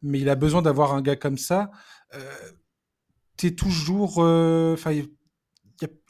[0.02, 1.70] Mais il a besoin d'avoir un gars comme ça.
[3.48, 4.20] Tu es toujours.
[4.20, 5.10] Enfin, il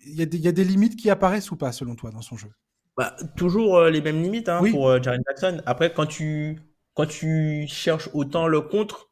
[0.05, 2.49] y, a, des limites qui apparaissent ou pas selon toi dans son jeu?
[2.97, 5.61] Bah, Toujours les mêmes limites hein, pour Jaren Jackson.
[5.65, 6.59] Après, quand tu,
[6.93, 9.09] quand tu cherches autant le contre,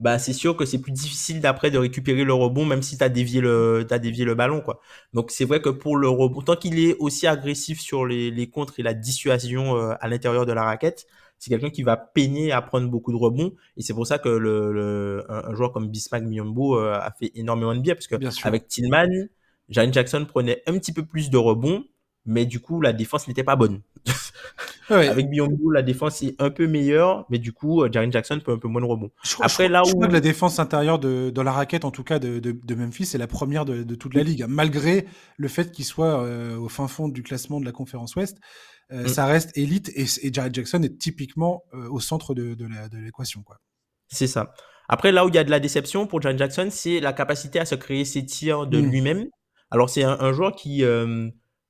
[0.00, 3.04] bah c'est sûr que c'est plus difficile d'après de récupérer le rebond même si tu
[3.04, 4.80] as dévié le as dévié le ballon quoi.
[5.12, 8.48] Donc c'est vrai que pour le rebond tant qu'il est aussi agressif sur les, les
[8.48, 11.06] contres et la dissuasion euh, à l'intérieur de la raquette,
[11.40, 14.28] c'est quelqu'un qui va peiner à prendre beaucoup de rebonds et c'est pour ça que
[14.28, 18.14] le, le un, joueur comme Bismack Miyombo euh, a fait énormément de bien parce que
[18.46, 19.08] avec Tillman,
[19.68, 21.84] Jaren Jackson prenait un petit peu plus de rebonds
[22.26, 23.80] mais du coup la défense n'était pas bonne.
[24.90, 28.52] Avec Biombo, la défense est un peu meilleure, mais du coup, euh, Jaren Jackson peut
[28.52, 29.10] un peu moins de rebond.
[29.40, 30.02] Après, là où...
[30.02, 33.26] la défense intérieure de, dans la raquette, en tout cas de, de, Memphis, c'est la
[33.26, 35.06] première de, toute la ligue, malgré
[35.36, 38.38] le fait qu'il soit euh, au fin fond du classement de la conférence Ouest.
[38.92, 39.08] Euh, mm.
[39.08, 42.56] Ça reste élite et, et Jared Jackson est typiquement au centre de,
[42.96, 43.42] l'équation.
[43.42, 43.58] quoi.
[44.08, 44.52] C'est ça.
[44.88, 47.60] Après, là où il y a de la déception pour Jaren Jackson, c'est la capacité
[47.60, 48.90] à se créer ses tirs de mm.
[48.90, 49.26] lui-même.
[49.70, 50.82] Alors, c'est un, joueur qui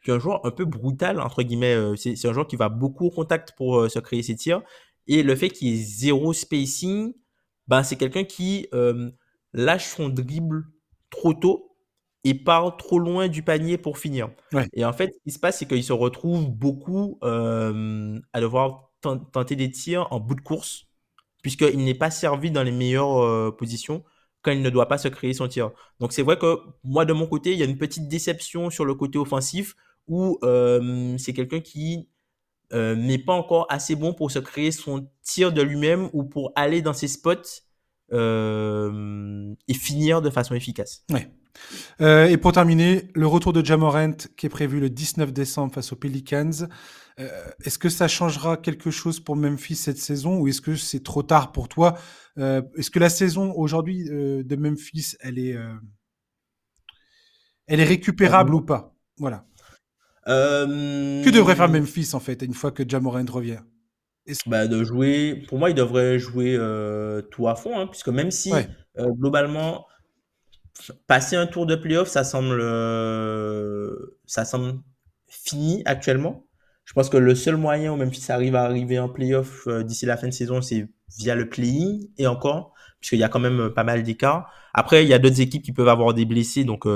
[0.02, 1.74] qui est un joueur un peu brutal, entre guillemets.
[1.74, 4.62] Euh, c'est un joueur qui va beaucoup au contact pour euh, se créer ses tirs.
[5.06, 7.12] Et le fait qu'il ait zéro spacing,
[7.68, 9.10] ben, c'est quelqu'un qui euh,
[9.52, 10.64] lâche son dribble
[11.10, 11.69] trop tôt
[12.24, 14.30] et part trop loin du panier pour finir.
[14.74, 19.56] Et en fait, ce qui se passe, c'est qu'il se retrouve beaucoup à devoir tenter
[19.56, 20.86] des tirs en bout de course,
[21.42, 24.04] puisqu'il n'est pas servi dans les meilleures positions
[24.42, 25.70] quand il ne doit pas se créer son tir.
[25.98, 28.84] Donc c'est vrai que moi, de mon côté, il y a une petite déception sur
[28.84, 29.74] le côté offensif
[30.06, 32.08] où euh, c'est quelqu'un qui
[32.72, 36.52] euh, n'est pas encore assez bon pour se créer son tir de lui-même ou pour
[36.56, 37.69] aller dans ses spots euh,
[38.12, 41.04] et finir de façon efficace.
[41.10, 41.30] Ouais.
[42.00, 45.96] et pour terminer, le retour de Jamorant qui est prévu le 19 décembre face aux
[45.96, 46.68] Pelicans.
[47.64, 51.22] est-ce que ça changera quelque chose pour Memphis cette saison ou est-ce que c'est trop
[51.22, 51.98] tard pour toi
[52.36, 55.56] Est-ce que la saison aujourd'hui de Memphis, elle est,
[57.66, 58.96] elle est récupérable ou pas?
[59.18, 59.46] Voilà.
[60.28, 61.22] Euh...
[61.24, 63.60] Que devrait faire Memphis en fait une fois que Jamorant revient?
[64.46, 65.44] Bah, de jouer.
[65.48, 69.86] Pour moi, il devrait jouer euh, tout à fond, hein, puisque même si euh, globalement
[71.06, 74.80] passer un tour de playoff, ça semble euh, ça semble
[75.28, 76.46] fini actuellement.
[76.84, 80.16] Je pense que le seul moyen où Memphis arrive à arriver en playoff d'ici la
[80.16, 80.88] fin de saison, c'est
[81.18, 84.52] via le play-in et encore, puisqu'il y a quand même pas mal d'écarts.
[84.74, 86.86] Après, il y a d'autres équipes qui peuvent avoir des blessés, donc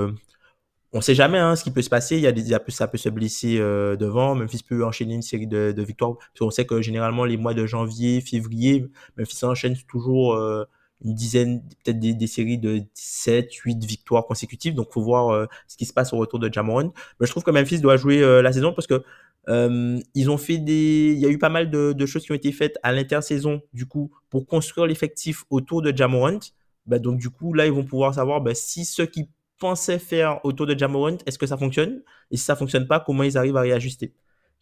[0.95, 2.17] on sait jamais hein, ce qui peut se passer.
[2.17, 4.37] Il y a des, ça peut se blesser euh, devant.
[4.37, 6.17] Memphis peut enchaîner une série de, victoires.
[6.17, 8.87] Parce qu'on sait que généralement les mois de janvier, février,
[9.19, 10.65] Memphis enchaîne toujours euh,
[11.05, 14.75] une dizaine, peut-être des, séries de 7, 8 victoires consécutives.
[14.75, 16.93] Donc faut voir euh, ce qui se passe au retour de Jamoran.
[17.19, 19.03] Mais je trouve que Memphis doit jouer la saison parce que
[19.49, 22.53] ils ont fait des, il y a eu pas mal de, choses qui ont été
[22.53, 26.39] faites à l'intersaison du coup pour construire l'effectif autour de Jamorant.
[26.87, 29.29] Bah, donc du coup là ils vont pouvoir savoir bah, si ceux qui
[29.65, 32.03] pensaient faire autour de Jamorant, est-ce que ça fonctionne?
[32.31, 34.13] Et si ça fonctionne pas, comment ils arrivent à réajuster?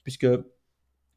[0.05, 0.29] Puisque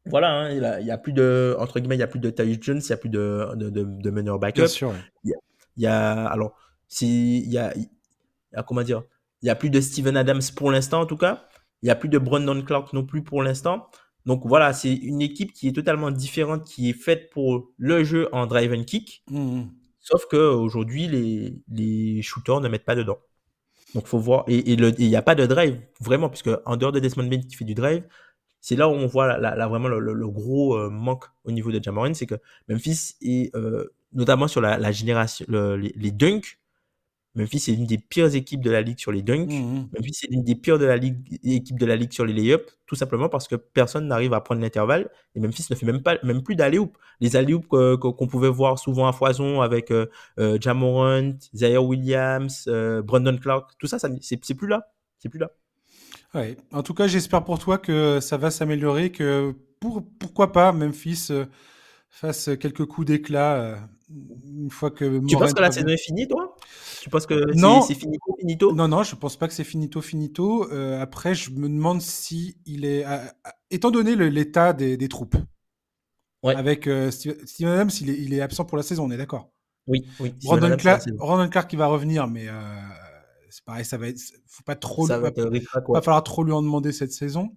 [0.06, 2.58] voilà, hein, il n'y a, plus de entre guillemets, il y a plus de Tyus
[2.60, 4.62] Jones, il y a plus de de, de, meneur backup.
[4.62, 4.92] Bien sûr.
[5.22, 5.32] Il,
[5.76, 6.58] y a, alors
[6.88, 9.04] si il y a, il y a comment dire,
[9.42, 11.44] il y a plus de Steven Adams pour l'instant en tout cas.
[11.82, 13.86] Il y a plus de Brandon Clark non plus pour l'instant.
[14.24, 18.28] Donc voilà, c'est une équipe qui est totalement différente, qui est faite pour le jeu
[18.32, 19.22] en drive and kick.
[19.30, 19.70] Mmh, mmh.
[20.00, 23.18] Sauf que aujourd'hui, les, les shooters ne mettent pas dedans.
[23.94, 24.44] Donc, faut voir.
[24.48, 27.56] Et il n'y a pas de drive, vraiment, puisque en dehors de Desmond Bain qui
[27.56, 28.02] fait du drive,
[28.60, 32.14] c'est là où on voit la, vraiment le, gros euh, manque au niveau de Jamoran,
[32.14, 32.34] c'est que
[32.68, 36.58] Memphis est, euh, notamment sur la, génération, les, les dunks,
[37.36, 39.50] Memphis c'est une des pires équipes de la ligue sur les dunks.
[39.50, 39.88] Mmh, mmh.
[39.96, 42.64] Memphis c'est une des pires de la ligue, équipes de la ligue sur les layups,
[42.86, 45.10] tout simplement parce que personne n'arrive à prendre l'intervalle.
[45.34, 46.78] Et Memphis ne fait même pas, même plus d'alley
[47.20, 50.06] Les alley qu'on pouvait voir souvent à foison avec euh,
[50.38, 55.38] euh Jamorant, Zaire Williams, euh, Brandon Clark, tout ça, ça c'est plus là, c'est plus
[55.38, 55.50] là.
[56.34, 56.56] Ouais.
[56.72, 61.28] En tout cas, j'espère pour toi que ça va s'améliorer, que pour, pourquoi pas Memphis
[61.30, 61.44] euh,
[62.08, 65.20] fasse quelques coups d'éclat une fois que.
[65.26, 66.56] Tu penses que la saison est finie, toi?
[67.06, 67.40] Tu penses que
[67.86, 68.72] c'est finito, finito?
[68.72, 70.68] Non, non, je pense pas que c'est finito, finito.
[70.72, 73.04] Euh, après, je me demande si il est.
[73.70, 75.36] étant donné l'état des, des, troupes,
[76.42, 76.56] ouais.
[76.56, 79.52] avec euh, Steven Adams, il est, il est, absent pour la saison, on est d'accord?
[79.86, 80.34] Oui, oui.
[80.42, 82.48] Brandon Clark, qui va revenir, mais
[83.50, 86.90] c'est pareil, ça va être, faut pas trop, va, pas, falloir trop lui en demander
[86.90, 87.54] cette saison.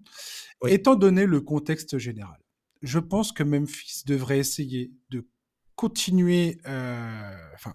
[0.67, 2.37] Étant donné le contexte général,
[2.83, 5.27] je pense que Memphis devrait essayer de
[5.75, 6.59] continuer,
[7.55, 7.73] enfin,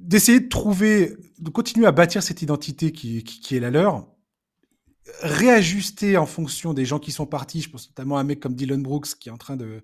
[0.00, 4.08] d'essayer de trouver, de continuer à bâtir cette identité qui, qui, est la leur,
[5.20, 7.62] réajuster en fonction des gens qui sont partis.
[7.62, 9.82] Je pense notamment à un mec comme Dylan Brooks qui est en train de,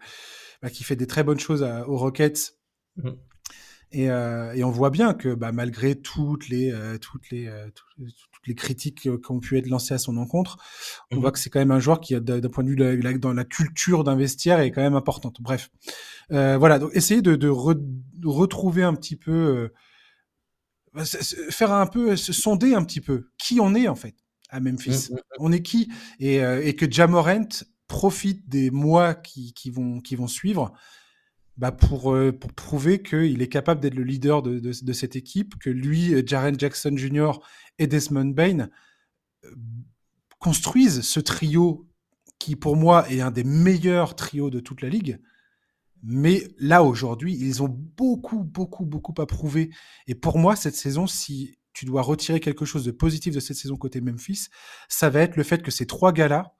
[0.62, 2.54] bah, qui fait des très bonnes choses aux Rockets.
[2.96, 3.10] Mmh.
[3.92, 7.68] Et, euh, et, on voit bien que bah, malgré toutes les, euh, toutes, les, euh,
[7.98, 10.56] toutes les critiques qui ont pu être lancées à son encontre,
[11.10, 13.34] on mmh voit que c'est quand même un joueur qui, d'un point de vue dans
[13.34, 15.36] la culture d'investir, est quand même importante.
[15.40, 15.70] Bref,
[16.30, 16.78] voilà.
[16.78, 17.48] Donc, essayer de, de,
[18.26, 19.70] retrouver un petit peu
[21.50, 24.16] faire un peu, se sonder un petit peu qui on est en fait
[24.50, 24.90] à Memphis?
[24.90, 25.20] Mmh, mmh, mmh.
[25.38, 25.92] On est qui?
[26.20, 27.48] Et, euh, et, que Jamorant
[27.88, 30.72] profite des mois qui, qui, vont, qui vont suivre
[31.58, 35.16] bah pour, euh, pour prouver qu'il est capable d'être le leader de, de, de, cette
[35.16, 37.32] équipe, que lui, Jaren Jackson Jr.
[37.78, 38.68] et Desmond Bain
[39.44, 39.50] euh,
[40.38, 41.86] construisent ce trio
[42.38, 45.20] qui pour moi est un des meilleurs trios de toute la ligue.
[46.02, 49.70] Mais là, aujourd'hui, ils ont beaucoup, beaucoup, beaucoup à prouver.
[50.06, 53.56] Et pour moi, cette saison, si tu dois retirer quelque chose de positif de cette
[53.56, 54.48] saison côté Memphis,
[54.88, 56.54] ça va être le fait que ces trois gars-là,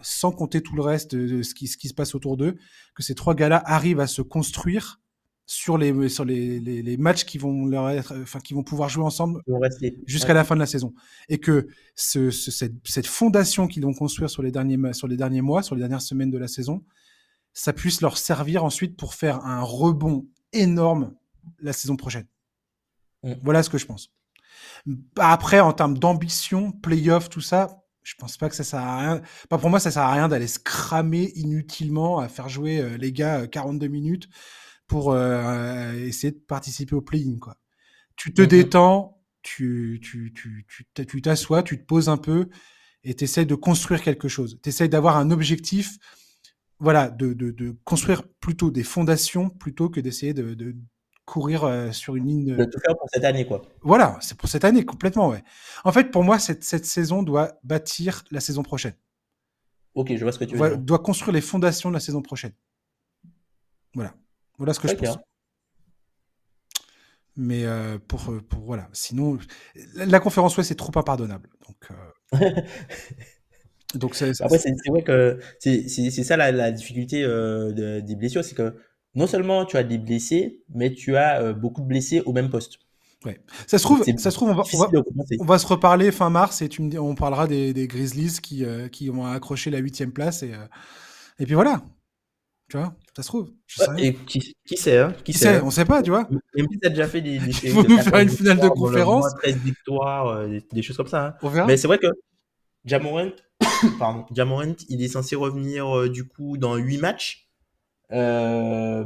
[0.00, 2.56] sans compter tout le reste de ce qui, ce qui se passe autour d'eux,
[2.94, 5.00] que ces trois gars-là arrivent à se construire
[5.44, 9.02] sur les sur les, les, matchs qui vont leur être, enfin qui vont pouvoir jouer
[9.02, 9.42] ensemble
[10.06, 10.94] jusqu'à la fin de la saison,
[11.28, 11.66] et que
[11.96, 15.74] ce, cette, cette, fondation qu'ils vont construire sur les derniers sur les derniers mois, sur
[15.74, 16.84] les dernières semaines de la saison,
[17.52, 21.14] ça puisse leur servir ensuite pour faire un rebond énorme
[21.60, 22.26] la saison prochaine.
[23.22, 23.34] Mm.
[23.42, 24.12] Voilà ce que je pense.
[25.18, 29.22] Après, en termes d'ambition, playoff, tout ça, je pense pas que ça sert à rien.
[29.48, 32.96] Pas pour moi, ça sert à rien d'aller se cramer inutilement à faire jouer euh,
[32.96, 34.28] les gars 42 euh, minutes
[34.86, 37.56] pour euh, essayer de participer au play-in, quoi.
[38.16, 38.46] Tu te mm-hmm.
[38.46, 40.66] détends, tu, tu, tu,
[41.06, 42.48] tu t'assois, tu te poses un peu
[43.04, 44.58] et tu essaies de construire quelque chose.
[44.62, 45.96] Tu essaies d'avoir un objectif
[46.80, 50.74] voilà, de, de, de, construire plutôt des fondations plutôt que d'essayer de, de,
[51.26, 52.56] courir euh, sur une ligne.
[52.56, 52.64] De...
[52.64, 53.62] tout faire pour cette année, quoi.
[53.82, 55.44] Voilà, c'est pour cette année, complètement, ouais.
[55.84, 58.94] En fait, pour moi, cette, cette saison doit bâtir la saison prochaine.
[59.94, 60.78] Ok, je vois ce que tu veux dire.
[60.78, 62.52] Doit construire les fondations de la saison prochaine.
[63.94, 64.14] Voilà.
[64.58, 65.18] Voilà ce que je pense.
[67.36, 69.38] Mais euh, pour, euh, pour, voilà, sinon,
[69.94, 71.48] la conférence Ouest c'est trop impardonnable.
[71.66, 71.88] Donc,
[73.94, 78.74] Donc c'est, Après, c'est, vrai que c'est, ça la, difficulté euh, des blessures, c'est que
[79.14, 82.50] non seulement tu as des blessés, mais tu as euh, beaucoup de blessés au même
[82.50, 82.78] poste.
[83.24, 83.38] Ouais.
[83.66, 84.62] Ça se trouve, ça se trouve on, va,
[85.40, 88.64] on, va, se reparler fin mars et tu me, on parlera des, des Grizzlies qui,
[88.64, 90.52] euh, qui ont accroché la huitième place et,
[91.38, 91.82] et puis voilà.
[92.70, 93.50] Tu vois, ça se trouve.
[93.98, 95.62] et qui, qui sait, hein, qui, sait, hein.
[95.64, 96.28] On sait pas, tu vois.
[96.54, 97.40] Même si déjà fait des.
[97.40, 99.26] des Il faut nous faire une finale de conférence.
[99.42, 101.26] 13 victoires, des, choses comme ça.
[101.26, 101.34] Hein.
[101.42, 101.66] On verra.
[101.66, 102.06] Mais c'est vrai que
[102.84, 103.32] Jamorant,
[103.98, 107.48] pardon, Jamorant, il est censé revenir euh, du coup dans 8 matchs.
[108.12, 109.04] Euh,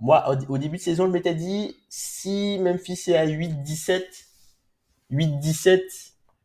[0.00, 4.02] moi, au, début de saison, je m'étais dit, si Memphis est à 8-17,
[5.12, 5.80] 8-17,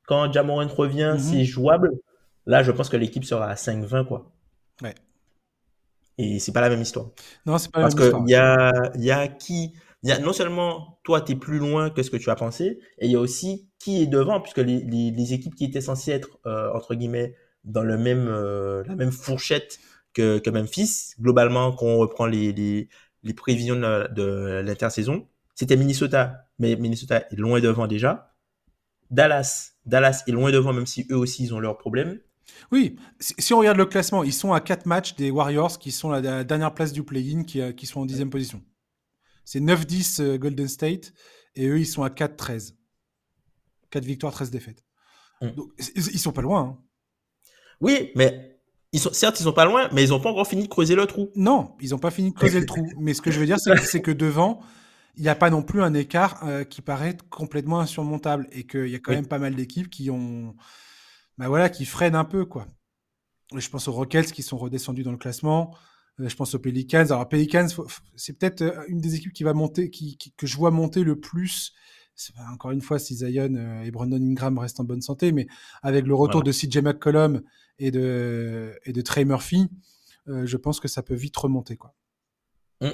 [0.05, 1.19] quand Jamorant revient, mhm.
[1.19, 1.91] c'est jouable.
[2.45, 4.31] Là, je pense que l'équipe sera à 5-20, quoi.
[4.81, 4.93] Ouais.
[6.17, 7.07] Et c'est pas la même histoire.
[7.45, 8.11] Non, c'est pas la même histoire.
[8.11, 9.73] Parce qu'il y a, y a qui?
[10.22, 13.11] Non seulement toi, tu es plus loin que ce que tu as pensé, et il
[13.11, 16.95] y a aussi qui est devant, puisque les, équipes qui étaient censées être, euh, entre
[16.95, 19.80] guillemets, dans euh, la même fourchette
[20.14, 22.88] que, Memphis, globalement, quand on reprend les,
[23.36, 28.34] prévisions de, l'intersaison, c'était Minnesota, mais Minnesota est loin devant déjà.
[29.11, 32.19] Dallas, Dallas est loin devant, même si eux aussi, ils ont leurs problèmes.
[32.72, 36.11] Oui, si on regarde le classement, ils sont à 4 matchs des Warriors qui sont
[36.11, 38.61] la dernière place du play-in, qui sont en dixième position.
[39.45, 41.13] C'est 9-10 euh, Golden State
[41.55, 42.73] et eux, ils sont à 4-13.
[43.91, 44.84] 4 victoires, 13 défaites.
[45.41, 45.51] Mm.
[45.51, 46.61] Donc, ils sont pas loin.
[46.61, 46.77] Hein.
[47.81, 48.59] Oui, mais
[48.91, 50.95] ils sont, certes, ils sont pas loin, mais ils n'ont pas encore fini de creuser
[50.95, 51.30] le trou.
[51.35, 52.88] Non, ils n'ont pas fini de creuser le trou.
[52.99, 54.61] Mais ce que je veux dire, c'est que, devant,
[55.17, 58.88] il n'y a pas non plus un écart euh, qui paraît complètement insurmontable et qu'il
[58.88, 60.55] y a quand même pas mal d'équipes qui ont,
[61.38, 62.67] bah voilà, qui freinent un peu quoi.
[63.53, 65.76] Je pense aux Rockets qui sont redescendus dans le classement.
[66.19, 67.05] Euh, je pense aux Pelicans.
[67.05, 67.67] Alors Pelicans,
[68.15, 71.19] c'est peut-être euh, une des équipes qui va monter, qui, que je vois monter le
[71.19, 71.73] plus.
[72.51, 75.47] Encore une fois, si Zion euh, et Brandon Ingram restent en bonne santé, mais
[75.83, 77.41] avec le retour de CJ McCollum
[77.77, 79.67] et de, et de Trey Murphy,
[80.27, 81.75] je pense que ça peut vite remonter.
[81.75, 81.93] Quoi.
[82.81, 82.89] Mm.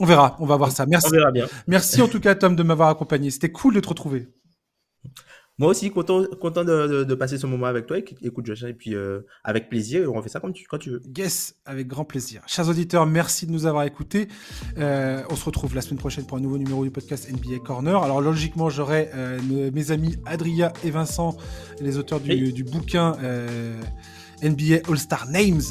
[0.00, 0.84] On verra, on va voir ça.
[0.84, 1.08] Merci.
[1.08, 1.46] On verra bien.
[1.66, 3.30] Merci en tout cas, Tom, de m'avoir accompagné.
[3.30, 4.28] C'était cool de te retrouver.
[5.62, 7.96] Moi aussi, content, content de, passer ce moment avec toi.
[7.96, 11.02] Écoute, Josh, et puis euh, avec plaisir, on fait ça tu, quand tu veux.
[11.16, 12.42] Yes, avec grand plaisir.
[12.48, 14.26] Chers auditeurs, merci de nous avoir écoutés.
[14.78, 18.02] Euh, on se retrouve la semaine prochaine pour un nouveau numéro du podcast NBA Corner.
[18.02, 19.38] Alors, logiquement, j'aurai euh,
[19.72, 21.36] mes amis Adria et Vincent,
[21.80, 23.16] les auteurs du, du bouquin
[24.42, 25.62] NBA All-Star Names.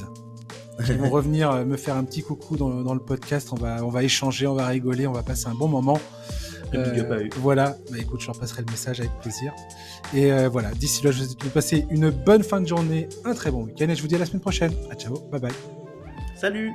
[0.86, 3.50] Qui vont revenir me faire un petit coucou dans, dans, le podcast.
[3.52, 6.00] On va, on va échanger, on va rigoler, on va passer un bon moment.
[6.74, 9.54] Euh, voilà, bah, écoute, je leur passerai le message avec plaisir.
[10.14, 13.08] Et euh, voilà, d'ici là, je vous souhaite de passer une bonne fin de journée,
[13.26, 14.74] un très bon week-end et je vous dis à la semaine prochaine.
[14.90, 15.52] À ciao, bye bye.
[16.36, 16.72] Salut